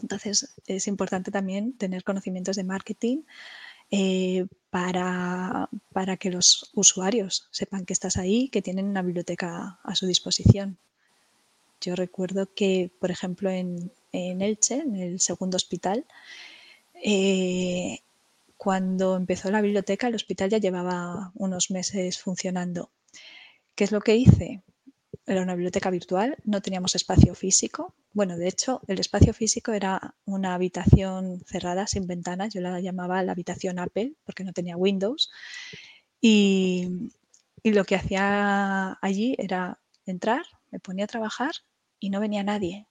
Entonces 0.00 0.54
es 0.68 0.86
importante 0.86 1.32
también 1.32 1.72
tener 1.72 2.04
conocimientos 2.04 2.54
de 2.54 2.62
marketing, 2.62 3.22
eh, 3.90 4.46
para, 4.70 5.68
para, 5.92 6.16
que 6.16 6.30
los 6.30 6.70
usuarios 6.74 7.48
sepan 7.50 7.84
que 7.84 7.92
estás 7.92 8.16
ahí, 8.16 8.48
que 8.48 8.62
tienen 8.62 8.86
una 8.86 9.02
biblioteca 9.02 9.78
a 9.82 9.94
su 9.94 10.06
disposición. 10.06 10.78
Yo 11.80 11.96
recuerdo 11.96 12.48
que, 12.54 12.90
por 13.00 13.10
ejemplo, 13.10 13.50
en, 13.50 13.90
Elche, 14.12 14.74
en 14.74 14.96
el 14.96 15.20
segundo 15.20 15.56
hospital, 15.56 16.04
eh, 17.02 18.00
cuando 18.56 19.16
empezó 19.16 19.50
la 19.50 19.62
biblioteca, 19.62 20.08
el 20.08 20.14
hospital 20.14 20.50
ya 20.50 20.58
llevaba 20.58 21.32
unos 21.34 21.70
meses 21.70 22.18
funcionando. 22.18 22.90
¿Qué 23.74 23.84
es 23.84 23.92
lo 23.92 24.02
que 24.02 24.16
hice? 24.16 24.62
Era 25.30 25.42
una 25.42 25.54
biblioteca 25.54 25.90
virtual, 25.90 26.36
no 26.44 26.60
teníamos 26.60 26.94
espacio 26.96 27.34
físico, 27.34 27.94
bueno, 28.12 28.36
de 28.36 28.48
hecho, 28.48 28.80
el 28.88 28.98
espacio 28.98 29.32
físico 29.32 29.72
era 29.72 30.16
una 30.24 30.54
habitación 30.54 31.44
cerrada, 31.46 31.86
sin 31.86 32.06
ventanas. 32.06 32.52
Yo 32.52 32.60
la 32.60 32.80
llamaba 32.80 33.22
la 33.22 33.32
habitación 33.32 33.78
Apple 33.78 34.14
porque 34.24 34.42
no 34.42 34.52
tenía 34.52 34.76
Windows. 34.76 35.30
Y, 36.20 36.88
lo 37.62 37.84
que 37.84 37.94
hacía 37.94 38.98
allí 39.02 39.36
era 39.38 39.80
entrar, 40.06 40.44
me 40.70 40.80
ponía 40.80 41.04
a 41.04 41.08
trabajar 41.08 41.52
y 41.98 42.10
no 42.10 42.20
venía 42.20 42.42
nadie 42.42 42.86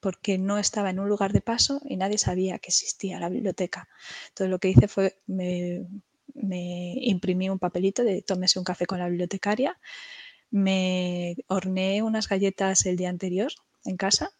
porque 0.00 0.38
no 0.38 0.58
estaba 0.58 0.90
en 0.90 0.98
un 0.98 1.08
lugar 1.08 1.32
de 1.32 1.42
paso 1.42 1.80
y 1.84 1.96
nadie 1.96 2.18
sabía 2.18 2.58
que 2.58 2.68
existía 2.68 3.20
la 3.20 3.28
biblioteca. 3.28 3.88
Entonces 4.28 4.50
lo 4.50 4.58
que 4.58 4.70
hice 4.70 4.88
fue, 4.88 5.20
me, 5.26 5.86
me 6.34 6.94
imprimí 7.02 7.50
un 7.50 7.58
papelito 7.58 8.04
de 8.04 8.22
tómese 8.22 8.58
un 8.58 8.64
café 8.64 8.86
con 8.86 8.98
la 8.98 9.08
bibliotecaria, 9.08 9.78
me 10.50 11.36
horneé 11.46 12.02
unas 12.02 12.28
galletas 12.28 12.86
el 12.86 12.96
día 12.96 13.08
anterior 13.08 13.52
en 13.84 13.96
casa 13.96 14.30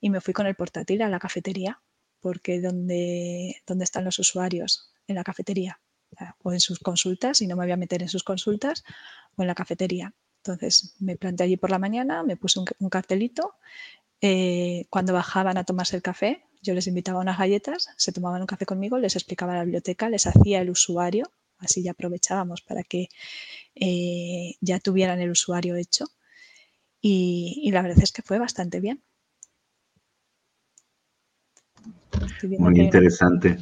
y 0.00 0.10
me 0.10 0.20
fui 0.20 0.34
con 0.34 0.46
el 0.46 0.54
portátil 0.54 1.02
a 1.02 1.08
la 1.08 1.18
cafetería, 1.18 1.80
porque 2.20 2.60
donde, 2.60 3.62
donde 3.66 3.84
están 3.84 4.04
los 4.04 4.18
usuarios, 4.18 4.92
en 5.06 5.16
la 5.16 5.24
cafetería 5.24 5.80
o 6.42 6.52
en 6.52 6.60
sus 6.60 6.78
consultas, 6.78 7.42
y 7.42 7.46
no 7.46 7.56
me 7.56 7.64
voy 7.64 7.72
a 7.72 7.76
meter 7.76 8.02
en 8.02 8.08
sus 8.08 8.22
consultas, 8.22 8.84
o 9.36 9.42
en 9.42 9.48
la 9.48 9.54
cafetería. 9.54 10.14
Entonces 10.38 10.94
me 10.98 11.16
planté 11.16 11.44
allí 11.44 11.56
por 11.56 11.70
la 11.70 11.78
mañana, 11.78 12.22
me 12.22 12.36
puse 12.36 12.60
un, 12.60 12.88
cartelito. 12.88 13.54
Eh, 14.20 14.86
cuando 14.88 15.12
bajaban 15.12 15.58
a 15.58 15.64
tomarse 15.64 15.96
el 15.96 16.02
café, 16.02 16.44
yo 16.62 16.74
les 16.74 16.86
invitaba 16.86 17.20
unas 17.20 17.38
galletas, 17.38 17.90
se 17.96 18.12
tomaban 18.12 18.40
un 18.40 18.46
café 18.46 18.64
conmigo, 18.64 18.98
les 18.98 19.16
explicaba 19.16 19.54
la 19.54 19.64
biblioteca, 19.64 20.08
les 20.08 20.26
hacía 20.26 20.60
el 20.60 20.70
usuario, 20.70 21.30
así 21.58 21.82
ya 21.82 21.92
aprovechábamos 21.92 22.62
para 22.62 22.82
que 22.82 23.08
eh, 23.74 24.54
ya 24.60 24.78
tuvieran 24.80 25.20
el 25.20 25.30
usuario 25.30 25.76
hecho 25.76 26.06
y, 27.00 27.70
la 27.72 27.82
verdad 27.82 28.02
es 28.02 28.10
que 28.10 28.22
fue 28.22 28.38
bastante 28.38 28.80
bien. 28.80 29.00
Muy 32.58 32.80
interesante. 32.80 33.58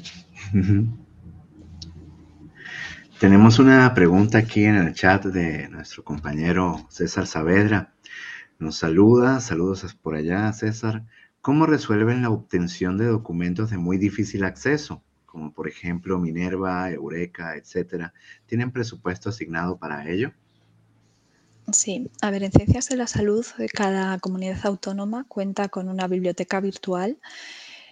Tenemos 3.20 3.59
una 3.59 3.92
pregunta 3.95 4.38
aquí 4.38 4.64
en 4.64 4.76
el 4.76 4.95
chat 4.95 5.24
de 5.26 5.68
nuestro 5.68 6.05
compañero 6.05 6.86
César 6.90 7.26
Saavedra. 7.26 7.95
Nos 8.59 8.76
saluda, 8.76 9.40
saludos 9.40 9.95
por 9.95 10.14
allá, 10.14 10.53
César. 10.53 11.05
¿Cómo 11.40 11.66
resuelven 11.66 12.22
la 12.22 12.30
obtención 12.30 12.97
de 12.97 13.07
documentos 13.07 13.70
de 13.70 13.76
muy 13.76 13.99
difícil 13.99 14.45
acceso, 14.45 15.03
como 15.35 15.53
por 15.53 15.66
ejemplo 15.66 16.16
Minerva, 16.20 16.93
Eureka, 16.93 17.57
etcétera? 17.57 18.14
¿Tienen 18.47 18.70
presupuesto 18.70 19.30
asignado 19.30 19.76
para 19.76 20.09
ello? 20.09 20.32
Sí, 21.72 22.09
a 22.22 22.30
ver, 22.30 22.45
en 22.45 22.53
Ciencias 22.53 22.89
de 22.89 22.97
la 22.97 23.09
Salud, 23.09 23.45
cada 23.72 24.16
comunidad 24.20 24.64
autónoma 24.64 25.26
cuenta 25.26 25.68
con 25.68 25.89
una 25.89 26.07
biblioteca 26.07 26.61
virtual 26.61 27.18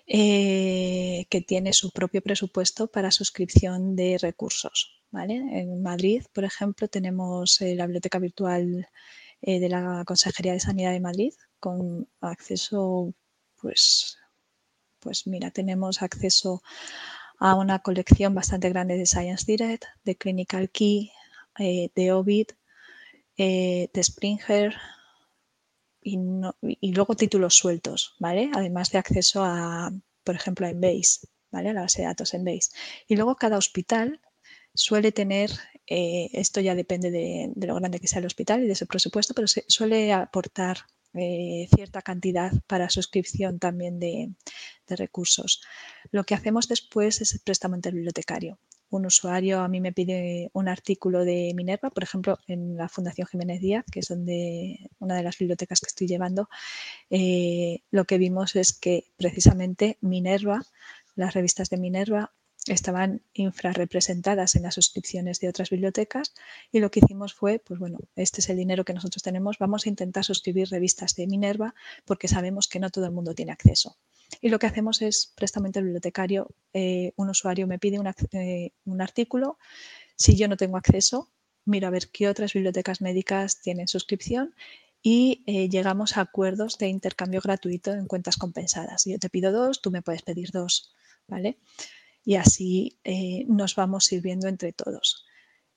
eh, 0.06 1.26
que 1.30 1.40
tiene 1.40 1.72
su 1.72 1.90
propio 1.90 2.22
presupuesto 2.22 2.86
para 2.86 3.10
suscripción 3.10 3.96
de 3.96 4.18
recursos. 4.18 5.02
En 5.12 5.82
Madrid, 5.82 6.22
por 6.32 6.44
ejemplo, 6.44 6.86
tenemos 6.86 7.60
eh, 7.60 7.74
la 7.74 7.86
biblioteca 7.86 8.20
virtual 8.20 8.86
eh, 9.40 9.58
de 9.58 9.68
la 9.68 10.04
Consejería 10.06 10.52
de 10.52 10.60
Sanidad 10.60 10.92
de 10.92 11.00
Madrid 11.00 11.32
con 11.58 12.08
acceso, 12.20 13.12
pues, 13.60 14.16
pues 15.00 15.26
mira, 15.26 15.50
tenemos 15.50 16.02
acceso 16.02 16.62
a 17.42 17.56
una 17.56 17.80
colección 17.80 18.36
bastante 18.36 18.68
grande 18.68 18.96
de 18.96 19.04
Science 19.04 19.44
Direct, 19.46 19.84
de 20.04 20.16
Clinical 20.16 20.70
Key, 20.70 21.10
de 21.58 22.12
Ovid, 22.12 22.46
de 23.36 24.00
Springer, 24.00 24.76
y, 26.00 26.92
luego 26.92 27.16
títulos 27.16 27.56
sueltos, 27.56 28.14
¿vale? 28.20 28.50
Además 28.54 28.90
de 28.90 28.98
acceso 28.98 29.42
a, 29.44 29.92
por 30.22 30.36
ejemplo, 30.36 30.66
a 30.66 30.70
Embase, 30.70 31.26
¿vale? 31.50 31.70
A 31.70 31.72
la 31.72 31.80
base 31.82 32.02
de 32.02 32.08
datos 32.08 32.32
Embase. 32.32 32.70
Y 33.08 33.16
luego 33.16 33.34
cada 33.34 33.56
hospital 33.56 34.20
suele 34.72 35.10
tener, 35.10 35.50
eh, 35.88 36.30
esto 36.34 36.60
ya 36.60 36.76
depende 36.76 37.10
de, 37.10 37.52
lo 37.56 37.74
grande 37.74 37.98
que 37.98 38.06
sea 38.06 38.20
el 38.20 38.26
hospital 38.26 38.62
y 38.62 38.66
de 38.66 38.72
ese 38.74 38.86
presupuesto, 38.86 39.34
pero 39.34 39.48
suele 39.48 40.12
aportar 40.12 40.78
eh, 41.14 41.68
cierta 41.74 42.02
cantidad 42.02 42.52
para 42.66 42.90
suscripción 42.90 43.58
también 43.58 43.98
de, 43.98 44.30
recursos. 44.88 45.62
Lo 46.10 46.24
que 46.24 46.34
hacemos 46.34 46.68
después 46.68 47.22
es 47.22 47.32
el 47.32 47.40
préstamo 47.40 47.76
interbibliotecario 47.76 48.58
un 48.90 49.06
usuario 49.06 49.60
a 49.60 49.68
mí 49.68 49.80
me 49.80 49.92
pide 49.92 50.50
un 50.52 50.68
artículo 50.68 51.24
de 51.24 51.52
Minerva, 51.56 51.88
por 51.88 52.02
ejemplo, 52.02 52.38
en 52.46 52.76
la 52.76 52.90
Fundación 52.90 53.26
Jiménez 53.26 53.62
Díaz, 53.62 53.86
que 53.90 54.00
es 54.00 54.08
donde 54.08 54.90
una 54.98 55.16
de 55.16 55.22
las 55.22 55.38
bibliotecas 55.38 55.80
que 55.80 55.86
estoy 55.86 56.06
llevando, 56.06 56.50
eh, 57.08 57.80
lo 57.90 58.04
que 58.04 58.18
vimos 58.18 58.54
es 58.54 58.74
que 58.74 59.06
precisamente 59.16 59.96
Minerva, 60.02 60.62
las 61.16 61.32
revistas 61.32 61.70
de 61.70 61.78
Minerva, 61.78 62.32
estaban 62.66 63.22
infrarrepresentadas 63.32 64.54
en 64.54 64.62
las 64.62 64.74
suscripciones 64.74 65.40
de 65.40 65.48
otras 65.48 65.70
bibliotecas 65.70 66.34
y 66.70 66.80
lo 66.80 66.90
que 66.90 67.00
hicimos 67.00 67.34
fue, 67.34 67.58
pues 67.58 67.80
bueno, 67.80 67.98
este 68.14 68.40
es 68.40 68.48
el 68.50 68.56
dinero 68.56 68.84
que 68.84 68.94
nosotros 68.94 69.22
tenemos, 69.22 69.58
vamos 69.58 69.86
a 69.86 69.88
intentar 69.88 70.24
suscribir 70.24 70.68
revistas 70.68 71.14
de 71.16 71.26
Minerva 71.26 71.74
porque 72.04 72.28
sabemos 72.28 72.68
que 72.68 72.78
no 72.78 72.90
todo 72.90 73.06
el 73.06 73.12
mundo 73.12 73.34
tiene 73.34 73.52
acceso. 73.52 73.96
Y 74.40 74.48
lo 74.48 74.58
que 74.58 74.66
hacemos 74.66 75.02
es 75.02 75.32
préstamo 75.34 75.68
bibliotecario. 75.68 76.48
Eh, 76.72 77.12
un 77.16 77.28
usuario 77.28 77.66
me 77.66 77.78
pide 77.78 77.98
eh, 78.32 78.72
un 78.84 79.00
artículo. 79.00 79.58
Si 80.16 80.36
yo 80.36 80.48
no 80.48 80.56
tengo 80.56 80.76
acceso, 80.76 81.30
miro 81.64 81.88
a 81.88 81.90
ver 81.90 82.08
qué 82.10 82.28
otras 82.28 82.52
bibliotecas 82.52 83.00
médicas 83.00 83.60
tienen 83.60 83.88
suscripción 83.88 84.54
y 85.02 85.42
eh, 85.46 85.68
llegamos 85.68 86.16
a 86.16 86.22
acuerdos 86.22 86.78
de 86.78 86.88
intercambio 86.88 87.40
gratuito 87.40 87.92
en 87.92 88.06
cuentas 88.06 88.36
compensadas. 88.36 89.04
Yo 89.04 89.18
te 89.18 89.28
pido 89.28 89.52
dos, 89.52 89.82
tú 89.82 89.90
me 89.90 90.02
puedes 90.02 90.22
pedir 90.22 90.50
dos, 90.50 90.92
¿vale? 91.26 91.58
Y 92.24 92.36
así 92.36 92.98
nos 93.48 93.74
vamos 93.74 94.04
sirviendo 94.04 94.48
entre 94.48 94.72
todos. 94.72 95.26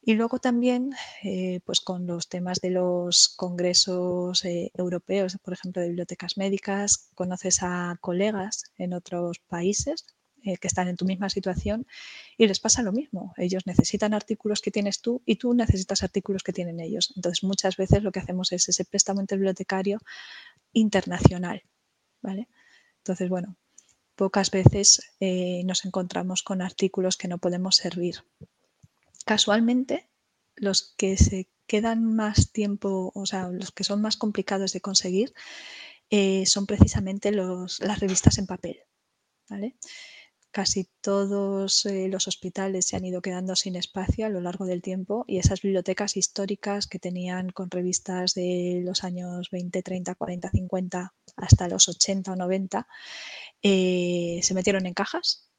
Y 0.08 0.14
luego 0.14 0.38
también, 0.38 0.92
eh, 1.24 1.62
pues 1.66 1.82
con 1.82 2.06
los 2.06 2.30
temas 2.30 2.62
de 2.62 2.70
los 2.70 3.30
congresos 3.30 4.46
eh, 4.46 4.72
europeos, 4.76 5.36
por 5.44 5.54
ejemplo, 5.54 5.82
de 5.82 5.88
bibliotecas 5.88 6.38
médicas, 6.38 7.10
conoces 7.16 7.64
a 7.64 7.98
colegas 8.02 8.66
en 8.78 8.94
otros 8.94 9.40
países 9.40 10.06
eh, 10.44 10.58
que 10.58 10.68
están 10.68 10.90
en 10.90 10.96
tu 10.96 11.06
misma 11.06 11.32
situación 11.32 11.88
y 12.38 12.46
les 12.46 12.60
pasa 12.60 12.84
lo 12.84 12.92
mismo. 12.92 13.34
Ellos 13.36 13.66
necesitan 13.66 14.14
artículos 14.14 14.62
que 14.62 14.70
tienes 14.70 15.02
tú 15.02 15.24
y 15.26 15.38
tú 15.38 15.56
necesitas 15.56 16.04
artículos 16.04 16.44
que 16.44 16.54
tienen 16.54 16.80
ellos. 16.80 17.12
Entonces, 17.16 17.44
muchas 17.44 17.76
veces 17.76 18.04
lo 18.04 18.12
que 18.12 18.20
hacemos 18.20 18.52
es 18.52 18.70
ese 18.70 18.86
préstamo 18.86 19.22
interbibliotecario 19.22 19.98
internacional. 20.72 21.64
¿vale? 22.22 22.48
Entonces, 23.00 23.28
bueno, 23.28 23.58
pocas 24.16 24.52
veces 24.52 25.16
nos 25.20 25.86
encontramos 25.86 26.44
con 26.44 26.62
artículos 26.62 27.18
que 27.18 27.28
no 27.28 27.38
podemos 27.38 27.76
servir 27.76 28.24
casualmente 29.26 30.08
los 30.56 30.94
que 30.98 31.18
se 31.18 31.50
quedan 31.68 32.16
más 32.16 32.52
tiempo, 32.52 33.12
o 33.14 33.26
sea, 33.26 33.50
los 33.50 33.72
que 33.72 33.84
son 33.84 34.02
más 34.02 34.18
complicados 34.18 34.72
de 34.72 34.82
conseguir, 34.82 35.34
eh, 36.10 36.46
son 36.46 36.66
precisamente 36.66 37.32
los, 37.32 37.80
las 37.80 38.00
revistas 38.00 38.38
en 38.38 38.46
papel. 38.46 38.84
Casi 40.56 40.88
todos 41.02 41.86
eh, 41.86 42.08
los 42.08 42.30
hospitales 42.30 42.86
se 42.86 42.96
han 42.96 43.04
ido 43.04 43.22
quedando 43.22 43.58
sin 43.58 43.76
espacio 43.76 44.26
a 44.26 44.30
lo 44.30 44.40
largo 44.40 44.66
del 44.66 44.82
tiempo 44.82 45.26
y 45.28 45.38
esas 45.38 45.62
bibliotecas 45.62 46.16
históricas 46.16 46.88
que 46.88 46.98
tenían 46.98 47.50
con 47.50 47.70
revistas 47.70 48.36
de 48.36 48.82
los 48.86 49.04
años 49.04 49.50
20, 49.52 49.84
30, 49.84 50.16
40, 50.16 50.50
50 50.52 51.14
hasta 51.36 51.68
los 51.68 51.90
80 51.90 52.32
o 52.32 52.36
90 52.38 52.88
eh, 53.64 54.40
se 54.42 54.54
metieron 54.54 54.86
en 54.86 54.94
cajas 54.94 55.50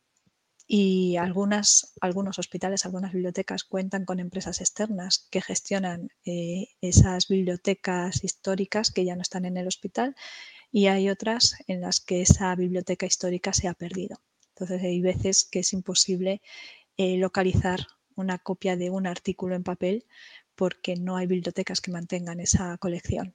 y 0.66 1.18
algunas, 1.18 1.92
algunos 2.00 2.38
hospitales, 2.38 2.86
algunas 2.86 3.12
bibliotecas 3.12 3.64
cuentan 3.64 4.06
con 4.06 4.18
empresas 4.18 4.62
externas 4.62 5.28
que 5.30 5.42
gestionan 5.42 6.08
eh, 6.24 6.68
esas 6.80 7.28
bibliotecas 7.28 8.24
históricas 8.24 8.92
que 8.92 9.04
ya 9.04 9.14
no 9.14 9.20
están 9.20 9.44
en 9.44 9.58
el 9.58 9.66
hospital 9.66 10.16
y 10.72 10.86
hay 10.86 11.10
otras 11.10 11.56
en 11.66 11.82
las 11.82 12.00
que 12.00 12.22
esa 12.22 12.54
biblioteca 12.54 13.04
histórica 13.04 13.52
se 13.52 13.68
ha 13.68 13.74
perdido. 13.74 14.22
Entonces 14.56 14.82
hay 14.82 15.02
veces 15.02 15.44
que 15.44 15.58
es 15.58 15.74
imposible 15.74 16.40
eh, 16.96 17.18
localizar 17.18 17.80
una 18.14 18.38
copia 18.38 18.74
de 18.76 18.88
un 18.88 19.06
artículo 19.06 19.54
en 19.54 19.62
papel 19.62 20.06
porque 20.54 20.96
no 20.96 21.18
hay 21.18 21.26
bibliotecas 21.26 21.82
que 21.82 21.90
mantengan 21.92 22.40
esa 22.40 22.78
colección. 22.78 23.34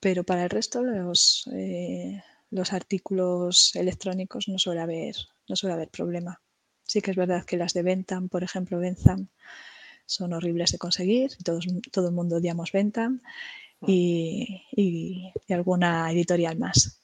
Pero 0.00 0.24
para 0.24 0.42
el 0.42 0.50
resto 0.50 0.82
los, 0.82 1.48
eh, 1.54 2.20
los 2.50 2.72
artículos 2.72 3.76
electrónicos 3.76 4.48
no 4.48 4.58
suele 4.58 4.80
haber 4.80 5.14
no 5.48 5.54
suele 5.54 5.74
haber 5.74 5.90
problema. 5.90 6.40
Sí 6.82 7.00
que 7.00 7.12
es 7.12 7.16
verdad 7.16 7.44
que 7.44 7.56
las 7.56 7.72
de 7.72 7.82
Bentham, 7.82 8.28
por 8.28 8.42
ejemplo, 8.42 8.78
Bentham, 8.78 9.28
son 10.06 10.32
horribles 10.32 10.72
de 10.72 10.78
conseguir, 10.78 11.30
todos, 11.44 11.66
todo 11.92 12.08
el 12.08 12.14
mundo 12.14 12.36
odiamos 12.36 12.72
Bentham 12.72 13.20
y, 13.86 14.62
y, 14.74 15.32
alguna 15.52 16.10
editorial 16.10 16.58
más. 16.58 17.01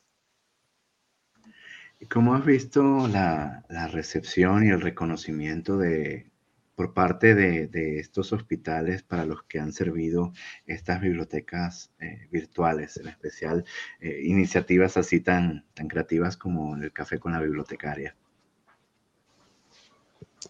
¿Cómo 2.07 2.35
has 2.35 2.45
visto 2.45 3.09
la, 3.09 3.65
recepción 3.91 4.65
y 4.65 4.71
el 4.71 4.81
reconocimiento 4.81 5.77
de, 5.77 6.31
por 6.77 6.95
parte 6.95 7.35
de, 7.35 7.99
estos 7.99 8.33
hospitales 8.33 9.03
para 9.03 9.25
los 9.25 9.43
que 9.43 9.59
han 9.59 9.73
servido 9.73 10.33
estas 10.65 11.01
bibliotecas 11.01 11.91
eh, 11.99 12.29
virtuales, 12.31 12.99
en 12.99 13.09
especial 13.09 13.65
eh, 14.01 14.21
iniciativas 14.23 14.97
así 14.97 15.21
tan, 15.21 15.65
tan 15.75 15.89
creativas 15.89 16.37
como 16.37 16.77
el 16.77 16.93
café 16.93 17.19
con 17.19 17.33
la 17.33 17.41
bibliotecaria? 17.41 18.15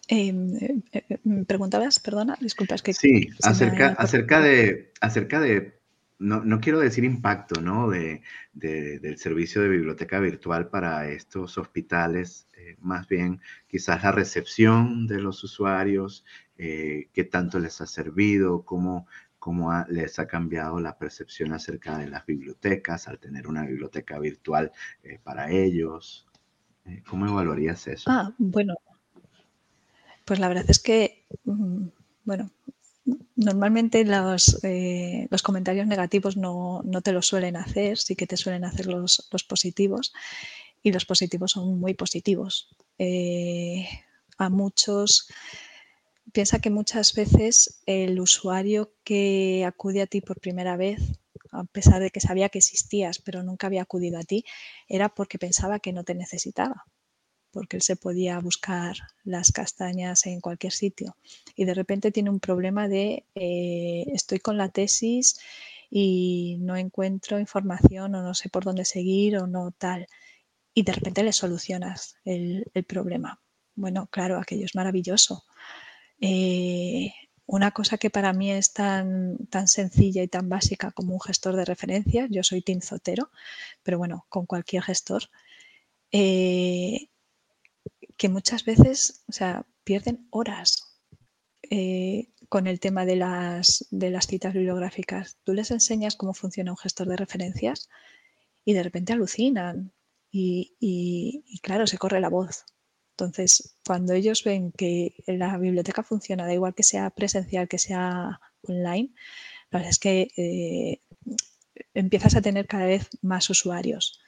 Em, 0.07 0.55
eh, 0.91 1.19
¿Me 1.23 1.45
preguntabas, 1.45 1.99
perdona? 1.99 2.37
Disculpa, 2.39 2.75
es 2.75 2.83
que... 2.83 2.93
Sí, 2.93 3.29
acerca, 3.41 3.89
acerca 3.97 4.39
de, 4.39 4.91
acerca 5.01 5.39
de 5.39 5.78
no, 6.19 6.43
no, 6.43 6.59
quiero 6.59 6.79
decir 6.79 7.03
impacto, 7.03 7.61
¿no? 7.61 7.89
De, 7.89 8.21
del 8.53 9.17
servicio 9.17 9.61
de 9.61 9.69
biblioteca 9.69 10.19
virtual 10.19 10.69
para 10.69 11.09
estos 11.09 11.57
hospitales, 11.57 12.47
eh, 12.57 12.75
más 12.81 13.07
bien 13.07 13.41
quizás 13.67 14.03
la 14.03 14.11
recepción 14.11 15.07
de 15.07 15.21
los 15.21 15.43
usuarios, 15.43 16.25
qué 16.57 17.29
tanto 17.31 17.57
les 17.57 17.79
ha 17.79 17.87
servido, 17.87 18.63
cómo, 18.65 19.07
cómo 19.39 19.71
les 19.87 20.19
ha 20.19 20.27
cambiado 20.27 20.81
la 20.81 20.97
percepción 20.97 21.53
acerca 21.53 21.97
de 21.97 22.09
las 22.09 22.25
bibliotecas 22.25 23.07
al 23.07 23.17
tener 23.17 23.47
una 23.47 23.65
biblioteca 23.65 24.19
virtual 24.19 24.73
para 25.23 25.49
ellos. 25.51 26.27
¿Cómo 27.07 27.27
evaluarías 27.27 27.87
eso? 27.87 28.11
Ah, 28.11 28.33
bueno, 28.37 28.75
pues 30.29 30.39
la 30.39 30.47
verdad 30.47 30.65
es 30.67 30.77
que, 30.79 31.25
mm, 31.43 31.87
bueno, 32.23 32.51
normalmente 33.35 34.03
los, 34.05 34.63
eh, 34.63 35.27
los 35.29 35.41
comentarios 35.41 35.87
negativos 35.87 36.37
no, 36.37 36.83
te 37.03 37.11
los 37.11 37.27
suelen 37.27 37.55
hacer, 37.55 37.97
sí 37.97 38.15
que 38.15 38.27
te 38.27 38.37
suelen 38.37 38.65
hacer 38.65 38.87
los, 38.87 39.27
positivos 39.47 40.13
y 40.83 40.91
los 40.91 41.05
positivos 41.05 41.51
son 41.51 41.79
muy 41.79 41.93
positivos. 41.93 42.69
Eh, 42.97 43.87
a 44.37 44.49
muchos, 44.49 45.27
piensa 46.31 46.59
que 46.59 46.69
muchas 46.69 47.13
veces 47.13 47.81
el 47.85 48.19
usuario 48.19 48.93
que 49.03 49.65
acude 49.65 50.01
a 50.01 50.07
ti 50.07 50.21
por 50.21 50.39
primera 50.39 50.77
vez, 50.77 50.99
a 51.51 51.63
pesar 51.65 52.01
de 52.01 52.11
que 52.11 52.19
sabía 52.19 52.49
que 52.49 52.59
existías, 52.59 53.19
pero 53.19 53.43
nunca 53.43 53.67
había 53.67 53.81
acudido 53.81 54.19
a 54.19 54.23
ti, 54.23 54.45
era 54.87 55.09
porque 55.09 55.39
pensaba 55.39 55.79
que 55.79 55.93
no 55.93 56.03
te 56.03 56.15
necesitaba 56.15 56.85
porque 57.51 57.77
él 57.77 57.81
se 57.81 57.95
podía 57.95 58.39
buscar 58.39 58.97
las 59.23 59.51
castañas 59.51 60.25
en 60.25 60.41
cualquier 60.41 60.73
sitio. 60.73 61.15
Y 61.55 61.65
de 61.65 61.73
repente 61.73 62.11
tiene 62.11 62.29
un 62.29 62.39
problema 62.39 62.87
de 62.87 63.25
eh, 63.35 64.05
estoy 64.13 64.39
con 64.39 64.57
la 64.57 64.69
tesis 64.69 65.39
y 65.89 66.57
no 66.61 66.75
encuentro 66.75 67.39
información 67.39 68.15
o 68.15 68.21
no 68.21 68.33
sé 68.33 68.49
por 68.49 68.63
dónde 68.63 68.85
seguir 68.85 69.37
o 69.37 69.47
no 69.47 69.71
tal. 69.71 70.07
Y 70.73 70.83
de 70.83 70.93
repente 70.93 71.23
le 71.23 71.33
solucionas 71.33 72.15
el, 72.25 72.65
problema. 72.87 73.41
Bueno, 73.75 74.07
claro, 74.07 74.37
aquello 74.39 74.65
es 74.65 74.75
maravilloso. 74.75 75.45
Eh, 76.21 77.13
una 77.45 77.71
cosa 77.71 77.97
que 77.97 78.11
para 78.11 78.31
mí 78.31 78.51
es 78.51 78.73
tan, 78.73 79.47
tan 79.47 79.67
sencilla 79.67 80.21
y 80.21 80.27
tan 80.27 80.49
básica 80.49 80.91
como 80.91 81.13
un 81.13 81.19
gestor 81.19 81.55
de 81.55 81.65
referencias, 81.65 82.29
yo 82.29 82.43
soy 82.43 82.61
Tim 82.61 82.79
Zotero, 82.79 83.31
pero 83.81 83.97
bueno, 83.97 84.27
con 84.29 84.45
cualquier 84.45 84.83
gestor, 84.83 85.23
eh, 86.11 87.09
que 88.19 88.29
muchas 88.29 88.65
veces, 88.65 89.23
o 89.29 89.31
sea, 89.31 89.65
pierden 89.85 90.27
horas 90.29 90.99
eh, 91.63 92.27
con 92.49 92.67
el 92.67 92.81
tema 92.81 93.05
de 93.05 93.15
las, 93.15 93.87
de 93.91 94.09
las 94.09 94.27
citas 94.27 94.53
bibliográficas. 94.53 95.37
Tú 95.45 95.53
les 95.53 95.71
enseñas 95.71 96.17
cómo 96.17 96.33
funciona 96.33 96.71
un 96.71 96.77
gestor 96.77 97.07
de 97.07 97.15
referencias 97.15 97.89
y 98.65 98.73
de 98.73 98.83
repente 98.83 99.13
alucinan 99.13 99.93
y, 100.31 101.43
claro, 101.63 101.87
se 101.87 101.97
corre 101.97 102.19
la 102.19 102.29
voz. 102.29 102.65
Entonces, 103.17 103.77
cuando 103.85 104.13
ellos 104.13 104.43
ven 104.43 104.73
que 104.73 105.15
la 105.25 105.57
biblioteca 105.57 106.03
funciona, 106.03 106.45
da 106.45 106.53
igual 106.53 106.75
que 106.75 106.83
sea 106.83 107.09
presencial, 107.11 107.69
que 107.69 107.79
sea 107.79 108.41
online, 108.63 109.13
la 109.71 109.79
verdad 109.79 109.91
es 109.91 109.99
que 109.99 110.27
eh, 110.35 111.01
empiezas 111.93 112.35
a 112.35 112.41
tener 112.41 112.67
cada 112.67 112.85
vez 112.85 113.07
más 113.21 113.49
usuarios 113.49 114.19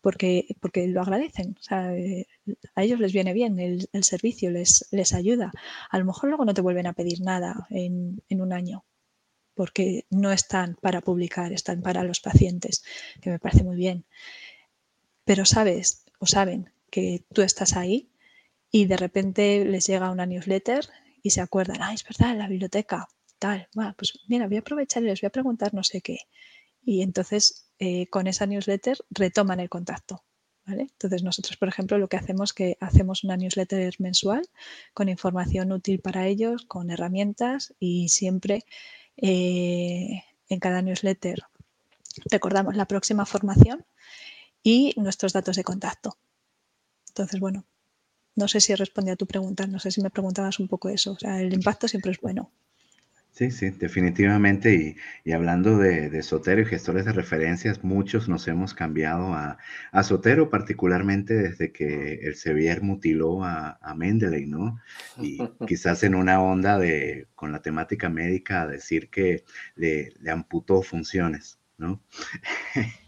porque, 0.00 0.56
porque 0.60 0.86
lo 0.88 1.02
agradecen. 1.02 1.56
Eh, 1.70 2.26
a 2.74 2.82
ellos 2.82 3.00
les 3.00 3.12
viene 3.12 3.32
bien 3.32 3.58
el, 3.58 3.88
servicio, 4.02 4.50
les, 4.50 4.86
les, 4.90 5.12
ayuda. 5.12 5.52
A 5.90 5.98
lo 5.98 6.04
mejor 6.04 6.28
luego 6.28 6.44
no 6.44 6.54
te 6.54 6.60
vuelven 6.60 6.86
a 6.86 6.92
pedir 6.92 7.20
nada 7.20 7.66
en, 7.70 8.22
en, 8.28 8.40
un 8.40 8.52
año, 8.52 8.84
porque 9.54 10.06
no 10.10 10.32
están 10.32 10.76
para 10.80 11.00
publicar, 11.00 11.52
están 11.52 11.82
para 11.82 12.04
los 12.04 12.20
pacientes, 12.20 12.82
que 13.20 13.30
me 13.30 13.38
parece 13.38 13.64
muy 13.64 13.76
bien. 13.76 14.04
Pero 15.24 15.44
sabes 15.44 16.04
o 16.18 16.26
saben 16.26 16.72
que 16.90 17.24
tú 17.32 17.42
estás 17.42 17.76
ahí 17.76 18.10
y 18.70 18.86
de 18.86 18.96
repente 18.96 19.64
les 19.64 19.86
llega 19.86 20.10
una 20.10 20.26
newsletter 20.26 20.86
y 21.22 21.30
se 21.30 21.40
acuerdan, 21.40 21.78
ah, 21.80 21.92
es 21.92 22.04
verdad, 22.04 22.36
la 22.36 22.48
biblioteca, 22.48 23.08
tal, 23.38 23.68
bueno, 23.74 23.94
pues 23.96 24.18
mira, 24.28 24.46
voy 24.46 24.56
a 24.56 24.60
aprovechar 24.60 25.02
y 25.02 25.06
les 25.06 25.20
voy 25.20 25.28
a 25.28 25.30
preguntar 25.30 25.74
no 25.74 25.82
sé 25.82 26.00
qué. 26.00 26.18
Y 26.82 27.02
entonces 27.02 27.70
eh, 27.78 28.08
con 28.08 28.26
esa 28.26 28.46
newsletter 28.46 28.98
retoman 29.10 29.60
el 29.60 29.68
contacto. 29.68 30.24
Entonces 30.66 31.22
nosotros, 31.22 31.56
por 31.56 31.68
ejemplo, 31.68 31.98
lo 31.98 32.08
que 32.08 32.16
hacemos 32.16 32.50
es 32.50 32.52
que 32.54 32.76
hacemos 32.80 33.24
una 33.24 33.36
newsletter 33.36 33.94
mensual 33.98 34.48
con 34.94 35.08
información 35.08 35.72
útil 35.72 36.00
para 36.00 36.26
ellos, 36.26 36.64
con 36.66 36.90
herramientas 36.90 37.74
y 37.78 38.08
siempre 38.08 38.64
eh, 39.16 40.22
en 40.48 40.60
cada 40.60 40.82
newsletter 40.82 41.42
recordamos 42.30 42.76
la 42.76 42.86
próxima 42.86 43.26
formación 43.26 43.84
y 44.62 44.94
nuestros 44.96 45.32
datos 45.32 45.56
de 45.56 45.64
contacto. 45.64 46.18
Entonces, 47.08 47.40
bueno, 47.40 47.66
no 48.36 48.48
sé 48.48 48.60
si 48.60 48.74
responde 48.74 49.12
a 49.12 49.16
tu 49.16 49.26
pregunta, 49.26 49.66
no 49.66 49.78
sé 49.78 49.90
si 49.90 50.00
me 50.00 50.10
preguntabas 50.10 50.58
un 50.58 50.68
poco 50.68 50.88
eso. 50.88 51.12
O 51.12 51.18
sea, 51.18 51.40
el 51.40 51.52
impacto 51.52 51.88
siempre 51.88 52.12
es 52.12 52.20
bueno. 52.20 52.52
Sí, 53.32 53.50
sí, 53.50 53.70
definitivamente. 53.70 54.96
Y, 55.24 55.32
hablando 55.32 55.78
de, 55.78 56.22
Sotero 56.22 56.60
y 56.60 56.66
gestores 56.66 57.04
de 57.04 57.12
referencias, 57.12 57.82
muchos 57.84 58.28
nos 58.28 58.46
hemos 58.48 58.74
cambiado 58.74 59.32
a, 59.34 59.58
Sotero, 60.02 60.50
particularmente 60.50 61.34
desde 61.34 61.72
que 61.72 62.14
el 62.22 62.34
Sevier 62.36 62.82
mutiló 62.82 63.44
a, 63.44 63.78
a 63.80 63.94
Mendeley, 63.94 64.46
¿no? 64.46 64.80
Y 65.18 65.38
quizás 65.66 66.02
en 66.02 66.14
una 66.14 66.42
onda 66.42 66.78
de, 66.78 67.28
con 67.34 67.52
la 67.52 67.62
temática 67.62 68.08
médica, 68.08 68.66
decir 68.66 69.08
que 69.10 69.44
le, 69.74 70.12
le 70.20 70.30
amputó 70.30 70.82
funciones, 70.82 71.58
¿no? 71.78 72.02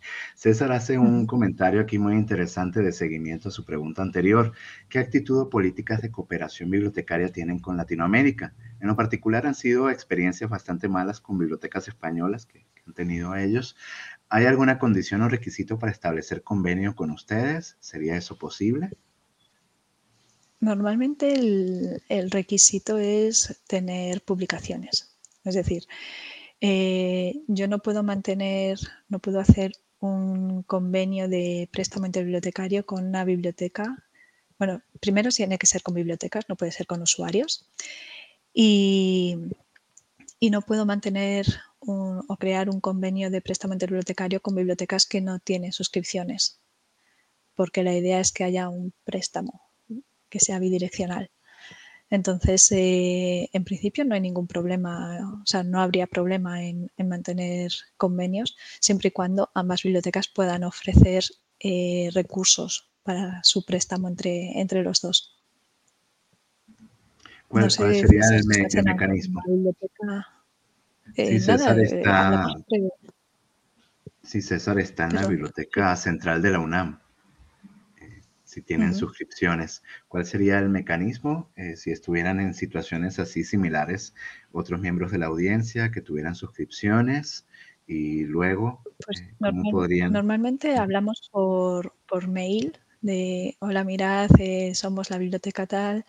César 0.43 0.73
hace 0.73 0.99
un 0.99 1.25
comentario 1.25 1.81
aquí 1.81 2.01
muy 2.01 2.15
interesante 2.15 2.81
de 2.81 2.91
seguimiento 2.91 3.49
a 3.49 3.53
su 3.53 3.65
pregunta 3.65 4.03
anterior. 4.03 4.51
¿Qué 4.89 4.99
actitud 4.99 5.39
o 5.39 5.49
políticas 5.49 6.03
de 6.03 6.11
cooperación 6.11 6.69
bibliotecaria 6.69 7.31
tienen 7.31 7.61
con 7.61 7.77
Latinoamérica? 7.77 8.53
En 8.81 8.89
lo 8.89 8.97
particular 8.97 9.47
han 9.47 9.55
sido 9.55 9.89
experiencias 9.89 10.51
bastante 10.51 10.89
malas 10.89 11.21
con 11.21 11.39
bibliotecas 11.39 11.87
españolas 11.87 12.47
que, 12.47 12.67
han 12.85 12.93
tenido 12.93 13.37
ellos. 13.37 13.77
¿Hay 14.31 14.47
alguna 14.47 14.81
condición 14.81 15.23
o 15.23 15.29
requisito 15.29 15.79
para 15.79 15.93
establecer 15.93 16.43
convenio 16.43 16.97
con 16.97 17.13
ustedes? 17.13 17.77
¿Sería 17.79 18.17
eso 18.17 18.37
posible? 18.37 18.91
Normalmente 20.59 21.35
el, 22.09 22.31
requisito 22.33 22.99
es 22.99 23.63
tener 23.69 24.23
publicaciones. 24.23 25.17
Es 25.45 25.55
decir, 25.55 25.85
eh, 26.61 27.45
yo 27.47 27.69
no 27.69 27.79
puedo 27.79 28.03
mantener, 28.03 28.81
no 29.09 29.21
puedo 29.21 29.39
hacer 29.39 29.75
un 30.03 30.65
convenio 30.65 31.29
de 31.29 31.69
préstamo 31.73 32.07
interbibliotecario 32.07 32.85
con 32.85 33.07
una 33.07 33.25
biblioteca. 33.25 34.05
Bueno, 34.59 34.83
primero 35.01 35.31
tiene 35.31 35.59
que 35.59 35.67
ser 35.67 35.83
con 35.83 35.95
bibliotecas, 35.95 36.45
no 36.49 36.57
puede 36.57 36.73
ser 36.73 36.87
con 36.87 37.03
usuarios. 37.03 37.71
Y, 38.53 39.39
no 40.51 40.61
puedo 40.63 40.85
mantener 40.85 41.47
o 41.79 42.37
crear 42.39 42.69
un 42.69 42.81
convenio 42.81 43.31
de 43.31 43.41
préstamo 43.41 43.75
interbibliotecario 43.75 44.43
con 44.43 44.57
bibliotecas 44.57 45.07
que 45.07 45.21
no 45.21 45.39
tienen 45.39 45.73
suscripciones, 45.73 46.61
porque 47.55 47.83
la 47.85 47.95
idea 47.95 48.21
es 48.21 48.33
que 48.33 48.45
haya 48.45 48.69
un 48.69 48.93
préstamo 49.05 49.63
que 50.29 50.41
sea 50.41 50.59
bidireccional. 50.59 51.31
Entonces, 52.13 52.71
eh, 52.73 53.49
en 53.55 53.65
principio 53.65 54.05
no 54.05 54.15
hay 54.15 54.21
ningún 54.21 54.47
problema, 54.47 55.41
o 55.43 55.47
sea, 55.47 55.63
no 55.63 55.81
habría 55.81 56.07
problema 56.07 56.63
en, 56.63 56.91
mantener 56.99 57.73
convenios 57.97 58.55
siempre 58.81 59.09
y 59.09 59.13
cuando 59.13 59.51
ambas 59.55 59.83
bibliotecas 59.83 60.29
puedan 60.29 60.63
ofrecer 60.63 61.25
eh, 61.59 62.11
recursos 62.13 62.91
para 63.03 63.43
su 63.43 63.65
préstamo 63.65 64.09
entre, 64.09 64.61
entre 64.61 64.83
los 64.83 65.01
dos. 65.01 65.41
¿Cuál, 67.49 67.71
sería 67.71 68.03
el, 68.05 68.85
mecanismo? 68.85 69.43
si, 71.17 71.41
César 71.41 71.81
está, 71.81 72.47
si 74.23 74.43
César 74.43 74.79
está 74.81 75.05
en 75.05 75.15
la 75.15 75.27
biblioteca 75.27 75.97
central 75.97 76.43
de 76.43 76.51
la 76.51 76.59
UNAM 76.59 77.02
si 78.53 78.61
tienen 78.61 78.95
suscripciones. 78.95 79.83
¿Cuál 80.09 80.27
sería 80.27 80.59
el 80.59 80.69
mecanismo 80.69 81.51
eh, 81.57 81.75
si 81.77 81.91
estuvieran 81.91 82.39
en 82.39 82.53
situaciones 82.53 83.19
así 83.19 83.45
similares 83.45 84.15
otros 84.53 84.79
miembros 84.79 85.11
de 85.11 85.19
la 85.19 85.27
audiencia 85.27 85.91
que 85.91 86.03
tuvieran 86.03 86.35
suscripciones 86.35 87.47
y 87.87 88.25
luego 88.25 88.83
pues 89.07 89.23
eh, 89.23 89.35
¿cómo 89.39 89.71
podrían? 89.71 90.13
Normalmente 90.13 90.77
hablamos 90.77 91.31
por, 91.33 91.95
mail 92.29 92.79
de 93.01 93.57
hola 93.61 93.85
mirad, 93.85 94.29
eh, 94.39 94.75
somos 94.75 95.09
la 95.09 95.17
biblioteca 95.17 95.67
tal, 95.67 96.05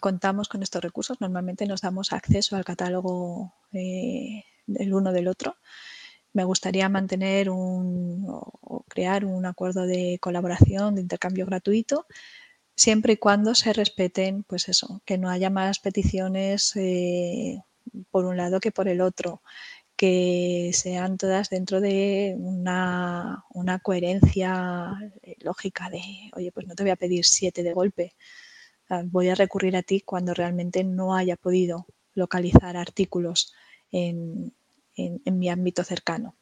contamos 0.00 0.48
con 0.48 0.62
estos 0.62 0.80
recursos, 0.80 1.20
normalmente 1.20 1.66
nos 1.66 1.80
damos 1.80 2.12
acceso 2.12 2.54
al 2.54 2.64
catálogo 2.64 3.52
del 3.72 4.94
uno 4.94 5.12
del 5.12 5.26
otro 5.26 5.56
me 6.32 6.44
gustaría 6.44 6.88
mantener 6.88 7.50
un, 7.50 8.24
o 8.28 8.84
crear 8.88 9.24
un 9.24 9.46
acuerdo 9.46 9.86
de 9.86 10.18
colaboración, 10.20 10.94
de 10.94 11.02
intercambio 11.02 11.46
gratuito, 11.46 12.06
siempre 12.76 13.14
y 13.14 13.16
cuando 13.18 13.54
se 13.54 13.72
respeten, 13.72 14.44
pues 14.44 14.68
eso, 14.68 15.02
que 15.04 15.18
no 15.18 15.28
haya 15.30 15.50
más 15.50 15.78
peticiones 15.78 16.74
eh, 16.76 17.60
por 18.10 18.24
un 18.26 18.36
lado 18.36 18.60
que 18.60 18.72
por 18.72 18.88
el 18.88 19.00
otro, 19.00 19.42
que 19.96 20.70
sean 20.74 21.18
todas 21.18 21.50
dentro 21.50 21.80
de 21.80 22.34
una, 22.38 23.44
una, 23.54 23.78
coherencia 23.78 24.92
lógica 25.38 25.90
de, 25.90 26.02
oye, 26.34 26.50
pues 26.52 26.66
no 26.66 26.74
te 26.74 26.82
voy 26.82 26.90
a 26.90 26.96
pedir 26.96 27.24
siete 27.24 27.62
de 27.62 27.72
golpe, 27.72 28.14
voy 29.04 29.28
a 29.28 29.34
recurrir 29.34 29.76
a 29.76 29.82
ti 29.82 30.00
cuando 30.00 30.34
realmente 30.34 30.84
no 30.84 31.14
haya 31.14 31.36
podido 31.36 31.86
localizar 32.14 32.76
artículos 32.76 33.54
en, 33.90 34.54
en, 34.96 35.38
mi 35.38 35.48
ámbito 35.48 35.84
cercano. 35.84 36.36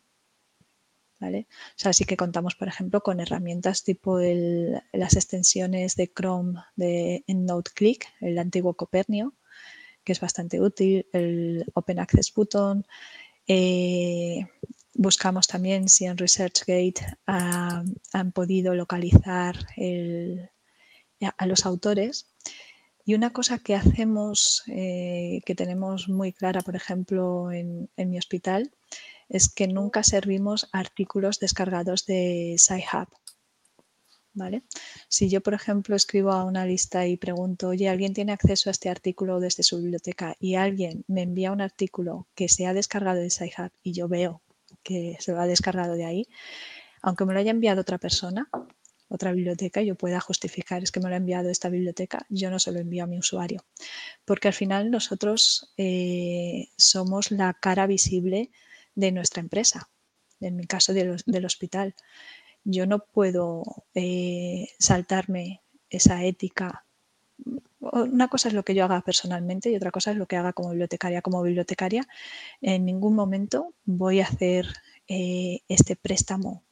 ¿Vale? 1.19 1.49
O 1.51 1.77
sea, 1.77 1.93
sí 1.93 2.07
que 2.07 2.17
contamos, 2.17 2.55
por 2.55 2.69
ejemplo, 2.69 3.03
con 3.03 3.21
herramientas 3.21 3.85
tipo 3.85 4.19
las 4.19 5.17
extensiones 5.17 5.95
de 5.97 6.11
Chrome 6.11 6.61
de 6.77 7.25
EndNote 7.27 7.99
el 8.21 8.39
antiguo 8.39 8.75
Copernio, 8.75 9.35
que 10.03 10.13
es 10.13 10.21
bastante 10.21 10.63
útil, 10.63 11.07
el 11.13 11.67
Open 11.75 11.99
Access 11.99 12.33
Button. 12.33 12.87
Eh, 13.47 14.47
buscamos 14.95 15.47
también 15.47 15.91
si 15.91 16.07
en 16.07 16.17
ResearchGate 16.17 17.19
han 17.27 18.33
podido 18.33 18.75
localizar 18.75 19.57
a 21.37 21.47
los 21.47 21.67
autores 21.67 22.30
y 23.11 23.15
una 23.15 23.33
cosa 23.33 23.59
que 23.59 23.75
hacemos, 23.75 24.63
eh, 24.69 25.41
que 25.45 25.57
tenemos 25.57 26.09
muy 26.09 26.33
clara, 26.33 26.61
por 26.61 26.77
ejemplo, 26.77 27.51
en, 27.51 27.91
mi 27.97 28.19
hospital, 28.19 28.71
es 29.29 29.49
que 29.53 29.67
nunca 29.67 30.05
servimos 30.05 30.69
artículos 30.71 31.41
descargados 31.41 32.07
de 32.07 32.55
SciHub. 32.57 33.09
¿Vale? 34.33 34.63
Si 35.09 35.29
yo, 35.29 35.41
por 35.41 35.55
ejemplo, 35.55 35.97
escribo 35.97 36.31
a 36.31 36.45
una 36.45 36.65
lista 36.65 37.05
y 37.09 37.17
pregunto, 37.17 37.71
oye, 37.71 37.89
¿alguien 37.89 38.15
tiene 38.15 38.31
acceso 38.31 38.71
a 38.71 38.75
este 38.77 38.89
artículo 38.89 39.41
desde 39.41 39.65
su 39.65 39.79
biblioteca? 39.79 40.37
Y 40.39 40.55
alguien 40.55 41.05
me 41.09 41.23
envía 41.23 41.51
un 41.51 41.63
artículo 41.63 42.29
que 42.37 42.49
se 42.49 42.67
ha 42.67 42.75
descargado 42.75 43.19
de 43.19 43.31
SciHub 43.31 43.73
y 43.83 43.93
yo 43.93 44.07
veo 44.07 44.41
que 44.85 45.17
se 45.19 45.33
lo 45.33 45.41
ha 45.41 45.49
descargado 45.49 45.95
de 45.95 46.05
ahí, 46.05 46.29
aunque 47.03 47.25
me 47.25 47.35
lo 47.35 47.41
haya 47.41 47.51
enviado 47.51 47.81
otra 47.81 47.99
persona, 47.99 48.49
otra 49.11 49.33
biblioteca 49.33 49.83
y 49.83 49.87
yo 49.87 49.97
pueda 49.97 50.21
justificar 50.21 50.83
es 50.83 50.93
que 50.93 51.01
me 51.01 51.09
lo 51.09 51.15
ha 51.15 51.19
enviado 51.19 51.51
esta 51.51 51.69
biblioteca, 51.69 52.25
yo 52.29 52.49
no 52.49 52.59
se 52.61 52.71
lo 52.71 52.79
envío 52.79 53.05
a 53.05 53.07
mi 53.09 53.19
usuario. 53.19 53.65
Porque 54.25 54.49
al 54.49 54.55
final 54.55 54.91
nosotros 54.91 55.73
eh, 55.77 56.69
somos 56.77 57.33
la 57.33 57.53
cara 57.55 57.87
visible 57.89 58.51
de 58.95 59.11
nuestra 59.11 59.41
empresa, 59.41 59.91
en 60.41 60.57
mi 60.57 60.67
caso 60.67 60.95
del 60.95 61.45
hospital. 61.45 61.95
yo 62.63 62.87
no 62.87 63.01
puedo 63.01 63.63
eh, 63.95 64.69
saltarme 64.79 65.61
esa 65.89 66.25
ética. 66.25 66.85
Una 67.81 68.29
cosa 68.29 68.49
es 68.49 68.55
lo 68.55 68.63
que 68.63 68.75
yo 68.75 68.85
haga 68.85 69.01
personalmente 69.01 69.71
y 69.71 69.77
otra 69.77 69.91
cosa 69.91 70.13
es 70.13 70.19
lo 70.19 70.27
que 70.27 70.37
haga 70.37 70.53
como 70.53 70.71
bibliotecaria. 70.71 71.23
Como 71.23 71.43
bibliotecaria, 71.43 72.07
en 72.61 72.85
ningún 72.85 73.15
momento 73.15 73.75
voy 73.85 74.21
a 74.21 74.27
hacer 74.27 74.67
eh, 75.09 75.63
este 75.69 75.97
préstamo 75.97 76.63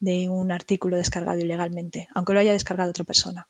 de 0.00 0.28
un 0.28 0.52
artículo 0.52 0.96
descargado 0.96 1.38
ilegalmente, 1.40 2.08
aunque 2.14 2.32
lo 2.32 2.40
haya 2.40 2.52
descargado 2.52 2.90
otra 2.90 3.04
persona, 3.04 3.48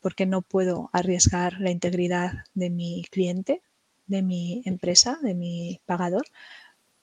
porque 0.00 0.26
no 0.26 0.42
puedo 0.42 0.90
arriesgar 0.92 1.60
la 1.60 1.70
integridad 1.70 2.44
de 2.54 2.70
mi 2.70 3.04
cliente, 3.10 3.62
de 4.06 4.22
mi 4.22 4.62
empresa, 4.64 5.18
de 5.22 5.34
mi 5.34 5.80
pagador, 5.86 6.26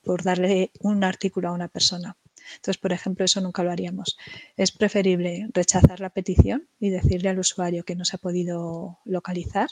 por 0.02 0.22
darle 0.22 0.70
un 0.80 1.04
artículo 1.04 1.48
a 1.48 1.52
una 1.52 1.68
persona. 1.68 2.16
Entonces, 2.56 2.78
por 2.78 2.92
ejemplo, 2.92 3.24
eso 3.24 3.40
nunca 3.40 3.62
lo 3.62 3.70
haríamos. 3.70 4.18
Es 4.56 4.72
preferible 4.72 5.48
rechazar 5.52 6.00
la 6.00 6.10
petición 6.10 6.68
y 6.80 6.90
decirle 6.90 7.28
al 7.28 7.38
usuario 7.38 7.84
que 7.84 7.94
no 7.94 8.04
se 8.04 8.16
ha 8.16 8.18
podido 8.18 8.98
localizar 9.04 9.70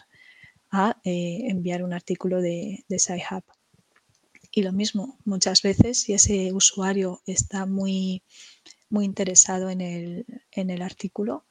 a 0.70 1.00
eh, 1.04 1.40
enviar 1.48 1.82
un 1.82 1.92
artículo 1.92 2.40
de, 2.40 2.84
de 2.88 2.98
SciHub. 2.98 3.42
Y 4.52 4.62
lo 4.62 4.72
mismo, 4.72 5.18
muchas 5.24 5.62
veces 5.62 6.00
si 6.00 6.12
ese 6.12 6.52
usuario 6.52 7.22
está 7.26 7.66
muy, 7.66 8.22
muy 8.90 9.04
interesado 9.04 9.70
en 9.70 9.80
el, 9.80 10.26
en 10.52 10.70
el 10.70 10.82
artículo, 10.82 11.46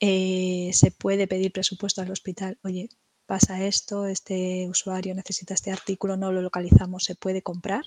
eh, 0.00 0.70
se 0.72 0.90
puede 0.90 1.26
pedir 1.26 1.52
presupuesto 1.52 2.02
al 2.02 2.10
hospital. 2.10 2.58
Oye, 2.62 2.88
pasa 3.26 3.64
esto, 3.64 4.06
este 4.06 4.68
usuario 4.68 5.14
necesita 5.14 5.54
este 5.54 5.72
artículo, 5.72 6.16
no 6.16 6.30
lo 6.30 6.42
localizamos, 6.42 7.04
se 7.04 7.14
puede 7.14 7.42
comprar. 7.42 7.84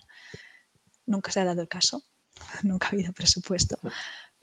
Nunca 1.05 1.31
se 1.31 1.39
ha 1.39 1.45
dado 1.45 1.61
el 1.61 1.67
caso, 1.67 2.03
nunca 2.63 2.87
ha 2.87 2.91
habido 2.91 3.13
presupuesto 3.13 3.77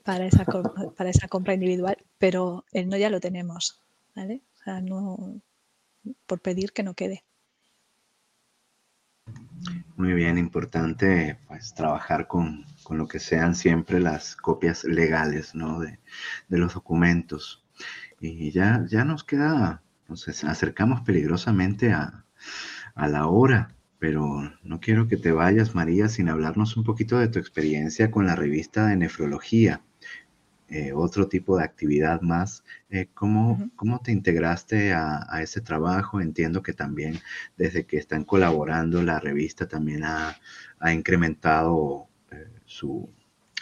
para 0.03 0.25
esa, 0.25 0.45
para 0.45 1.09
esa 1.09 1.27
compra 1.27 1.53
individual, 1.55 1.97
pero 2.17 2.65
el 2.71 2.87
no 2.89 2.97
ya 2.97 3.09
lo 3.09 3.19
tenemos, 3.19 3.81
¿vale? 4.15 4.41
O 4.61 4.63
sea, 4.63 4.81
no, 4.81 5.41
por 6.25 6.39
pedir 6.39 6.71
que 6.71 6.83
no 6.83 6.93
quede. 6.93 7.23
Muy 9.97 10.13
bien, 10.13 10.37
importante 10.37 11.39
pues 11.47 11.73
trabajar 11.73 12.27
con, 12.27 12.65
con 12.83 12.97
lo 12.97 13.07
que 13.07 13.19
sean 13.19 13.55
siempre 13.55 13.99
las 13.99 14.35
copias 14.35 14.83
legales 14.83 15.55
¿no? 15.55 15.79
de, 15.79 15.99
de, 16.49 16.57
los 16.57 16.73
documentos. 16.73 17.65
Y 18.19 18.51
ya, 18.51 18.85
ya 18.87 19.03
nos 19.05 19.23
queda, 19.23 19.81
nos 20.07 20.27
acercamos 20.43 21.01
peligrosamente 21.01 21.93
a, 21.93 22.25
a 22.93 23.07
la 23.07 23.27
hora 23.27 23.75
pero 23.97 24.53
no 24.61 24.79
quiero 24.79 25.07
que 25.07 25.17
te 25.17 25.31
vayas, 25.31 25.73
María, 25.73 26.09
sin 26.09 26.29
hablarnos 26.29 26.77
un 26.77 26.83
poquito 26.83 27.17
de 27.17 27.27
tu 27.27 27.39
experiencia 27.39 28.11
con 28.11 28.27
la 28.27 28.35
revista 28.35 28.85
de 28.85 28.97
nefrología. 28.97 29.81
Eh, 30.67 30.93
otro 30.93 31.27
tipo 31.27 31.57
de 31.57 31.63
actividad 31.63 32.21
más. 32.21 32.63
Eh, 32.89 33.07
¿cómo, 33.13 33.69
¿cómo, 33.75 33.99
te 33.99 34.11
integraste 34.11 34.93
a, 34.93 35.23
a, 35.29 35.43
ese 35.43 35.61
trabajo? 35.61 36.19
Entiendo 36.19 36.63
que 36.63 36.73
también 36.73 37.19
desde 37.55 37.85
que 37.85 37.97
están 37.97 38.23
colaborando 38.23 39.03
la 39.03 39.19
revista 39.19 39.67
también 39.67 40.03
ha, 40.03 40.35
ha 40.79 40.93
incrementado 40.93 42.07
eh, 42.31 42.47
su, 42.65 43.07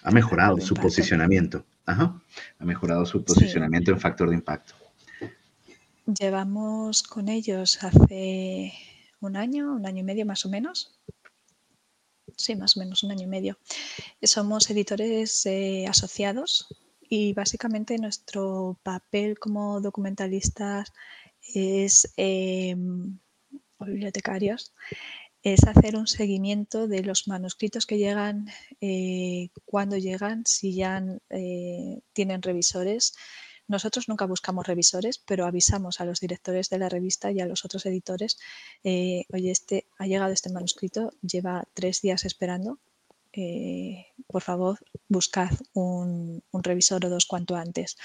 ha 0.02 0.12
mejorado 0.12 0.62
su 0.62 0.76
posicionamiento. 0.76 1.66
Ajá, 1.86 2.22
ha 2.60 2.66
mejorado 2.66 3.06
su 3.06 3.26
posicionamiento 3.26 3.92
sí. 3.92 3.96
en 3.96 4.00
factor 4.00 4.30
de 4.30 4.36
impacto. 4.36 4.74
Llevamos 6.06 7.04
con 7.04 7.28
ellos 7.28 7.84
hace 7.84 8.72
un 9.20 9.36
año, 9.36 9.74
un 9.74 9.86
año 9.86 10.00
y 10.00 10.04
medio 10.04 10.26
más 10.26 10.46
o 10.46 10.50
menos. 10.50 10.98
Sí, 12.38 12.56
más 12.56 12.78
o 12.78 12.80
menos 12.80 13.04
un 13.04 13.12
año 13.12 13.24
y 13.24 13.28
medio. 13.28 13.58
Somos 14.22 14.70
editores 14.70 15.46
eh, 15.46 15.86
asociados 15.88 16.68
y 17.16 17.32
básicamente 17.34 18.00
nuestro 18.00 18.80
papel 18.82 19.38
como 19.38 19.80
documentalistas 19.82 20.92
es, 21.54 22.12
eh, 22.18 22.76
o 23.78 23.86
bibliotecarios, 23.86 24.74
es 25.44 25.64
hacer 25.68 25.96
un 25.96 26.08
seguimiento 26.08 26.88
de 26.88 27.04
los 27.04 27.28
manuscritos 27.28 27.86
que 27.86 28.00
llegan, 28.00 28.48
eh, 28.82 29.50
cuando 29.64 29.96
llegan, 29.96 30.44
si 30.48 30.74
ya 30.74 31.04
eh, 31.30 32.02
tienen 32.14 32.42
revisores, 32.42 33.14
nosotros 33.68 34.10
nunca 34.10 34.26
buscamos 34.26 34.66
revisores, 34.66 35.20
pero 35.20 35.46
avisamos 35.46 36.02
a 36.02 36.06
los 36.06 36.20
directores 36.20 36.68
de 36.72 36.80
la 36.80 36.90
revista 36.90 37.32
y 37.32 37.42
a 37.42 37.46
los 37.46 37.64
otros 37.64 37.86
editores, 37.86 38.40
eh, 38.84 39.26
oye, 39.32 39.52
este, 39.52 39.86
ha 40.00 40.08
llegado 40.08 40.34
este 40.34 40.52
manuscrito, 40.52 41.12
lleva 41.22 41.68
tres 41.76 42.02
días 42.02 42.26
esperando, 42.26 42.80
eh, 43.34 44.08
por 44.28 44.42
favor, 44.42 44.80
buscad 45.08 45.52
un, 45.74 46.44
revisor 46.54 47.06
o 47.06 47.10
dos 47.10 47.26
cuanto 47.26 47.56
antes. 47.56 47.98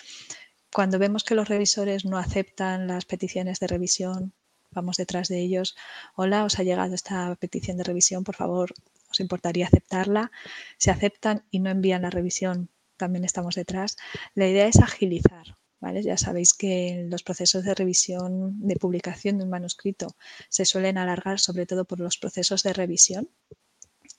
Cuando 0.72 0.99
vemos 0.99 1.24
que 1.24 1.35
los 1.35 1.49
revisores 1.49 2.05
no 2.05 2.18
aceptan 2.18 2.87
las 2.87 3.05
peticiones 3.05 3.61
de 3.61 3.68
revisión, 3.68 4.33
vamos 4.70 4.97
detrás 4.97 5.29
de 5.29 5.41
ellos. 5.41 5.76
Hola, 6.16 6.45
os 6.45 6.59
ha 6.59 6.62
llegado 6.62 6.95
esta 6.95 7.35
petición 7.37 7.76
de 7.76 7.85
revisión, 7.85 8.24
por 8.24 8.37
favor, 8.37 8.74
os 9.11 9.20
importaría 9.20 9.66
aceptarla. 9.66 10.31
Si 10.79 10.91
aceptan 10.91 11.45
y 11.51 11.61
no 11.61 11.70
envían 11.70 12.03
la 12.03 12.11
revisión, 12.11 12.70
también 12.97 13.24
estamos 13.24 13.55
detrás. 13.55 13.97
La 14.35 14.49
idea 14.49 14.66
es 14.66 14.81
agilizar. 14.81 15.57
Ya 15.81 16.16
sabéis 16.16 16.55
que 16.55 17.07
los 17.09 17.22
procesos 17.22 17.64
de 17.64 17.74
revisión, 17.74 18.59
de 18.61 18.76
publicación 18.76 19.39
de 19.39 19.45
un 19.45 19.51
manuscrito 19.51 20.16
se 20.49 20.64
suelen 20.64 20.99
alargar 20.99 21.39
sobre 21.39 21.66
todo 21.66 21.85
por 21.85 22.01
los 22.01 22.18
procesos 22.18 22.62
de 22.64 22.72
revisión. 22.72 23.31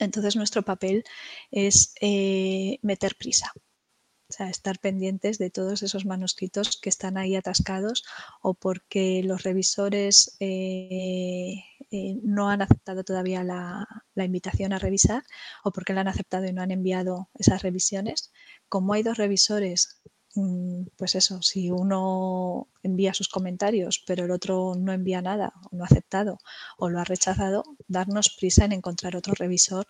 Entonces 0.00 0.36
nuestro 0.36 0.62
papel 0.62 1.04
es 1.50 1.94
eh, 2.00 2.78
meter 2.82 3.16
prisa, 3.16 3.52
o 4.30 4.32
sea, 4.32 4.48
estar 4.48 4.78
pendientes 4.78 5.38
de 5.38 5.50
todos 5.50 5.82
esos 5.82 6.06
manuscritos 6.06 6.78
que 6.80 6.88
están 6.88 7.18
ahí 7.18 7.34
atascados 7.34 8.04
o 8.42 8.54
porque 8.54 9.22
los 9.24 9.42
revisores 9.42 10.36
eh, 10.38 11.64
eh, 11.90 12.20
no 12.22 12.48
han 12.48 12.62
aceptado 12.62 13.02
todavía 13.02 13.42
la, 13.42 13.86
invitación 14.14 14.72
a 14.72 14.78
revisar 14.78 15.24
o 15.64 15.72
porque 15.72 15.92
la 15.94 16.02
han 16.02 16.08
aceptado 16.08 16.46
y 16.46 16.52
no 16.52 16.62
han 16.62 16.70
enviado 16.70 17.28
esas 17.34 17.62
revisiones. 17.62 18.32
Como 18.68 18.92
hay 18.92 19.02
dos 19.02 19.18
revisores, 19.18 20.00
pues 20.96 21.16
eso, 21.16 21.42
si 21.42 21.70
uno 21.70 22.68
envía 22.82 23.14
sus 23.14 23.28
comentarios 23.28 24.02
pero 24.06 24.24
el 24.24 24.30
otro 24.30 24.74
no 24.78 24.92
envía 24.92 25.20
nada 25.22 25.52
o 25.70 25.76
no 25.76 25.82
ha 25.82 25.86
aceptado 25.86 26.38
o 26.78 26.88
lo 26.88 27.00
ha 27.00 27.04
rechazado, 27.04 27.64
darnos 27.88 28.30
prisa 28.38 28.64
en 28.64 28.72
encontrar 28.72 29.16
otro 29.16 29.34
revisor 29.34 29.86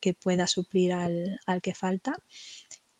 que 0.00 0.14
pueda 0.14 0.46
suplir 0.46 0.92
al, 0.92 1.38
al 1.46 1.62
que 1.62 1.74
falta 1.74 2.16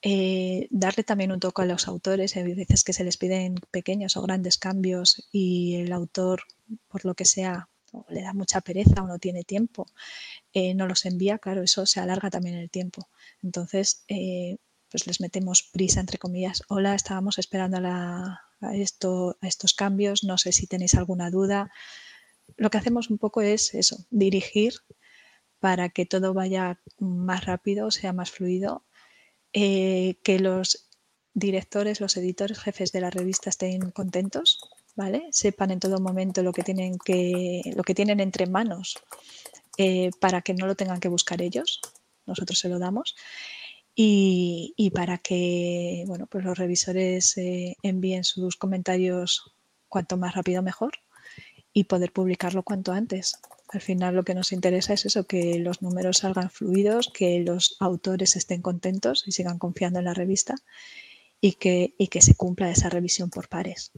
eh, 0.06 0.68
darle 0.70 1.02
también 1.02 1.32
un 1.32 1.40
toque 1.40 1.62
a 1.62 1.64
los 1.64 1.88
autores. 1.88 2.36
Hay 2.36 2.54
veces 2.54 2.84
que 2.84 2.92
se 2.92 3.04
les 3.04 3.16
piden 3.16 3.54
pequeños 3.70 4.18
o 4.18 4.22
grandes 4.22 4.58
cambios 4.58 5.26
y 5.32 5.76
el 5.76 5.92
autor, 5.92 6.42
por 6.88 7.06
lo 7.06 7.14
que 7.14 7.24
sea, 7.24 7.70
le 8.10 8.20
da 8.22 8.34
mucha 8.34 8.60
pereza 8.60 9.02
o 9.02 9.06
no 9.06 9.18
tiene 9.18 9.44
tiempo, 9.44 9.86
eh, 10.52 10.74
no 10.74 10.86
los 10.86 11.06
envía, 11.06 11.38
claro, 11.38 11.62
eso 11.62 11.86
se 11.86 12.00
alarga 12.00 12.28
también 12.28 12.56
el 12.56 12.68
tiempo. 12.70 13.08
Entonces, 13.42 14.04
eh, 14.08 14.58
pues 14.94 15.08
les 15.08 15.20
metemos 15.20 15.64
prisa, 15.64 15.98
entre 15.98 16.18
comillas. 16.18 16.62
Hola, 16.68 16.94
estábamos 16.94 17.40
esperando 17.40 17.78
a, 17.82 18.40
estos 18.70 19.74
cambios, 19.74 20.22
no 20.22 20.38
sé 20.38 20.52
si 20.52 20.68
tenéis 20.68 20.94
alguna 20.94 21.32
duda. 21.32 21.72
Lo 22.56 22.70
que 22.70 22.78
hacemos 22.78 23.10
un 23.10 23.18
poco 23.18 23.40
es 23.40 23.74
eso, 23.74 23.96
dirigir 24.10 24.74
para 25.58 25.88
que 25.88 26.06
todo 26.06 26.32
vaya 26.32 26.80
más 27.00 27.44
rápido, 27.44 27.90
sea 27.90 28.12
más 28.12 28.30
fluido 28.30 28.84
eh, 29.52 30.14
que 30.22 30.38
los 30.38 30.88
directores, 31.32 32.00
los 32.00 32.16
editores, 32.16 32.60
jefes 32.60 32.92
de 32.92 33.00
la 33.00 33.10
revista 33.10 33.50
estén 33.50 33.90
contentos, 33.90 34.60
¿vale? 34.94 35.26
Sepan 35.32 35.72
en 35.72 35.80
todo 35.80 35.98
momento 35.98 36.44
lo 36.44 36.52
que 36.52 36.62
tienen, 36.62 36.98
que, 37.04 37.62
lo 37.74 37.82
que 37.82 37.96
tienen 37.96 38.20
entre 38.20 38.46
manos 38.46 39.02
eh, 39.76 40.10
para 40.20 40.42
que 40.42 40.54
no 40.54 40.68
lo 40.68 40.76
tengan 40.76 41.00
que 41.00 41.08
buscar 41.08 41.42
ellos, 41.42 41.80
nosotros 42.26 42.60
se 42.60 42.68
lo 42.68 42.78
damos, 42.78 43.16
y, 43.94 44.74
y 44.76 44.90
para 44.90 45.18
que 45.18 46.04
bueno, 46.06 46.26
pues 46.26 46.44
los 46.44 46.58
revisores 46.58 47.36
eh, 47.36 47.76
envíen 47.82 48.24
sus 48.24 48.56
comentarios 48.56 49.54
cuanto 49.88 50.16
más 50.16 50.34
rápido 50.34 50.62
mejor 50.62 50.92
y 51.72 51.84
poder 51.84 52.12
publicarlo 52.12 52.62
cuanto 52.62 52.92
antes. 52.92 53.36
Al 53.68 53.80
final 53.80 54.14
lo 54.14 54.24
que 54.24 54.34
nos 54.34 54.52
interesa 54.52 54.94
es 54.94 55.06
eso, 55.06 55.24
que 55.24 55.58
los 55.58 55.82
números 55.82 56.18
salgan 56.18 56.50
fluidos, 56.50 57.10
que 57.12 57.40
los 57.40 57.76
autores 57.80 58.36
estén 58.36 58.62
contentos 58.62 59.24
y 59.26 59.32
sigan 59.32 59.58
confiando 59.58 59.98
en 59.98 60.04
la 60.04 60.14
revista 60.14 60.54
y 61.40 61.52
que, 61.52 61.94
y 61.98 62.08
que 62.08 62.22
se 62.22 62.34
cumpla 62.34 62.70
esa 62.70 62.88
revisión 62.88 63.30
por 63.30 63.48
pares. 63.48 63.92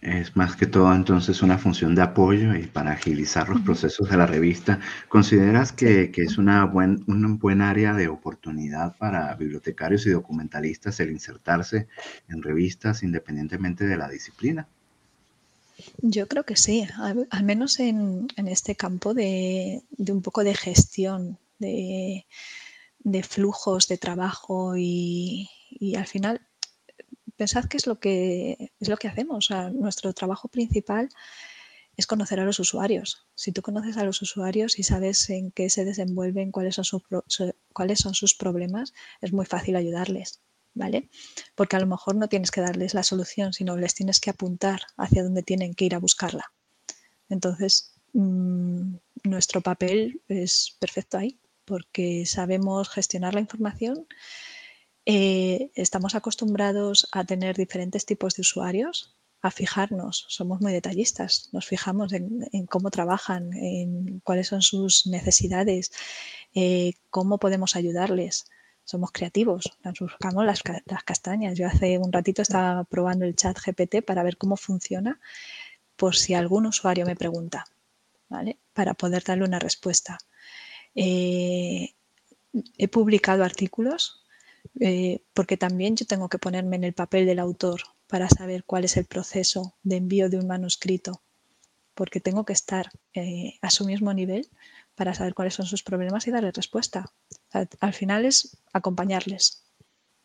Es 0.00 0.34
más 0.34 0.56
que 0.56 0.66
todo 0.66 0.94
entonces 0.94 1.42
una 1.42 1.58
función 1.58 1.94
de 1.94 2.02
apoyo 2.02 2.54
y 2.54 2.66
para 2.66 2.92
agilizar 2.92 3.48
los 3.48 3.60
procesos 3.60 4.08
de 4.08 4.16
la 4.16 4.26
revista. 4.26 4.80
¿Consideras 5.08 5.72
que, 5.72 6.10
que 6.10 6.22
es 6.22 6.38
una 6.38 6.64
buen, 6.64 7.04
un 7.06 7.38
buen 7.38 7.60
área 7.60 7.92
de 7.92 8.08
oportunidad 8.08 8.96
para 8.96 9.34
bibliotecarios 9.34 10.06
y 10.06 10.10
documentalistas 10.10 10.98
el 11.00 11.10
insertarse 11.10 11.88
en 12.28 12.42
revistas 12.42 13.02
independientemente 13.02 13.86
de 13.86 13.96
la 13.98 14.08
disciplina? 14.08 14.66
Yo 15.98 16.28
creo 16.28 16.44
que 16.44 16.56
sí, 16.56 16.86
al, 16.98 17.26
al 17.30 17.44
menos 17.44 17.78
en, 17.80 18.28
en, 18.36 18.48
este 18.48 18.74
campo 18.74 19.14
de, 19.14 19.82
de, 19.90 20.12
un 20.12 20.22
poco 20.22 20.44
de 20.44 20.54
gestión, 20.54 21.38
de, 21.60 22.26
flujos 23.22 23.88
de 23.88 23.98
trabajo 23.98 24.74
y, 24.76 25.48
al 25.96 26.06
final 26.06 26.40
pensad 27.40 27.64
que 27.64 27.78
es 27.78 27.86
lo 27.86 27.98
que 27.98 28.70
es 28.80 28.88
lo 28.90 28.98
que 28.98 29.08
hacemos. 29.08 29.48
nuestro 29.72 30.12
trabajo 30.12 30.48
principal 30.48 31.08
es 31.96 32.06
conocer 32.06 32.38
a 32.38 32.44
los 32.44 32.58
usuarios. 32.60 33.26
Si 33.34 33.50
tú 33.50 33.62
conoces 33.62 33.96
a 33.96 34.04
los 34.04 34.20
usuarios 34.20 34.78
y 34.78 34.82
sabes 34.82 35.30
en 35.30 35.50
qué 35.50 35.70
se 35.70 35.86
desenvuelven, 35.86 36.52
cuáles 36.52 36.74
son 36.74 36.84
sus, 36.84 37.02
cuáles 37.72 37.98
son 37.98 38.12
sus 38.12 38.34
problemas, 38.34 38.92
es 39.22 39.32
muy 39.32 39.46
fácil 39.46 39.76
ayudarles. 39.76 40.40
¿Vale? 40.74 41.08
Porque 41.56 41.76
a 41.76 41.80
lo 41.80 41.86
mejor 41.86 42.14
no 42.14 42.28
tienes 42.28 42.50
que 42.50 42.60
darles 42.60 42.92
la 42.94 43.02
solución, 43.02 43.52
sino 43.52 43.76
les 43.76 43.94
tienes 43.94 44.20
que 44.20 44.30
apuntar 44.30 44.82
hacia 44.98 45.24
dónde 45.24 45.42
tienen 45.42 45.74
que 45.74 45.86
ir 45.86 45.94
a 45.94 45.98
buscarla. 45.98 46.52
Entonces, 47.28 47.94
mm, 48.12 48.96
nuestro 49.24 49.62
papel 49.62 50.20
es 50.28 50.76
perfecto 50.78 51.18
ahí, 51.18 51.40
porque 51.64 52.24
sabemos 52.26 52.88
gestionar 52.90 53.34
la 53.34 53.40
información, 53.40 54.06
eh, 55.06 55.70
estamos 55.74 56.14
acostumbrados 56.14 57.08
a 57.12 57.24
tener 57.24 57.56
diferentes 57.56 58.04
tipos 58.04 58.34
de 58.34 58.42
usuarios, 58.42 59.16
a 59.42 59.50
fijarnos, 59.50 60.26
somos 60.28 60.60
muy 60.60 60.72
detallistas, 60.72 61.48
nos 61.52 61.66
fijamos 61.66 62.12
en, 62.12 62.66
cómo 62.66 62.90
trabajan, 62.90 63.54
en 63.54 64.20
cuáles 64.20 64.48
son 64.48 64.60
sus 64.60 65.06
necesidades, 65.06 65.92
eh, 66.54 66.92
cómo 67.08 67.38
podemos 67.38 67.76
ayudarles. 67.76 68.44
Somos 68.84 69.12
creativos, 69.12 69.78
nos 69.84 69.98
buscamos 70.00 70.44
las, 70.44 70.62
castañas. 71.04 71.56
Yo 71.56 71.66
hace 71.66 71.98
un 71.98 72.12
ratito 72.12 72.42
estaba 72.42 72.84
probando 72.84 73.24
el 73.24 73.36
chat 73.36 73.56
GPT 73.58 74.02
para 74.04 74.22
ver 74.22 74.36
cómo 74.36 74.56
funciona, 74.56 75.20
por 75.96 76.16
si 76.16 76.34
algún 76.34 76.66
usuario 76.66 77.06
me 77.06 77.14
pregunta, 77.14 77.66
¿vale? 78.28 78.58
Para 78.72 78.94
poder 78.94 79.22
darle 79.22 79.44
una 79.44 79.58
respuesta. 79.58 80.18
Eh, 80.94 81.94
he 82.78 82.88
publicado 82.88 83.44
artículos 83.44 84.20
eh, 84.78 85.22
porque 85.34 85.56
también 85.56 85.96
yo 85.96 86.06
tengo 86.06 86.28
que 86.28 86.38
ponerme 86.38 86.76
en 86.76 86.84
el 86.84 86.92
papel 86.92 87.26
del 87.26 87.38
autor 87.38 87.82
para 88.06 88.28
saber 88.28 88.64
cuál 88.64 88.84
es 88.84 88.96
el 88.96 89.06
proceso 89.06 89.74
de 89.82 89.96
envío 89.96 90.28
de 90.28 90.38
un 90.38 90.46
manuscrito, 90.46 91.22
porque 91.94 92.20
tengo 92.20 92.44
que 92.44 92.52
estar 92.52 92.90
eh, 93.14 93.54
a 93.62 93.70
su 93.70 93.84
mismo 93.84 94.12
nivel 94.12 94.48
para 94.94 95.14
saber 95.14 95.34
cuáles 95.34 95.54
son 95.54 95.66
sus 95.66 95.82
problemas 95.82 96.26
y 96.26 96.30
darle 96.30 96.52
respuesta. 96.52 97.12
al 97.80 97.94
final 97.94 98.24
es 98.24 98.58
acompañarles, 98.72 99.64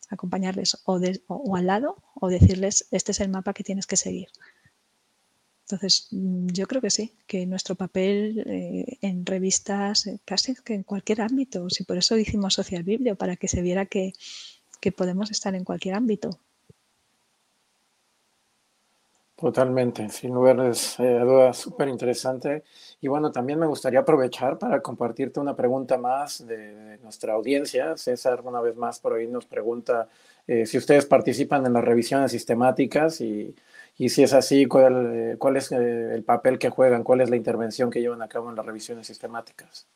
acompañarles 0.09 0.77
o, 0.85 0.99
o, 1.27 1.55
al 1.55 1.67
lado 1.67 1.97
o 2.15 2.27
decirles, 2.27 2.87
este 2.91 3.11
es 3.11 3.19
el 3.19 3.29
mapa 3.29 3.53
que 3.53 3.63
tienes 3.63 3.87
que 3.87 3.97
seguir. 3.97 4.27
Entonces, 5.65 6.09
mm, 6.11 6.47
yo 6.49 6.67
creo 6.67 6.81
que 6.81 6.91
sí, 6.91 7.15
que 7.25 7.45
nuestro 7.47 7.73
papel 7.73 8.43
eh, 8.45 8.97
en 9.01 9.25
revistas, 9.25 10.05
eh, 10.05 10.19
casi 10.23 10.53
que 10.53 10.75
en 10.75 10.83
cualquier 10.83 11.21
ámbito, 11.21 11.69
si 11.71 11.83
por 11.83 11.97
eso 11.97 12.15
hicimos 12.17 12.53
Social 12.53 12.83
Biblio, 12.83 13.15
para 13.15 13.35
que 13.35 13.47
se 13.47 13.61
viera 13.61 13.85
que, 13.85 14.13
podemos 14.95 15.31
estar 15.31 15.55
en 15.55 15.63
cualquier 15.63 15.95
ámbito. 15.95 16.29
Totalmente, 19.35 20.07
sin 20.09 20.31
lugar 20.31 20.59
a 20.59 20.71
dudas, 21.25 21.57
súper 21.57 21.87
interesante. 21.87 22.63
Y 23.01 23.07
bueno, 23.07 23.31
también 23.31 23.57
me 23.57 23.65
gustaría 23.65 24.01
aprovechar 24.01 24.59
para 24.59 24.79
compartirte 24.81 25.39
una 25.39 25.55
pregunta 25.55 25.97
más 25.97 26.45
de, 26.45 26.99
nuestra 27.01 27.33
audiencia. 27.33 27.97
César, 27.97 28.41
una 28.43 28.61
vez 28.61 28.75
más, 28.75 28.99
por 28.99 29.13
ahí 29.13 29.25
nos 29.25 29.47
pregunta 29.47 30.07
eh, 30.45 30.67
si 30.67 30.77
ustedes 30.77 31.07
participan 31.07 31.65
en 31.65 31.73
las 31.73 31.83
revisiones 31.83 32.31
sistemáticas 32.31 33.19
y 33.21 33.55
y 33.97 34.09
si 34.09 34.23
es 34.23 34.33
así, 34.33 34.65
¿cuál, 34.65 35.13
eh, 35.15 35.37
es 35.57 35.71
eh, 35.71 36.13
el 36.13 36.23
papel 36.23 36.59
que 36.59 36.69
juegan? 36.69 37.03
¿Cuál 37.03 37.21
es 37.21 37.29
la 37.29 37.37
intervención 37.37 37.89
que 37.89 38.01
llevan 38.01 38.21
a 38.21 38.27
cabo 38.27 38.49
en 38.49 38.55
las 38.55 38.65
revisiones 38.65 39.07
sistemáticas? 39.07 39.87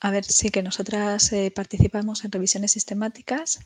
A 0.00 0.10
ver, 0.10 0.24
sí 0.24 0.50
que 0.50 0.62
nosotras 0.62 1.32
eh, 1.32 1.52
participamos 1.54 2.24
en 2.24 2.32
revisiones 2.32 2.72
sistemáticas. 2.72 3.60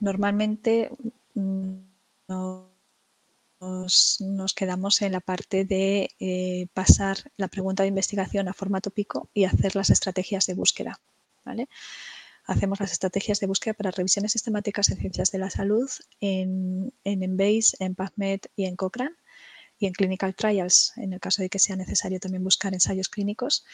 normalmente 0.00 0.90
mm, 1.34 1.74
nos, 2.28 4.20
nos, 4.20 4.54
quedamos 4.54 5.00
en 5.02 5.12
la 5.12 5.20
parte 5.20 5.64
de 5.64 6.68
pasar 6.74 7.16
la 7.36 7.48
pregunta 7.48 7.84
de 7.84 7.90
investigación 7.90 8.48
a 8.48 8.54
formato 8.54 8.90
pico 8.90 9.28
y 9.34 9.44
hacer 9.44 9.76
las 9.76 9.90
estrategias 9.90 10.46
de 10.46 10.54
búsqueda. 10.54 10.98
¿vale? 11.44 11.68
Hacemos 12.48 12.80
las 12.80 12.90
estrategias 12.90 13.38
de 13.38 13.46
búsqueda 13.46 13.74
para 13.74 13.92
revisiones 13.92 14.32
sistemáticas 14.32 14.88
en 14.88 14.96
ciencias 14.96 15.30
de 15.30 15.38
la 15.38 15.50
salud 15.50 15.88
en, 16.20 16.92
en 17.04 17.22
Embase, 17.22 17.76
en 17.78 17.94
PubMed 17.94 18.40
y 18.56 18.64
en 18.64 18.74
Cochrane 18.74 19.14
y 19.78 19.86
en 19.86 19.92
clinical 19.92 20.34
trials, 20.34 20.92
en 20.96 21.12
el 21.12 21.20
caso 21.20 21.40
de 21.40 21.48
que 21.48 21.60
sea 21.60 21.76
necesario 21.76 22.18
también 22.18 22.42
buscar 22.42 22.74
ensayos 22.74 23.08
clínicos. 23.08 23.64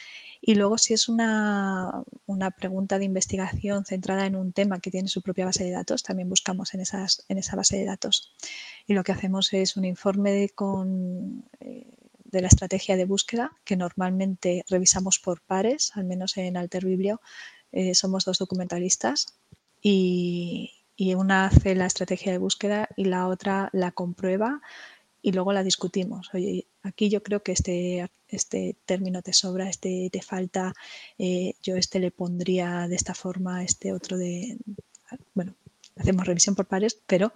Y 0.40 0.54
luego, 0.54 0.76
si 0.76 0.92
es 0.92 1.08
una, 1.08 2.04
una, 2.26 2.50
pregunta 2.50 2.98
de 2.98 3.06
investigación 3.06 3.86
centrada 3.86 4.26
en 4.26 4.36
un 4.36 4.52
tema 4.52 4.80
que 4.80 4.90
tiene 4.90 5.08
su 5.08 5.22
propia 5.22 5.46
base 5.46 5.64
de 5.64 5.70
datos, 5.70 6.02
también 6.02 6.28
buscamos 6.28 6.74
en, 6.74 6.80
esas, 6.80 7.24
en 7.28 7.38
esa 7.38 7.56
base 7.56 7.78
de 7.78 7.86
datos. 7.86 8.34
Y 8.86 8.92
lo 8.92 9.02
que 9.02 9.12
hacemos 9.12 9.50
es 9.54 9.78
un 9.78 9.86
informe 9.86 10.32
de, 10.32 10.50
con, 10.50 11.48
eh, 11.60 11.96
de 12.24 12.42
la 12.42 12.48
estrategia 12.48 12.96
de 12.96 13.06
búsqueda, 13.06 13.52
que 13.64 13.76
normalmente 13.76 14.64
revisamos 14.68 15.18
por 15.18 15.40
pares, 15.40 15.92
al 15.94 16.04
menos 16.04 16.36
en 16.36 16.58
Alter 16.58 16.84
Biblio, 16.84 17.22
eh, 17.74 17.92
somos 17.96 18.24
dos 18.24 18.38
documentalistas 18.38 19.26
y, 19.82 20.70
una 21.16 21.46
hace 21.46 21.74
la 21.74 21.86
estrategia 21.86 22.30
de 22.30 22.38
búsqueda 22.38 22.88
y 22.96 23.04
la 23.06 23.26
otra 23.26 23.68
la 23.72 23.90
comprueba 23.90 24.62
y 25.20 25.32
luego 25.32 25.52
la 25.52 25.64
discutimos. 25.64 26.30
Oye, 26.34 26.68
aquí 26.82 27.10
yo 27.10 27.20
creo 27.24 27.42
que 27.42 27.50
este, 27.50 28.08
este 28.28 28.76
término 28.86 29.20
te 29.22 29.32
sobra, 29.32 29.68
este 29.68 30.08
te 30.12 30.22
falta, 30.22 30.72
eh, 31.18 31.54
yo 31.62 31.74
este 31.74 31.98
le 31.98 32.12
pondría 32.12 32.86
de 32.86 32.94
esta 32.94 33.14
forma, 33.14 33.64
este 33.64 33.92
otro 33.92 34.16
de... 34.18 34.56
Bueno, 35.34 35.56
hacemos 35.96 36.26
revisión 36.26 36.54
por 36.54 36.66
pares, 36.66 37.00
pero 37.08 37.32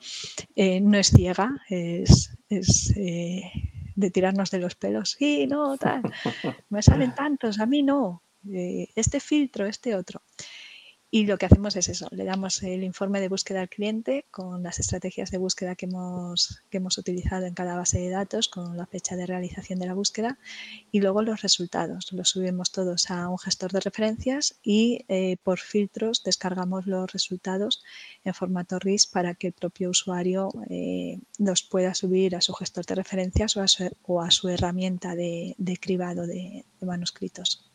eh, 0.55 0.81
no 0.81 0.99
es 0.99 1.11
ciega, 1.11 1.61
es, 1.69 2.39
de 2.49 4.11
tirarnos 4.13 4.53
de 4.53 4.59
los 4.59 4.77
pelos. 4.77 5.17
Sí, 5.19 5.49
no, 5.49 5.77
tal, 5.79 6.03
me 6.69 6.81
salen 6.81 7.13
tantos, 7.13 7.59
a 7.59 7.67
mí 7.67 7.83
no 7.83 8.23
este 8.45 9.21
filtro, 9.21 9.67
este 9.67 9.95
otro. 9.95 10.23
Y 11.11 11.25
lo 11.25 11.39
que 11.39 11.47
hacemos 11.47 11.75
es 11.77 11.89
eso, 11.89 12.07
le 12.11 12.25
damos 12.25 12.63
el 12.63 12.85
informe 12.85 13.19
de 13.23 13.31
búsqueda 13.31 13.63
al 13.63 13.71
cliente 13.71 14.27
con 14.31 14.63
las 14.63 14.79
estrategias 14.79 15.31
de 15.31 15.39
búsqueda 15.39 15.75
que 15.75 15.87
hemos, 15.87 16.63
que 16.69 16.77
hemos 16.77 16.99
utilizado 16.99 17.47
en 17.47 17.55
cada 17.55 17.77
base 17.77 17.99
de 17.99 18.11
datos, 18.11 18.49
con 18.49 18.77
la 18.77 18.85
fecha 18.85 19.17
de 19.17 19.25
realización 19.25 19.79
de 19.79 19.87
la 19.87 19.95
búsqueda 19.95 20.39
y 20.93 21.01
luego 21.01 21.23
los 21.23 21.41
resultados. 21.41 22.13
Los 22.13 22.29
subimos 22.29 22.73
todos 22.73 23.11
a 23.11 23.31
un 23.31 23.39
gestor 23.39 23.73
de 23.73 23.81
referencias 23.81 24.59
y 24.63 25.07
eh, 25.09 25.39
por 25.43 25.61
filtros 25.61 26.23
descargamos 26.25 26.87
los 26.87 27.11
resultados 27.11 27.83
en 28.25 28.35
formato 28.35 28.79
RIS 28.79 29.07
para 29.07 29.35
que 29.35 29.47
el 29.47 29.55
propio 29.55 29.89
usuario 29.89 30.51
eh, 30.69 31.21
los 31.39 31.63
pueda 31.63 31.95
subir 31.95 32.37
a 32.37 32.43
su 32.43 32.53
gestor 32.53 32.85
de 32.85 32.97
referencias 32.97 33.57
o 33.57 33.63
a 34.21 34.31
su, 34.31 34.49
herramienta 34.51 35.15
de, 35.15 35.57
cribado 35.81 36.27
de 36.27 36.67
manuscritos 36.83 37.68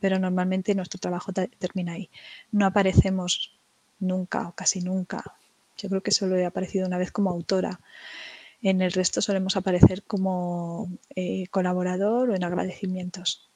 pero 0.00 0.18
normalmente 0.18 0.74
nuestro 0.74 0.98
trabajo 0.98 1.32
termina 1.32 1.92
ahí. 1.92 2.10
No 2.52 2.66
aparecemos 2.66 3.58
nunca 4.00 4.48
o 4.48 4.52
casi 4.52 4.80
nunca. 4.80 5.24
Yo 5.76 5.88
creo 5.88 6.02
que 6.02 6.10
solo 6.10 6.36
he 6.36 6.44
aparecido 6.44 6.86
una 6.86 6.98
vez 6.98 7.12
como 7.12 7.30
autora. 7.30 7.80
En 8.62 8.82
el 8.82 8.92
resto 8.92 9.22
solemos 9.22 9.56
aparecer 9.56 10.02
como 10.02 10.90
eh, 11.14 11.46
colaborador 11.48 12.30
o 12.30 12.34
en 12.34 12.44
agradecimientos. 12.44 13.48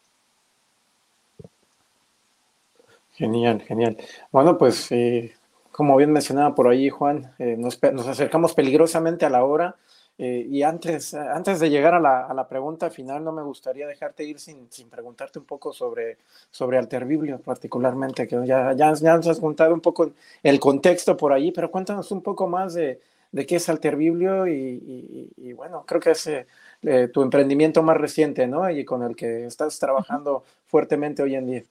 Genial, 3.14 3.62
genial. 3.62 3.96
Bueno, 4.30 4.56
pues 4.56 4.90
eh, 4.92 5.32
como 5.70 5.96
bien 5.96 6.12
mencionaba 6.12 6.54
por 6.54 6.68
ahí 6.68 6.88
Juan, 6.88 7.32
eh, 7.38 7.56
nos, 7.58 7.82
nos, 7.82 8.06
acercamos 8.06 8.54
peligrosamente 8.54 9.26
a 9.26 9.30
la 9.30 9.44
hora. 9.44 9.76
Eh, 10.24 10.46
y 10.48 10.62
antes, 10.62 11.14
antes 11.14 11.58
de 11.58 11.68
llegar 11.68 11.94
a 11.94 11.98
la, 11.98 12.26
a 12.26 12.32
la, 12.32 12.46
pregunta 12.46 12.90
final, 12.90 13.24
no 13.24 13.32
me 13.32 13.42
gustaría 13.42 13.88
dejarte 13.88 14.22
ir 14.22 14.38
sin, 14.38 14.70
sin 14.70 14.88
preguntarte 14.88 15.40
un 15.40 15.44
poco 15.44 15.72
sobre, 15.72 16.18
sobre 16.48 16.78
Alterbiblio, 16.78 17.40
particularmente, 17.40 18.28
que 18.28 18.36
ya, 18.46 18.72
ya, 18.72 18.94
ya, 18.94 19.16
nos 19.16 19.26
has 19.26 19.40
contado 19.40 19.74
un 19.74 19.80
poco 19.80 20.12
el 20.44 20.60
contexto 20.60 21.16
por 21.16 21.32
allí, 21.32 21.50
pero 21.50 21.72
cuéntanos 21.72 22.12
un 22.12 22.22
poco 22.22 22.46
más 22.46 22.74
de, 22.74 23.00
de 23.32 23.46
qué 23.46 23.56
es 23.56 23.68
Alterbiblio 23.68 24.46
y, 24.46 25.32
y, 25.36 25.52
bueno, 25.54 25.84
creo 25.88 26.00
que 26.00 26.12
es 26.12 26.24
eh, 26.28 26.46
eh, 26.82 27.08
tu 27.12 27.22
emprendimiento 27.22 27.82
más 27.82 27.96
reciente, 27.96 28.46
¿no? 28.46 28.70
Y 28.70 28.84
con 28.84 29.02
el 29.02 29.16
que 29.16 29.46
estás 29.46 29.76
trabajando 29.80 30.44
fuertemente 30.68 31.24
hoy 31.24 31.34
en 31.34 31.46
día. 31.48 31.64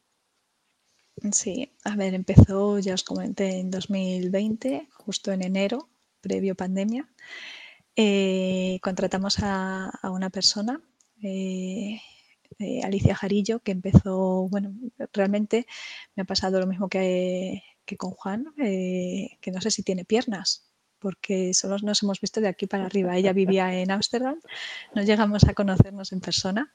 Sí, 1.32 1.72
a 1.86 1.96
ver, 1.96 2.16
empezó, 2.16 2.80
ya 2.80 2.96
os 2.96 3.04
comenté, 3.04 3.60
en 3.60 3.72
2020, 3.72 4.90
justo 4.92 5.32
en 5.32 5.42
enero, 5.42 5.88
previo 6.20 6.54
pandemia. 6.54 7.08
Eh, 7.96 8.80
contratamos 8.82 9.38
a, 9.42 9.92
una 10.12 10.30
persona, 10.30 10.82
eh, 11.22 12.00
eh, 12.60 12.82
Alicia 12.84 13.16
Jarillo, 13.16 13.60
que 13.60 13.72
empezó, 13.72 14.48
bueno, 14.50 14.74
realmente 15.14 15.68
me 16.16 16.24
ha 16.24 16.26
pasado 16.26 16.60
lo 16.60 16.68
mismo 16.68 16.90
que, 16.90 17.64
con 17.98 18.12
Juan, 18.12 18.46
que 18.56 19.52
no 19.54 19.62
sé 19.62 19.72
si 19.72 19.84
tiene 19.84 20.06
piernas. 20.06 20.68
porque 21.00 21.54
solo 21.56 21.78
nos 21.80 22.04
hemos 22.04 22.22
visto 22.22 22.42
de 22.42 22.48
aquí 22.48 22.68
para 22.68 22.86
arriba. 22.86 23.18
Ella 23.18 23.34
vivía 23.34 23.74
en 23.74 23.90
Ámsterdam, 23.92 24.40
no 24.96 25.02
llegamos 25.02 25.44
a 25.46 25.54
conocernos 25.56 26.12
en 26.12 26.22
persona, 26.22 26.72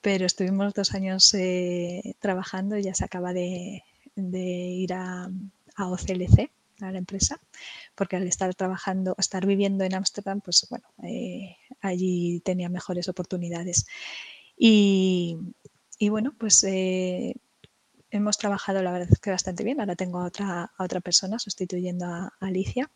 pero 0.00 0.26
estuvimos 0.26 0.74
dos 0.74 0.94
años 0.94 1.32
eh, 1.34 2.14
trabajando, 2.20 2.76
ella 2.76 2.94
se 2.94 3.04
acaba 3.04 3.32
de, 3.32 3.82
ir 4.14 4.92
a, 4.92 5.28
OCLC, 5.78 6.50
a 6.80 6.92
la 6.92 6.98
empresa, 6.98 7.40
porque 7.96 8.16
al 8.16 8.26
estar 8.26 8.54
trabajando, 8.54 9.14
estar 9.18 9.46
viviendo 9.46 9.84
en 9.84 9.94
Ámsterdam, 9.94 10.40
pues 10.40 10.66
bueno, 10.70 10.86
eh, 11.02 11.56
allí 11.80 12.40
tenía 12.44 12.68
mejores 12.68 13.08
oportunidades. 13.08 13.86
Y, 14.56 15.38
bueno, 16.08 16.34
pues 16.38 16.62
eh, 16.64 17.34
hemos 18.10 18.38
trabajado 18.38 18.82
la 18.82 18.92
verdad 18.92 19.08
que 19.20 19.30
bastante 19.30 19.64
bien. 19.64 19.80
Ahora 19.80 19.96
tengo 19.96 20.20
a 20.20 20.26
otra, 20.26 20.72
otra 20.78 21.00
persona 21.00 21.38
sustituyendo 21.38 22.06
a 22.06 22.32
Alicia 22.40 22.90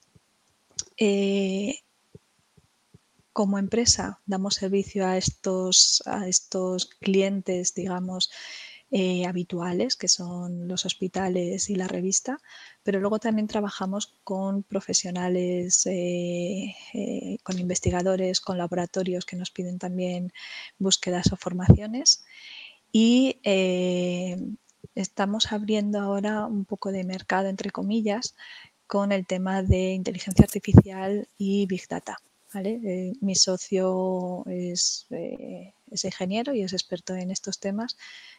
eh, 0.97 1.79
como 3.33 3.59
empresa 3.59 4.21
damos 4.27 4.55
servicio 4.57 5.07
a 5.07 5.17
estos, 5.17 6.03
a 6.07 6.29
estos 6.29 6.87
clientes, 6.87 7.75
digamos, 7.75 8.31
eh, 8.91 9.27
habituales, 9.27 9.97
que 9.97 10.09
son 10.09 10.67
los 10.69 10.85
hospitales 10.85 11.71
y 11.71 11.77
la 11.77 11.89
revista, 11.89 12.39
pero 12.83 13.01
luego 13.01 13.19
también 13.19 13.47
trabajamos 13.47 14.15
con 14.25 14.63
profesionales, 14.63 15.87
eh, 15.87 16.75
con 17.43 17.59
investigadores, 17.59 18.41
con 18.41 18.59
laboratorios 18.59 19.25
que 19.25 19.37
nos 19.37 19.51
piden 19.51 19.79
también 19.79 20.33
búsquedas 20.79 21.33
o 21.33 21.37
formaciones. 21.37 22.25
Y 22.93 23.37
estamos 24.95 25.53
abriendo 25.53 26.01
ahora 26.01 26.47
un 26.47 26.65
poco 26.65 26.91
de 26.91 27.05
mercado, 27.05 27.49
entre 27.49 27.71
comillas, 27.71 28.35
con 28.87 29.13
el 29.13 29.27
tema 29.27 29.63
de 29.63 29.93
inteligencia 29.93 30.45
artificial 30.45 31.29
y 31.39 31.67
Big 31.67 31.87
Data. 31.89 32.19
Eh, 32.55 33.13
mi 33.21 33.37
socio 33.37 34.45
es, 34.47 35.07
eh, 35.11 35.73
es, 35.91 36.05
ingeniero 36.05 36.55
y 36.55 36.63
es 36.63 36.73
experto 36.73 37.15
en 37.15 37.31
estos 37.31 37.59
temas, 37.59 37.97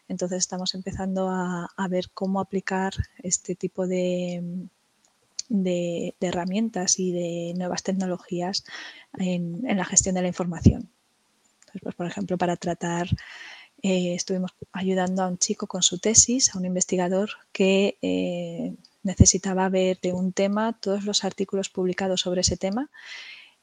entonces 0.08 0.40
estamos 0.40 0.74
empezando 0.76 1.30
a, 1.30 1.68
ver 1.90 2.10
cómo 2.14 2.40
aplicar 2.40 2.94
este 3.24 3.56
tipo 3.56 3.88
de, 3.88 4.68
herramientas 6.20 7.00
y 7.00 7.12
de 7.12 7.54
nuevas 7.58 7.84
tecnologías 7.84 8.64
en, 9.18 9.62
la 9.64 9.86
gestión 9.86 10.16
de 10.16 10.22
la 10.22 10.28
información. 10.28 10.90
pues, 11.82 11.96
por 11.96 12.08
ejemplo, 12.08 12.38
para 12.38 12.56
tratar, 12.56 13.08
eh, 13.84 14.14
estuvimos 14.14 14.52
ayudando 14.72 15.24
a 15.24 15.28
un 15.28 15.38
chico 15.38 15.68
con 15.68 15.82
su 15.82 16.00
tesis, 16.00 16.54
a 16.54 16.58
un 16.58 16.66
investigador 16.66 17.32
que 17.52 18.78
necesitaba 19.04 19.70
ver 19.70 20.00
de 20.02 20.14
un 20.14 20.34
tema 20.34 20.78
todos 20.80 21.04
los 21.06 21.24
artículos 21.24 21.70
publicados 21.70 22.22
sobre 22.22 22.42
ese 22.42 22.58
tema 22.58 22.90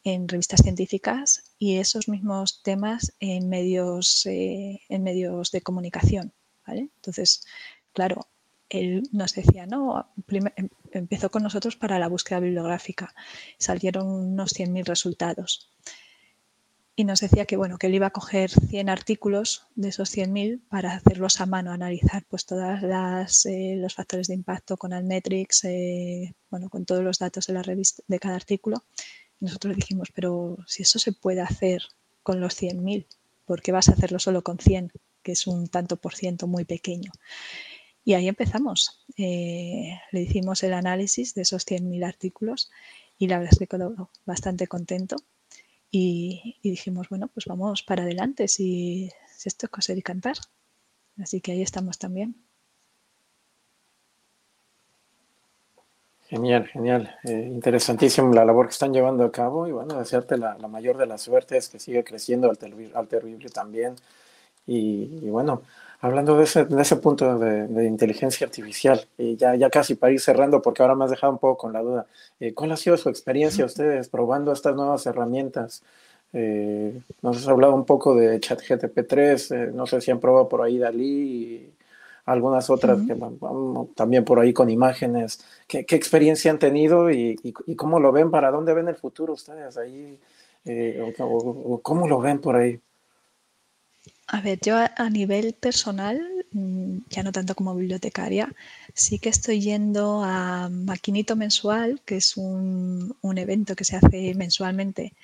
en 0.05 0.28
revistas 0.28 0.61
científicas 0.62 1.47
y 1.59 1.79
esos 1.79 2.09
mismos 2.09 2.63
temas 2.63 3.15
en 3.21 3.49
medios, 3.49 4.25
eh, 4.27 4.81
en 4.89 5.03
medios 5.03 5.51
de 5.51 5.61
comunicación. 5.61 6.33
Entonces, 6.67 7.47
claro, 7.93 8.29
él 8.69 9.03
nos 9.13 9.35
decía, 9.35 9.67
no, 9.67 10.13
em, 10.29 10.69
empezó 10.93 11.31
con 11.31 11.43
nosotros 11.43 11.77
para 11.77 11.99
la 11.99 12.09
búsqueda 12.09 12.41
bibliográfica. 12.41 13.15
Salieron 13.59 14.07
unos 14.07 14.53
100.000 14.53 14.85
resultados 14.85 15.71
y 16.99 17.05
nos 17.05 17.21
decía 17.21 17.47
que 17.47 17.57
bueno, 17.57 17.79
que 17.79 17.87
él 17.87 17.95
iba 17.95 18.09
a 18.09 18.11
coger 18.11 18.51
100 18.51 18.89
artículos 18.89 19.67
de 19.77 19.91
esos 19.91 20.11
100.000 20.11 20.61
para 20.69 20.95
hacerlos 20.95 21.41
a 21.41 21.47
mano, 21.47 21.71
analizar 21.71 22.25
pues 22.29 22.45
todas 22.45 22.83
las 22.83 23.47
eh, 23.47 23.77
los 23.77 23.95
factores 23.95 24.27
de 24.27 24.35
impacto 24.35 24.77
con 24.77 24.93
Almetrics, 24.93 25.65
eh, 25.65 26.35
bueno, 26.51 26.69
con 26.69 26.85
todos 26.85 27.05
los 27.05 27.21
datos 27.21 27.47
de 27.47 27.53
la 27.53 27.63
revista 27.63 28.03
de 28.09 28.19
cada 28.19 28.35
artículo. 28.35 28.85
Nosotros 29.41 29.76
dijimos, 29.76 30.09
pero 30.12 30.59
si 30.66 30.82
eso 30.82 30.99
se 30.99 31.12
puede 31.12 31.41
hacer 31.41 31.82
con 32.22 32.41
los 32.41 32.55
100.000, 32.61 33.07
¿por 33.45 33.62
qué 33.62 33.72
vas 33.72 33.89
a 33.89 33.93
hacerlo 33.93 34.18
solo 34.18 34.43
con 34.43 34.59
100, 34.59 34.93
que 35.22 35.32
es 35.32 35.47
un 35.47 35.68
tanto 35.68 35.97
por 35.97 36.14
ciento 36.14 36.47
muy 36.47 36.64
pequeño? 36.64 37.12
Y 38.05 38.14
ahí 38.14 38.28
empezamos. 38.28 39.05
Eh, 39.16 39.99
le 40.12 40.22
hicimos 40.22 40.62
el 40.62 40.72
análisis 40.72 41.34
de 41.34 41.43
esos 41.43 41.66
100.000 41.66 42.05
artículos 42.05 42.70
y 43.18 43.28
la 43.28 43.39
verdad 43.39 43.53
es 43.53 43.59
que 43.59 43.66
quedó 43.66 44.11
bastante 44.24 44.66
contento 44.66 45.16
y, 45.91 46.59
dijimos, 46.62 47.09
bueno, 47.09 47.28
pues 47.28 47.47
vamos 47.47 47.82
para 47.82 48.03
adelante 48.03 48.49
si, 48.49 49.11
esto 49.45 49.66
es 49.66 49.70
coser 49.70 49.99
y 49.99 50.03
cantar. 50.03 50.36
Así 51.18 51.41
que 51.41 51.53
ahí 51.53 51.62
estamos 51.62 51.99
también. 51.99 52.36
Genial, 56.29 56.66
genial. 56.66 57.16
Eh, 57.24 57.49
interesantísimo 57.51 58.35
la 58.35 58.45
labor 58.45 58.66
que 58.66 58.72
están 58.72 58.93
llevando 58.93 59.24
a 59.24 59.33
cabo 59.33 59.66
y 59.66 59.72
bueno, 59.72 59.99
desearte 59.99 60.37
la, 60.37 60.57
mayor 60.68 60.99
de 60.99 61.07
las 61.07 61.22
suertes, 61.22 61.70
que 61.70 61.79
siga 61.79 62.03
creciendo 62.03 62.51
al, 62.51 63.09
terrible 63.09 63.49
también. 63.49 63.97
Y, 64.66 65.11
y, 65.22 65.31
bueno, 65.31 65.62
hablando 66.01 66.37
de 66.37 66.45
ese, 66.45 66.66
de 66.66 66.83
ese 66.83 66.97
punto 66.97 67.39
de, 67.39 67.87
inteligencia 67.87 68.47
artificial, 68.47 69.07
y 69.16 69.37
ya, 69.37 69.55
ya 69.55 69.70
casi 69.70 69.95
para 69.95 70.12
ir 70.12 70.20
cerrando, 70.20 70.61
porque 70.61 70.83
ahora 70.83 70.95
me 70.95 71.05
has 71.05 71.11
dejado 71.11 71.33
un 71.33 71.39
poco 71.39 71.57
con 71.57 71.72
la 71.72 71.81
duda, 71.81 72.07
eh, 72.41 72.53
¿cuál 72.55 72.72
ha 72.72 72.76
sido 72.76 72.99
su 72.99 73.09
experiencia 73.09 73.64
ustedes 73.64 74.09
probando 74.11 74.53
estas 74.53 74.76
nuevas 74.76 75.07
herramientas? 75.07 75.83
Eh, 76.35 77.01
nos 77.22 77.39
has 77.39 77.49
hablado 77.49 77.74
un 77.74 77.87
poco 77.87 78.14
de 78.14 78.39
ChatGTP 78.39 79.07
3, 79.09 79.51
eh, 79.51 79.70
no 79.72 79.87
sé 79.87 80.03
si 80.03 80.11
han 80.11 80.20
probado 80.20 80.49
por 80.49 80.61
ahí 80.61 80.79
Dalí 80.79 81.07
y 81.07 81.72
algunas 82.33 82.70
otras 82.70 83.01
que 83.07 83.16
también 83.95 84.24
por 84.24 84.39
ahí 84.39 84.53
con 84.53 84.70
imágenes. 84.70 85.45
¿Qué, 85.66 85.85
qué 85.87 85.97
experiencia 85.97 86.51
han 86.51 86.59
tenido 86.59 87.11
y, 87.11 87.39
y, 87.43 87.74
cómo 87.74 88.01
lo 88.01 88.12
ven? 88.12 88.31
¿Para 88.31 88.51
dónde 88.51 88.74
ven 88.74 88.89
el 88.89 88.97
futuro 88.97 89.33
ustedes 89.33 89.76
ahí? 89.76 90.18
o, 91.20 91.81
¿Cómo 91.83 92.07
lo 92.07 92.20
ven 92.20 92.41
por 92.41 92.57
ahí? 92.57 92.81
A 94.26 94.43
ver, 94.43 94.61
yo 94.61 94.76
a, 94.76 95.11
nivel 95.11 95.55
personal, 95.55 96.20
mm, 96.53 96.99
ya 97.09 97.22
no 97.22 97.33
tanto 97.33 97.55
como 97.55 97.74
bibliotecaria, 97.74 98.55
sí 98.93 99.18
que 99.18 99.31
estoy 99.31 99.61
yendo 99.61 100.22
a 100.22 100.68
Maquinito 100.68 101.35
Mensual, 101.35 102.03
que 102.05 102.16
es 102.16 102.37
un, 102.37 103.16
evento 103.37 103.74
que 103.74 103.85
se 103.85 103.97
hace 103.97 104.35
mensualmente 104.35 105.14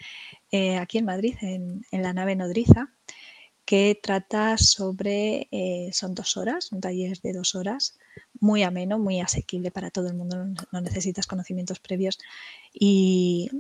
eh, 0.51 0.79
aquí 0.79 0.99
en 0.99 1.05
Madrid, 1.05 1.35
en, 1.43 1.85
la 1.91 2.15
nave 2.15 2.35
nodriza, 2.35 2.95
que 3.65 3.99
trata 4.01 4.59
sobre, 4.59 5.49
eh, 5.51 5.91
son 5.93 6.15
dos 6.15 6.37
horas, 6.37 6.73
un 6.73 6.81
taller 6.81 7.21
de 7.21 7.33
dos 7.33 7.55
horas, 7.55 7.99
muy 8.41 8.63
ameno, 8.63 8.99
muy 8.99 9.21
asequible 9.21 9.71
para 9.71 9.91
todo 9.91 10.09
el 10.09 10.15
mundo, 10.15 10.45
no 10.71 10.81
necesitas 10.81 11.27
conocimientos 11.27 11.81
previos 11.81 12.19
y 12.73 13.51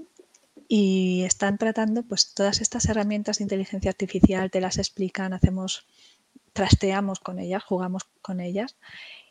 y 0.68 1.22
están 1.24 1.58
tratando 1.58 2.02
pues 2.02 2.34
todas 2.34 2.60
estas 2.60 2.86
herramientas 2.86 3.38
de 3.38 3.44
inteligencia 3.44 3.90
artificial, 3.90 4.50
te 4.50 4.60
las 4.60 4.78
explican, 4.78 5.32
hacemos, 5.32 5.86
trasteamos 6.52 7.20
con 7.20 7.38
ellas, 7.38 7.62
jugamos 7.62 8.04
con 8.22 8.40
ellas 8.40 8.76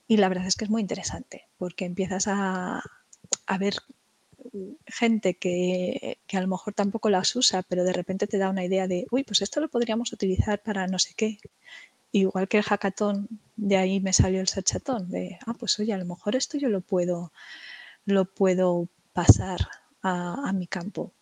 y 0.07 0.17
la 0.17 0.30
verdad 0.30 0.47
es 0.47 0.55
que 0.55 0.65
es 0.65 0.71
muy 0.71 0.82
interesante 0.82 1.47
porque 1.57 1.86
empiezas 1.86 2.26
a, 2.28 2.84
ver 3.59 3.76
gente 4.86 5.36
que, 5.36 6.18
a 6.32 6.41
lo 6.41 6.47
mejor 6.47 6.74
tampoco 6.74 7.10
las 7.10 7.36
usa, 7.36 7.64
pero 7.64 7.84
de 7.84 7.93
repente 7.93 8.28
te 8.28 8.38
da 8.38 8.49
una 8.49 8.66
idea 8.66 8.88
de, 8.88 9.06
uy, 9.12 9.24
pues 9.24 9.41
esto 9.41 9.60
lo 9.60 9.70
podríamos 9.70 10.14
utilizar 10.14 10.62
para 10.62 10.88
no 10.88 10.99
sé 10.99 11.14
qué. 11.16 11.38
Igual 12.12 12.47
que 12.47 12.58
el 12.58 12.64
hackathon, 12.64 13.28
de 13.56 13.78
ahí 13.78 13.99
me 13.99 14.14
salió 14.14 14.39
el 14.41 14.47
searchatón, 14.47 15.10
de, 15.10 15.39
ah, 15.45 15.54
pues 15.54 15.80
oye, 15.80 15.93
a 15.93 15.97
lo 15.97 16.06
mejor 16.06 16.36
esto 16.36 16.58
yo 16.58 16.70
lo 16.70 16.82
puedo, 16.82 17.32
lo 18.06 18.26
puedo 18.26 18.88
pasar 19.14 19.68
a 20.01 20.51
mi 20.54 20.68
campo. 20.68 21.14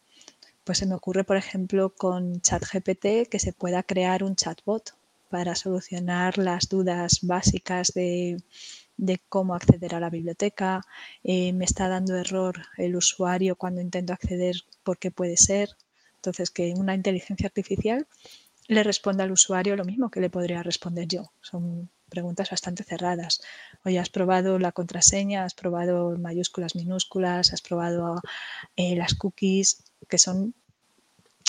Pues 0.63 0.79
se 0.79 0.85
me 0.85 0.95
ocurre, 0.95 1.23
por 1.23 1.37
ejemplo, 1.37 1.93
con 1.95 2.41
ChatGPT 2.41 3.29
que 3.29 3.39
se 3.39 3.53
pueda 3.53 3.83
crear 3.83 4.23
un 4.23 4.35
chatbot 4.35 4.95
para 5.29 5.55
solucionar 5.55 6.37
las 6.37 6.67
dudas 6.67 7.19
básicas 7.21 7.93
de, 7.93 8.37
cómo 9.29 9.55
acceder 9.55 9.95
a 9.95 9.99
la 9.99 10.09
biblioteca. 10.09 10.81
Eh, 11.23 11.53
me 11.53 11.65
está 11.65 11.87
dando 11.87 12.15
error 12.15 12.61
el 12.77 12.95
usuario 12.95 13.55
cuando 13.55 13.81
intento 13.81 14.13
acceder, 14.13 14.55
¿por 14.83 14.97
qué 14.97 15.11
puede 15.11 15.37
ser? 15.37 15.69
Entonces, 16.15 16.51
que 16.51 16.73
una 16.75 16.93
inteligencia 16.93 17.47
artificial 17.47 18.07
le 18.67 18.83
responda 18.83 19.23
al 19.23 19.31
usuario 19.31 19.75
lo 19.75 19.85
mismo 19.85 20.09
que 20.09 20.21
le 20.21 20.29
podría 20.29 20.63
responder 20.63 21.07
yo. 21.07 21.31
Son 21.41 21.89
preguntas 22.09 22.51
bastante 22.51 22.83
cerradas. 22.83 23.41
Oye, 23.85 23.97
has 23.97 24.09
probado 24.09 24.59
la 24.59 24.71
contraseña, 24.71 25.45
has 25.45 25.55
probado 25.55 26.17
mayúsculas, 26.17 26.75
minúsculas, 26.75 27.53
has 27.53 27.61
probado 27.61 28.21
eh, 28.75 28.95
las 28.95 29.15
cookies 29.15 29.83
que 30.07 30.17
son 30.17 30.53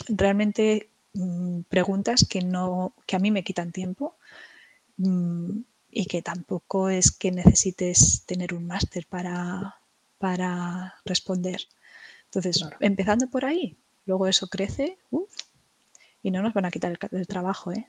realmente 0.09 0.91
mm, 1.15 1.63
preguntas 1.69 2.27
que, 2.29 2.41
no, 2.43 2.95
que 3.07 3.17
a 3.17 3.19
mí 3.19 3.31
me 3.31 3.45
quitan 3.45 3.73
tiempo 3.73 4.17
mm, 4.97 5.61
y 5.95 6.07
que 6.07 6.23
tampoco 6.23 6.89
es 6.89 7.13
que 7.13 7.31
necesites 7.31 8.25
tener 8.25 8.55
un 8.55 8.67
máster 8.67 9.07
para, 9.07 9.77
para 10.19 10.95
responder. 11.05 11.61
Entonces, 12.25 12.65
empezando 12.81 13.29
por 13.29 13.45
ahí, 13.45 13.77
luego 14.07 14.27
eso 14.27 14.49
crece 14.49 14.97
y 16.23 16.31
no 16.31 16.43
nos 16.43 16.55
van 16.55 16.65
a 16.65 16.71
quitar 16.71 16.99
el, 17.11 17.27
trabajo. 17.27 17.73
¿eh? 17.73 17.87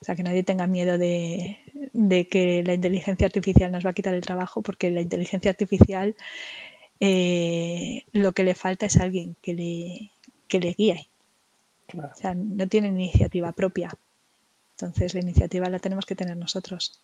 O 0.00 0.04
sea, 0.04 0.16
que 0.16 0.22
nadie 0.22 0.42
tenga 0.42 0.66
miedo 0.66 0.96
de, 0.96 1.58
de, 1.92 2.28
que 2.28 2.62
la 2.64 2.72
inteligencia 2.72 3.26
artificial 3.26 3.70
nos 3.70 3.84
va 3.84 3.90
a 3.90 3.94
quitar 3.94 4.14
el 4.14 4.22
trabajo, 4.22 4.62
porque 4.62 4.90
la 4.90 5.02
inteligencia 5.02 5.50
artificial 5.50 6.16
eh, 6.98 8.04
lo 8.12 8.32
que 8.32 8.44
le 8.44 8.54
falta 8.54 8.86
es 8.86 8.96
alguien 8.96 9.36
que 9.42 9.52
le, 9.52 10.12
que 10.48 10.60
le 10.60 10.72
guíe. 10.72 11.08
O 11.94 12.14
sea, 12.14 12.34
no 12.34 12.66
tiene 12.68 12.88
iniciativa 12.88 13.52
propia. 13.52 13.94
Entonces 14.80 15.12
la 15.12 15.20
iniciativa 15.20 15.68
la 15.68 15.80
tenemos 15.80 16.06
que 16.06 16.14
tener 16.14 16.36
nosotros. 16.36 17.00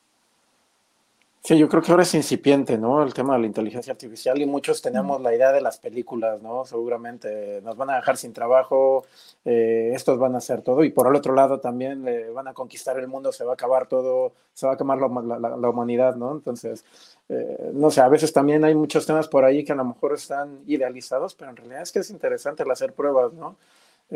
Sí, 1.43 1.59
yo 1.59 1.69
creo 1.69 1.83
que 1.83 1.91
ahora 1.91 2.05
es 2.05 2.15
incipiente, 2.15 2.79
¿no? 2.79 3.03
El 3.03 3.13
tema 3.13 3.35
de 3.35 3.41
la 3.41 3.47
inteligencia 3.47 3.93
artificial 3.93 4.41
y 4.41 4.47
muchos 4.47 4.81
tenemos 4.81 5.21
la 5.21 5.35
idea 5.35 5.53
de 5.53 5.61
las 5.61 5.77
películas, 5.77 6.41
¿no? 6.41 6.65
Seguramente 6.65 7.61
nos 7.63 7.77
van 7.77 7.91
a 7.91 7.97
dejar 7.97 8.17
sin 8.17 8.33
trabajo, 8.33 9.05
eh, 9.45 9.91
estos 9.95 10.19
van 10.19 10.37
a 10.37 10.39
hacer 10.39 10.63
todo 10.63 10.85
y 10.85 10.91
por 10.91 11.07
el 11.07 11.17
otro 11.17 11.35
lado 11.35 11.61
también 11.61 12.03
le 12.03 12.31
van 12.31 12.49
a 12.49 12.55
conquistar 12.55 12.99
el 12.99 13.09
mundo, 13.09 13.31
se 13.31 13.45
va 13.45 13.51
a 13.51 13.55
acabar 13.55 13.89
todo, 13.89 14.33
se 14.55 14.65
va 14.65 14.73
a 14.73 14.75
acabar 14.77 14.99
la, 14.99 15.69
humanidad, 15.69 16.17
¿no? 16.17 16.33
Entonces, 16.33 16.83
eh, 17.29 17.73
no 17.75 17.91
sé, 17.91 18.01
a 18.01 18.09
veces 18.09 18.33
también 18.33 18.65
hay 18.65 18.75
muchos 18.75 19.05
temas 19.05 19.29
por 19.29 19.45
ahí 19.45 19.65
que 19.65 19.73
a 19.73 19.77
lo 19.77 19.85
mejor 19.85 20.15
están 20.15 20.61
idealizados, 20.67 21.35
pero 21.35 21.51
en 21.51 21.57
realidad 21.57 21.83
es 21.83 21.93
que 21.93 21.99
es 21.99 22.09
interesante 22.09 22.63
el 22.63 22.71
hacer 22.71 22.95
pruebas, 22.95 23.35
¿no? 23.35 23.57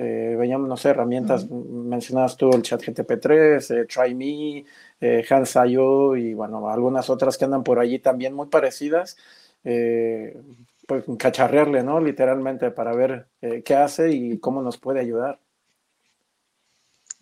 Eh, 0.00 0.36
veíamos, 0.38 0.68
no 0.68 0.76
sé, 0.76 0.90
herramientas, 0.90 1.50
mencionabas 1.50 2.36
tú 2.36 2.48
el 2.52 2.62
chat 2.62 2.80
GTP3, 2.80 3.70
eh, 3.72 3.84
Try 3.86 4.14
Me, 4.14 4.64
eh, 5.00 5.24
y 6.20 6.34
bueno, 6.34 6.68
algunas 6.70 7.10
otras 7.10 7.36
que 7.36 7.46
andan 7.46 7.64
por 7.64 7.80
allí 7.80 7.98
también 7.98 8.32
muy 8.32 8.46
parecidas, 8.46 9.16
eh, 9.64 10.40
pues 10.86 11.02
cacharrearle, 11.18 11.82
¿no? 11.82 11.98
Literalmente 11.98 12.70
para 12.70 12.94
ver 12.94 13.26
qué 13.64 13.74
hace 13.74 14.12
y 14.12 14.38
cómo 14.38 14.62
nos 14.62 14.78
puede 14.78 15.00
ayudar. 15.00 15.40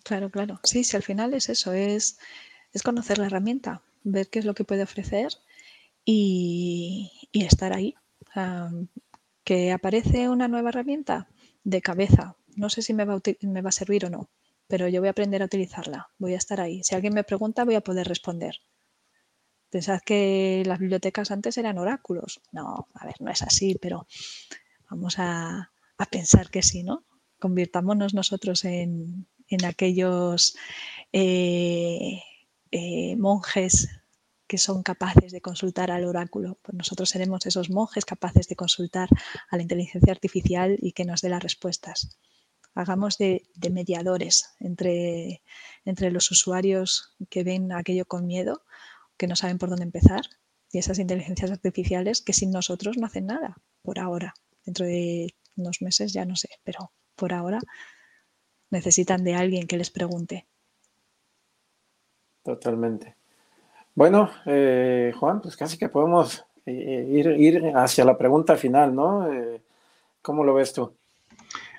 Claro, 0.04 0.28
claro. 0.28 0.60
Sí, 0.62 0.84
sí, 0.84 0.98
al 0.98 1.02
final 1.02 1.32
es 1.32 1.48
eso, 1.48 1.72
es, 1.72 2.18
es 2.74 2.82
conocer 2.82 3.16
la 3.16 3.26
herramienta, 3.26 3.80
ver 4.04 4.28
qué 4.28 4.40
es 4.40 4.44
lo 4.44 4.52
que 4.52 4.64
puede 4.64 4.82
ofrecer 4.82 5.28
y, 6.04 7.10
y 7.32 7.44
estar 7.46 7.72
ahí. 7.72 7.94
que 9.44 9.72
aparece 9.72 10.28
una 10.28 10.46
nueva 10.46 10.68
herramienta 10.68 11.26
de 11.64 11.80
cabeza, 11.80 12.36
no 12.56 12.70
sé 12.70 12.82
si 12.82 12.94
me 12.94 13.04
va, 13.04 13.14
a, 13.14 13.72
servir 13.72 14.06
o 14.06 14.10
no, 14.10 14.30
pero 14.66 14.88
yo 14.88 15.00
voy 15.00 15.08
a 15.08 15.12
aprender 15.12 15.42
a 15.42 15.44
utilizarla, 15.44 16.08
voy 16.18 16.34
a 16.34 16.38
estar 16.38 16.60
ahí. 16.60 16.82
Si 16.82 16.94
alguien 16.94 17.14
me 17.14 17.22
pregunta, 17.22 17.64
voy 17.64 17.74
a 17.74 17.82
poder 17.82 18.08
responder. 18.08 18.56
Pensad 19.70 20.00
que 20.00 20.62
las 20.64 20.78
bibliotecas 20.78 21.30
antes 21.30 21.58
eran 21.58 21.78
oráculos. 21.78 22.40
No, 22.52 22.88
a 22.94 23.06
ver, 23.06 23.16
no 23.20 23.30
es 23.30 23.42
así, 23.42 23.76
pero 23.80 24.06
vamos 24.90 25.16
a, 25.18 25.70
pensar 26.10 26.50
que 26.50 26.62
sí, 26.62 26.82
¿no? 26.82 27.04
Convirtámonos 27.38 28.14
nosotros 28.14 28.64
en, 28.64 29.26
aquellos 29.64 30.56
eh, 31.12 32.22
eh, 32.70 33.16
monjes 33.16 33.88
que 34.46 34.58
son 34.58 34.82
capaces 34.82 35.32
de 35.32 35.40
consultar 35.40 35.90
al 35.90 36.04
oráculo. 36.04 36.58
Pues 36.62 36.74
nosotros 36.74 37.10
seremos 37.10 37.44
esos 37.46 37.68
monjes 37.68 38.04
capaces 38.04 38.48
de 38.48 38.56
consultar 38.56 39.08
a 39.50 39.56
la 39.56 39.62
inteligencia 39.62 40.12
artificial 40.12 40.78
y 40.80 40.92
que 40.92 41.04
nos 41.04 41.20
dé 41.20 41.28
las 41.28 41.42
respuestas 41.42 42.16
hagamos 42.76 43.18
de, 43.18 43.42
mediadores 43.70 44.54
entre, 44.60 45.42
entre 45.84 46.10
los 46.10 46.30
usuarios 46.30 47.16
que 47.30 47.42
ven 47.42 47.72
aquello 47.72 48.04
con 48.04 48.26
miedo, 48.26 48.62
que 49.16 49.26
no 49.26 49.34
saben 49.34 49.58
por 49.58 49.70
dónde 49.70 49.84
empezar, 49.84 50.26
y 50.70 50.78
esas 50.78 50.98
inteligencias 50.98 51.50
artificiales 51.50 52.20
que 52.20 52.34
sin 52.34 52.50
nosotros 52.50 52.98
no 52.98 53.06
hacen 53.06 53.26
nada, 53.26 53.56
por 53.82 53.98
ahora. 53.98 54.34
Dentro 54.64 54.84
de 54.84 55.34
unos 55.56 55.80
meses 55.80 56.12
ya 56.12 56.26
no 56.26 56.36
sé, 56.36 56.50
pero 56.64 56.92
por 57.14 57.32
ahora 57.32 57.60
necesitan 58.70 59.24
de 59.24 59.34
alguien 59.34 59.66
que 59.66 59.78
les 59.78 59.90
pregunte. 59.90 60.46
Totalmente. 62.42 63.16
Bueno, 63.94 64.30
eh, 64.44 65.14
Juan, 65.18 65.40
pues 65.40 65.56
casi 65.56 65.78
que 65.78 65.88
podemos 65.88 66.44
eh, 66.66 67.06
ir, 67.08 67.26
ir, 67.38 67.72
hacia 67.74 68.04
la 68.04 68.18
pregunta 68.18 68.56
final, 68.56 68.94
¿no? 68.94 69.32
Eh, 69.32 69.62
¿Cómo 70.20 70.44
lo 70.44 70.52
ves 70.52 70.74
tú? 70.74 70.94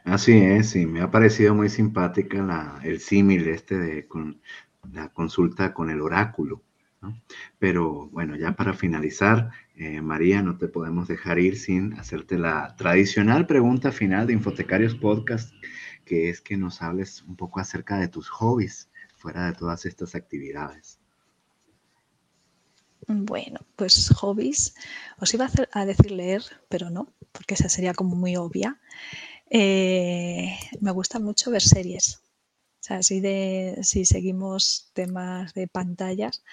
Así 0.08 0.38
es, 0.38 0.70
sí, 0.70 0.86
me 0.86 1.02
ha 1.02 1.12
parecido 1.12 1.54
muy 1.54 1.68
simpática 1.68 2.42
la, 2.42 2.80
el 2.82 3.02
símil 3.02 3.46
este 3.50 3.78
de 3.78 4.08
con 4.08 4.42
la 4.94 5.10
consulta 5.10 5.74
con 5.74 5.90
el 5.90 6.00
oráculo. 6.00 6.64
Pero 7.60 8.08
bueno, 8.08 8.38
ya 8.38 8.56
para 8.56 8.74
finalizar, 8.74 9.52
eh, 9.76 10.00
María, 10.00 10.42
no 10.42 10.58
te 10.58 10.70
podemos 10.70 11.10
dejar 11.10 11.40
ir 11.40 11.58
sin 11.58 11.94
hacerte 12.00 12.38
la 12.38 12.74
tradicional 12.78 13.48
pregunta 13.48 13.92
final 13.92 14.28
de 14.28 14.34
Infotecarios 14.34 14.96
Podcast, 14.96 15.54
que 16.06 16.30
es 16.30 16.40
que 16.40 16.56
nos 16.56 16.82
hables 16.82 17.24
un 17.24 17.36
poco 17.36 17.60
acerca 17.60 17.98
de 17.98 18.08
tus 18.08 18.30
hobbies 18.30 18.90
fuera 19.18 19.48
de 19.48 19.54
todas 19.54 19.86
estas 19.86 20.16
actividades. 20.16 21.02
Bueno, 23.10 23.60
pues 23.76 24.10
hobbies. 24.16 24.74
Os 25.20 25.34
iba 25.34 25.48
a, 25.48 25.80
a 25.82 25.86
decir 25.86 26.12
leer, 26.12 26.44
pero 26.70 26.90
no, 26.90 27.14
porque 27.34 27.56
esa 27.56 27.68
sería 27.68 27.94
como 27.94 28.16
muy 28.16 28.38
obvia. 28.38 28.80
Eh, 29.50 30.58
me 30.82 30.92
gusta 30.92 31.20
mucho 31.20 31.52
ver 31.52 31.62
series. 31.62 32.22
O 32.80 32.84
sea, 32.88 33.04
si, 33.04 33.20
de, 33.20 33.80
si 33.84 34.06
seguimos 34.06 34.92
temas 34.94 35.54
de 35.54 35.68
pantallas, 35.68 36.44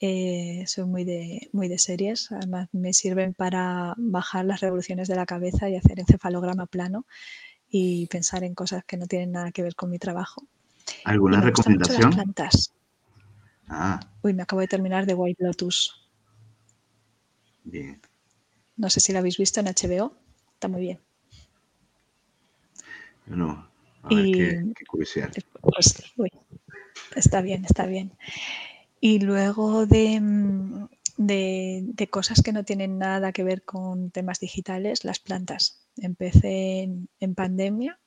eh, 0.00 0.64
soy 0.66 0.84
muy 0.84 1.04
de, 1.04 1.48
muy 1.52 1.68
de 1.68 1.78
series. 1.78 2.30
Además, 2.32 2.68
me 2.72 2.92
sirven 2.92 3.34
para 3.34 3.94
bajar 3.96 4.44
las 4.44 4.60
revoluciones 4.60 5.08
de 5.08 5.16
la 5.16 5.26
cabeza 5.26 5.68
y 5.68 5.76
hacer 5.76 6.00
encefalograma 6.00 6.66
plano 6.66 7.06
y 7.68 8.06
pensar 8.06 8.44
en 8.44 8.54
cosas 8.54 8.84
que 8.84 8.96
no 8.96 9.06
tienen 9.06 9.32
nada 9.32 9.52
que 9.52 9.62
ver 9.62 9.74
con 9.74 9.90
mi 9.90 9.98
trabajo. 9.98 10.46
¿Alguna 11.04 11.40
recomendación? 11.40 12.10
plantas. 12.10 12.72
Ah. 13.68 14.00
Uy, 14.22 14.34
me 14.34 14.42
acabo 14.42 14.60
de 14.60 14.68
terminar 14.68 15.06
de 15.06 15.14
White 15.14 15.42
Lotus. 15.44 16.08
Bien. 17.64 18.00
No 18.76 18.90
sé 18.90 19.00
si 19.00 19.12
la 19.12 19.18
habéis 19.18 19.38
visto 19.38 19.60
en 19.60 19.66
HBO. 19.66 20.14
Está 20.54 20.68
muy 20.68 20.80
bien. 20.80 21.05
No, 23.26 23.68
a 24.02 24.08
ver 24.14 24.30
qué, 24.32 24.72
pues, 25.60 26.02
está 27.16 27.40
bien, 27.40 27.64
está 27.64 27.86
bien. 27.86 28.12
Y 29.00 29.20
luego 29.20 29.86
mm, 29.86 30.84
de, 31.16 31.82
de, 31.84 32.06
cosas 32.08 32.42
que 32.42 32.52
no 32.52 32.64
tienen 32.64 32.98
nada 32.98 33.32
que 33.32 33.44
ver 33.44 33.62
con 33.62 34.10
temas 34.10 34.40
digitales, 34.40 35.04
las 35.04 35.18
plantas. 35.18 35.86
Empecé 35.96 36.88
en, 37.20 37.34
pandemia, 37.34 37.98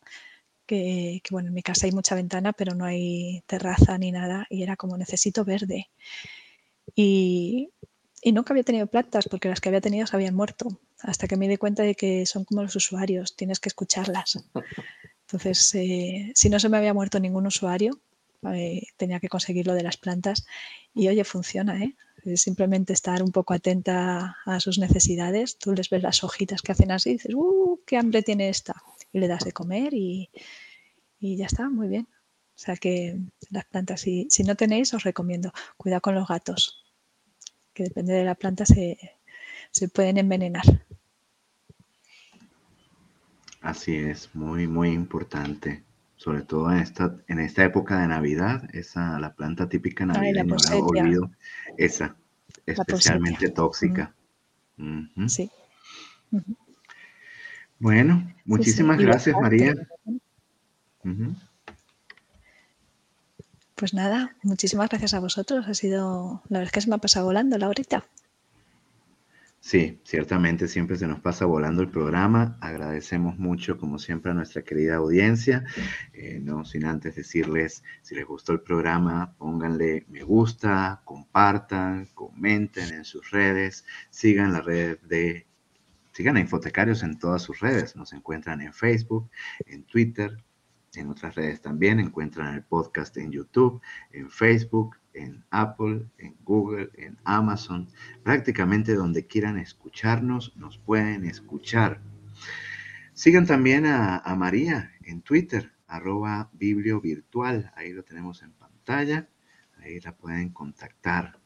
que, 0.66 1.22
bueno, 1.32 1.50
en 1.50 1.54
mi 1.54 1.64
casa 1.64 1.86
hay 1.86 1.92
mucha 1.92 2.16
ventana, 2.16 2.54
pero 2.54 2.76
no 2.76 2.86
hay 2.86 3.44
terraza 3.48 3.98
ni 3.98 4.12
nada, 4.12 4.48
y 4.50 4.64
era 4.64 4.76
como 4.76 4.98
necesito 4.98 5.46
verde. 5.46 5.90
Y, 6.96 7.70
y 8.22 8.32
nunca 8.32 8.54
había 8.54 8.64
tenido 8.64 8.88
plantas 8.88 9.28
porque 9.30 9.50
las 9.50 9.62
que 9.62 9.70
había 9.70 9.82
tenido 9.82 10.08
se 10.08 10.16
habían 10.16 10.36
muerto, 10.36 10.80
hasta 11.00 11.28
que 11.28 11.38
me 11.38 11.48
di 11.48 11.58
cuenta 11.58 11.84
de 11.84 11.96
que 11.96 12.26
son 12.26 12.46
como 12.46 12.64
los 12.64 12.76
usuarios, 12.76 13.36
tienes 13.36 13.60
que 13.60 13.70
escucharlas. 13.70 14.44
Entonces, 15.32 15.76
eh, 15.76 16.32
si 16.34 16.50
no 16.50 16.60
se 16.60 16.70
me 16.70 16.78
había 16.78 16.96
muerto 16.96 17.20
ningún 17.20 17.46
usuario, 17.46 18.02
eh, 18.52 18.82
tenía 18.98 19.20
que 19.20 19.30
conseguir 19.30 19.68
lo 19.68 19.76
de 19.76 19.84
las 19.84 19.98
plantas 19.98 20.48
y 20.96 21.08
oye, 21.08 21.24
funciona, 21.24 21.84
¿eh? 21.84 21.96
simplemente 22.36 22.94
estar 22.94 23.22
un 23.22 23.32
poco 23.32 23.54
atenta 23.54 24.38
a 24.44 24.60
sus 24.60 24.80
necesidades. 24.80 25.60
Tú 25.60 25.74
les 25.74 25.90
ves 25.92 26.02
las 26.02 26.24
hojitas 26.24 26.64
que 26.64 26.72
hacen 26.72 26.92
así 26.92 27.12
y 27.12 27.14
dices, 27.14 27.36
¡uh! 27.36 27.80
¡Qué 27.86 27.98
hambre 27.98 28.24
tiene 28.24 28.50
esta! 28.50 28.74
Y 29.14 29.20
le 29.20 29.28
das 29.28 29.44
de 29.46 29.52
comer 29.52 29.94
y, 29.94 30.32
ya 31.20 31.46
está, 31.46 31.70
muy 31.70 31.88
bien. 31.90 32.08
O 32.56 32.62
sea 32.62 32.76
que 32.76 33.20
las 33.52 33.66
plantas, 33.66 34.02
si, 34.02 34.28
no 34.46 34.56
tenéis, 34.56 34.96
os 34.96 35.04
recomiendo, 35.04 35.54
cuidado 35.78 36.02
con 36.02 36.16
los 36.16 36.28
gatos, 36.28 36.84
que 37.74 37.84
depende 37.84 38.14
de 38.14 38.26
la 38.26 38.36
planta 38.36 38.66
se 38.66 38.98
pueden 39.94 40.18
envenenar. 40.18 40.66
Así 43.62 43.96
es, 43.96 44.34
muy, 44.34 44.68
muy 44.68 44.90
importante. 44.90 45.84
Sobre 46.16 46.42
todo 46.42 46.70
en 46.72 46.80
esta, 46.80 47.16
en 47.28 47.40
esta 47.40 47.64
época 47.64 48.02
de 48.02 48.08
Navidad, 48.08 48.64
esa, 48.74 49.20
la 49.20 49.34
planta 49.34 49.70
típica 49.70 50.06
navideña, 50.06 50.44
la 50.44 50.76
olvido, 50.78 51.32
esa, 51.78 52.16
especialmente 52.66 53.50
tóxica. 53.50 54.14
Sí. 55.28 55.50
Bueno, 57.80 58.34
muchísimas 58.44 58.98
gracias, 58.98 59.36
María. 59.40 59.76
Pues 63.76 63.94
nada, 63.94 64.36
muchísimas 64.44 64.90
gracias 64.90 65.14
a 65.14 65.22
vosotros. 65.22 65.68
Ha 65.70 65.74
sido, 65.74 66.44
la 66.50 66.60
verdad 66.60 66.68
es 66.68 66.72
que 66.74 66.82
se 66.82 66.90
me 66.90 66.96
ha 66.96 67.00
pasado 67.00 67.28
volando 67.28 67.58
la 67.58 67.70
horita. 67.70 68.04
Sí, 69.62 70.00
ciertamente 70.06 70.70
siempre 70.70 70.96
se 70.96 71.06
nos 71.06 71.20
pasa 71.20 71.46
volando 71.46 71.82
el 71.82 71.90
programa. 71.90 72.58
Agradecemos 72.62 73.38
mucho, 73.38 73.78
como 73.78 74.00
siempre, 74.00 74.32
a 74.32 74.34
nuestra 74.34 74.64
querida 74.64 74.96
audiencia. 74.96 75.66
Eh, 76.14 76.40
no 76.42 76.64
sin 76.64 76.86
antes 76.86 77.16
decirles, 77.16 77.84
si 78.02 78.16
les 78.16 78.26
gustó 78.26 78.54
el 78.54 78.62
programa, 78.62 79.36
pónganle 79.38 80.06
me 80.08 80.24
gusta, 80.24 81.02
compartan, 81.04 82.08
comenten 82.14 82.94
en 82.94 83.04
sus 83.04 83.32
redes, 83.32 83.86
sigan 84.10 84.54
la 84.54 84.62
red 84.62 84.98
de, 85.02 85.46
sigan 86.14 86.38
a 86.38 86.40
Infotecarios 86.40 87.04
en 87.04 87.20
todas 87.20 87.42
sus 87.42 87.60
redes. 87.60 87.98
Nos 87.98 88.14
encuentran 88.14 88.62
en 88.62 88.74
Facebook, 88.74 89.30
en 89.66 89.84
Twitter, 89.84 90.42
en 90.96 91.10
otras 91.10 91.36
redes 91.36 91.62
también. 91.62 92.00
Encuentran 92.00 92.56
el 92.56 92.64
podcast 92.64 93.18
en 93.18 93.32
YouTube, 93.32 93.82
en 94.12 94.30
Facebook, 94.30 94.99
en 95.14 95.44
Apple, 95.50 96.06
en 96.18 96.36
Google, 96.44 96.90
en 96.96 97.18
Amazon, 97.24 97.88
prácticamente 98.24 98.96
donde 98.96 99.26
quieran 99.26 99.58
escucharnos, 99.58 100.56
nos 100.56 100.78
pueden 100.78 101.26
escuchar. 101.26 102.02
Sigan 103.14 103.46
también 103.46 103.86
a, 103.86 104.22
María 104.38 104.92
en 105.04 105.22
Twitter, 105.22 105.72
arroba 105.88 106.50
biblio 106.54 107.02
virtual, 107.02 107.72
ahí 107.76 107.92
lo 107.92 108.04
tenemos 108.04 108.42
en 108.44 108.52
pantalla, 108.54 109.28
ahí 109.78 110.00
la 110.00 110.16
pueden 110.16 110.50
contactar. 110.50 111.38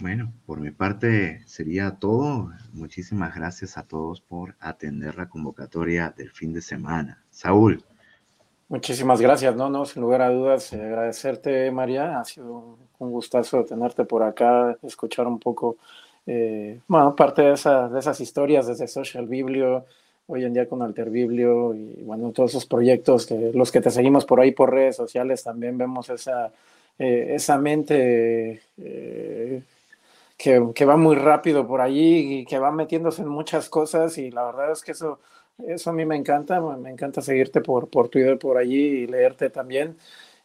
Bueno, 0.00 0.32
por 0.46 0.58
mi 0.58 0.72
parte 0.72 1.42
sería 1.46 1.92
todo. 1.92 2.50
Muchísimas 2.72 3.34
gracias 3.36 3.78
a 3.78 3.84
todos 3.84 4.20
por 4.20 4.56
atender 4.58 5.16
la 5.16 5.28
convocatoria 5.28 6.12
del 6.16 6.30
fin 6.30 6.52
de 6.52 6.60
semana. 6.60 7.22
Saúl. 7.30 7.84
Muchísimas 8.72 9.20
gracias, 9.20 9.54
no, 9.54 9.68
no, 9.68 9.84
sin 9.84 10.00
lugar 10.00 10.22
a 10.22 10.30
dudas, 10.30 10.72
eh, 10.72 10.80
agradecerte, 10.80 11.70
María, 11.70 12.18
ha 12.18 12.24
sido 12.24 12.78
un 13.00 13.10
gustazo 13.10 13.66
tenerte 13.66 14.06
por 14.06 14.22
acá, 14.22 14.78
escuchar 14.82 15.26
un 15.26 15.38
poco, 15.38 15.76
eh, 16.26 16.80
bueno, 16.88 17.14
parte 17.14 17.42
de, 17.42 17.48
de 17.48 17.98
esas 17.98 18.18
historias 18.22 18.66
desde 18.66 18.88
Social 18.88 19.26
Biblio, 19.26 19.84
hoy 20.26 20.44
en 20.44 20.54
día 20.54 20.66
con 20.66 20.80
Alter 20.80 21.10
Biblio 21.10 21.74
y 21.74 22.02
bueno, 22.02 22.32
todos 22.32 22.52
esos 22.52 22.64
proyectos 22.64 23.26
que 23.26 23.50
los 23.52 23.70
que 23.70 23.82
te 23.82 23.90
seguimos 23.90 24.24
por 24.24 24.40
ahí 24.40 24.52
por 24.52 24.72
redes 24.72 24.96
sociales 24.96 25.44
también 25.44 25.76
vemos 25.76 26.08
esa, 26.08 26.50
eh, 26.98 27.34
esa 27.34 27.58
mente 27.58 28.62
que, 30.38 30.72
que, 30.74 30.84
va 30.86 30.96
muy 30.96 31.16
rápido 31.16 31.66
por 31.68 31.82
allí 31.82 32.38
y 32.38 32.44
que 32.46 32.58
va 32.58 32.72
metiéndose 32.72 33.20
en 33.20 33.28
muchas 33.28 33.68
cosas 33.68 34.16
y 34.16 34.30
la 34.30 34.44
verdad 34.46 34.72
es 34.72 34.82
que 34.82 34.92
eso 34.92 35.18
eso 35.68 35.90
a 35.90 35.92
mí 35.92 36.04
me 36.04 36.16
encanta, 36.16 36.60
me 36.60 36.90
encanta 36.90 37.20
seguirte 37.22 37.60
por, 37.60 37.88
por 37.88 38.08
Twitter 38.08 38.38
por 38.38 38.56
allí 38.58 39.02
y 39.02 39.06
leerte 39.06 39.50
también. 39.50 39.96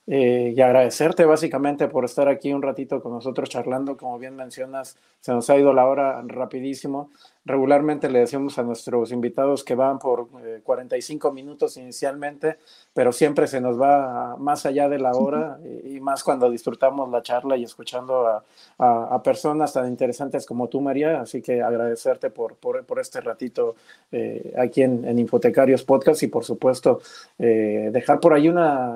Eh, 0.10 0.53
y 0.56 0.61
agradecerte 0.61 1.26
básicamente 1.26 1.89
por 1.89 2.06
estar 2.06 2.30
aquí 2.30 2.53
un 2.53 2.61
ratito 2.61 3.02
con 3.02 3.11
nosotros 3.11 3.49
charlando. 3.49 3.98
Como 3.98 4.18
bien 4.18 4.35
mencionas, 4.35 4.98
se 5.19 5.34
nos 5.34 5.49
ha 5.49 5.57
ido 5.57 5.73
la 5.73 5.85
hora 5.85 6.22
rapidísimo. 6.26 7.11
Regularmente 7.48 8.10
le 8.10 8.19
decimos 8.19 8.60
a 8.60 8.64
nuestros 8.64 9.14
invitados 9.14 9.64
que 9.64 9.74
van 9.74 9.99
por 9.99 10.28
45 10.64 11.30
eh, 11.30 11.32
minutos 11.32 11.78
inicialmente, 11.78 12.57
pero 12.94 13.14
siempre 13.14 13.48
se 13.48 13.61
nos 13.61 13.80
va 13.80 14.36
más 14.36 14.65
allá 14.65 14.90
de 14.90 14.99
la 14.99 15.14
hora 15.14 15.57
y, 15.86 16.02
más 16.02 16.24
cuando 16.26 16.49
disfrutamos 16.49 17.10
la 17.10 17.22
charla 17.22 17.56
y 17.56 17.64
escuchando 17.64 18.28
a, 18.28 18.44
a, 18.80 19.24
personas 19.24 19.72
tan 19.72 19.88
interesantes 19.88 20.45
como 20.45 20.68
tú, 20.68 20.82
María. 20.82 21.22
Así 21.22 21.41
que 21.41 21.61
agradecerte 21.61 22.30
por, 22.32 22.56
por, 22.56 22.84
por 22.86 22.99
este 22.99 23.22
ratito 23.22 23.76
eh, 24.11 24.53
aquí 24.57 24.82
en, 24.82 25.06
en, 25.06 25.18
Infotecarios 25.18 25.86
Podcast 25.86 26.24
y 26.24 26.28
por 26.28 26.44
supuesto 26.44 26.99
eh, 27.40 27.91
dejar 27.94 28.19
por 28.19 28.34
ahí 28.34 28.49
una, 28.49 28.90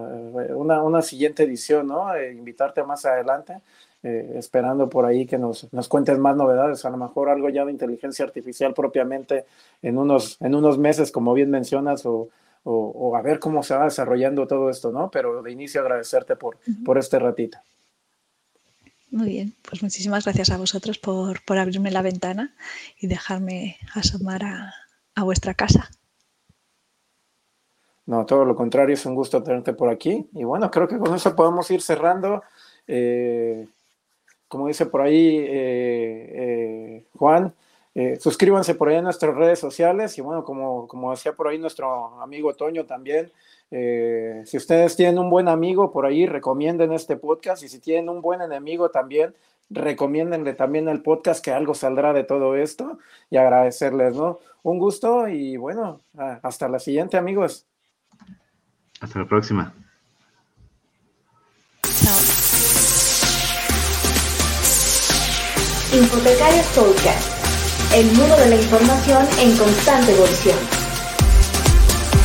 una, 0.49 0.84
una 0.84 1.02
siguiente 1.02 1.44
edición, 1.44 1.88
¿no? 1.88 2.22
invitarte 2.22 2.84
más 2.84 3.06
adelante. 3.06 3.61
Eh, 4.03 4.34
esperando 4.36 4.90
por 4.90 5.06
ahí 5.06 5.28
que 5.28 5.38
nos, 5.38 5.72
nos 5.72 5.88
cuentes 5.88 6.18
más 6.18 6.36
novedades, 6.36 6.84
a 6.86 6.90
lo 6.90 6.98
mejor 6.98 7.30
algo 7.30 7.49
ya 7.49 7.65
de 7.65 7.72
inteligencia 7.72 8.26
artificial 8.26 8.73
propiamente 8.73 9.45
en 9.84 9.99
unos, 9.99 10.41
en 10.41 10.56
unos 10.56 10.80
meses, 10.80 11.11
como 11.11 11.36
bien 11.36 11.52
mencionas, 11.52 12.03
o, 12.07 12.30
o, 12.64 13.15
a 13.15 13.22
ver 13.22 13.38
cómo 13.38 13.61
se 13.61 13.76
va 13.76 13.84
desarrollando 13.84 14.48
todo 14.48 14.72
esto, 14.72 14.91
¿no? 14.91 15.11
Pero 15.11 15.44
de 15.44 15.52
inicio 15.52 15.82
agradecerte 15.82 16.36
por, 16.36 16.57
por 16.84 16.98
este 16.98 17.19
ratito. 17.19 17.60
Muy 19.11 19.30
bien, 19.30 19.53
pues 19.69 19.84
muchísimas 19.84 20.23
gracias 20.23 20.49
a 20.49 20.57
vosotros 20.57 20.98
por, 20.98 21.44
por 21.45 21.60
abrirme 21.60 21.91
la 21.91 22.02
ventana 22.02 22.56
y 22.99 23.06
dejarme 23.06 23.78
asomar 23.94 24.44
a, 24.45 24.73
a 25.14 25.23
vuestra 25.23 25.53
casa. 25.53 25.91
No, 28.07 28.26
todo 28.26 28.45
lo 28.45 28.56
contrario, 28.56 28.95
es 28.95 29.06
un 29.06 29.14
gusto 29.14 29.44
tenerte 29.44 29.73
por 29.73 29.90
aquí. 29.90 30.28
Y 30.34 30.44
bueno, 30.44 30.72
creo 30.72 30.88
que 30.88 30.98
con 30.98 31.14
eso 31.14 31.36
podemos 31.36 31.69
ir 31.69 31.84
cerrando. 31.84 32.41
Eh, 32.88 33.68
como 34.52 34.68
dice 34.68 34.86
por 34.86 34.99
ahí 34.99 35.38
eh, 35.38 35.45
eh, 35.49 37.03
Juan, 37.15 37.53
eh, 37.95 38.18
suscríbanse 38.19 38.76
por 38.76 38.90
ahí 38.90 38.98
en 38.98 39.06
nuestras 39.06 39.34
redes 39.34 39.60
sociales 39.60 40.18
y 40.18 40.22
bueno, 40.22 40.44
como, 40.44 40.90
como 40.90 41.11
decía 41.11 41.32
por 41.32 41.48
ahí 41.48 41.57
nuestro 41.57 42.22
amigo 42.22 42.53
Toño 42.53 42.86
también, 42.86 43.32
si 43.72 44.57
ustedes 44.57 44.98
tienen 44.98 45.18
un 45.19 45.30
buen 45.30 45.48
amigo 45.48 45.94
por 45.94 46.06
ahí, 46.06 46.26
recomienden 46.26 46.91
este 46.91 47.15
podcast 47.15 47.64
y 47.64 47.69
si 47.69 47.80
tienen 47.80 48.10
un 48.10 48.22
buen 48.22 48.41
enemigo 48.41 48.90
también, 48.90 49.34
recomiéndenle 49.69 50.53
también 50.53 50.90
el 50.90 51.02
podcast 51.02 51.41
que 51.41 51.52
algo 51.52 51.73
saldrá 51.73 52.11
de 52.11 52.26
todo 52.26 52.57
esto 52.57 52.99
y 53.30 53.38
agradecerles, 53.38 54.18
¿no? 54.18 54.40
Un 54.64 54.80
gusto 54.80 55.30
y 55.30 55.56
bueno, 55.56 56.02
hasta 56.44 56.68
la 56.68 56.80
siguiente 56.80 57.15
amigos. 57.15 57.65
Hasta 58.99 59.19
la 59.19 59.26
próxima. 59.26 59.73
Infotecarios 65.94 66.66
Podcast, 66.68 67.94
el 67.94 68.06
mundo 68.14 68.38
de 68.38 68.50
la 68.50 68.56
información 68.56 69.28
en 69.40 69.58
constante 69.58 70.14
evolución. 70.14 70.81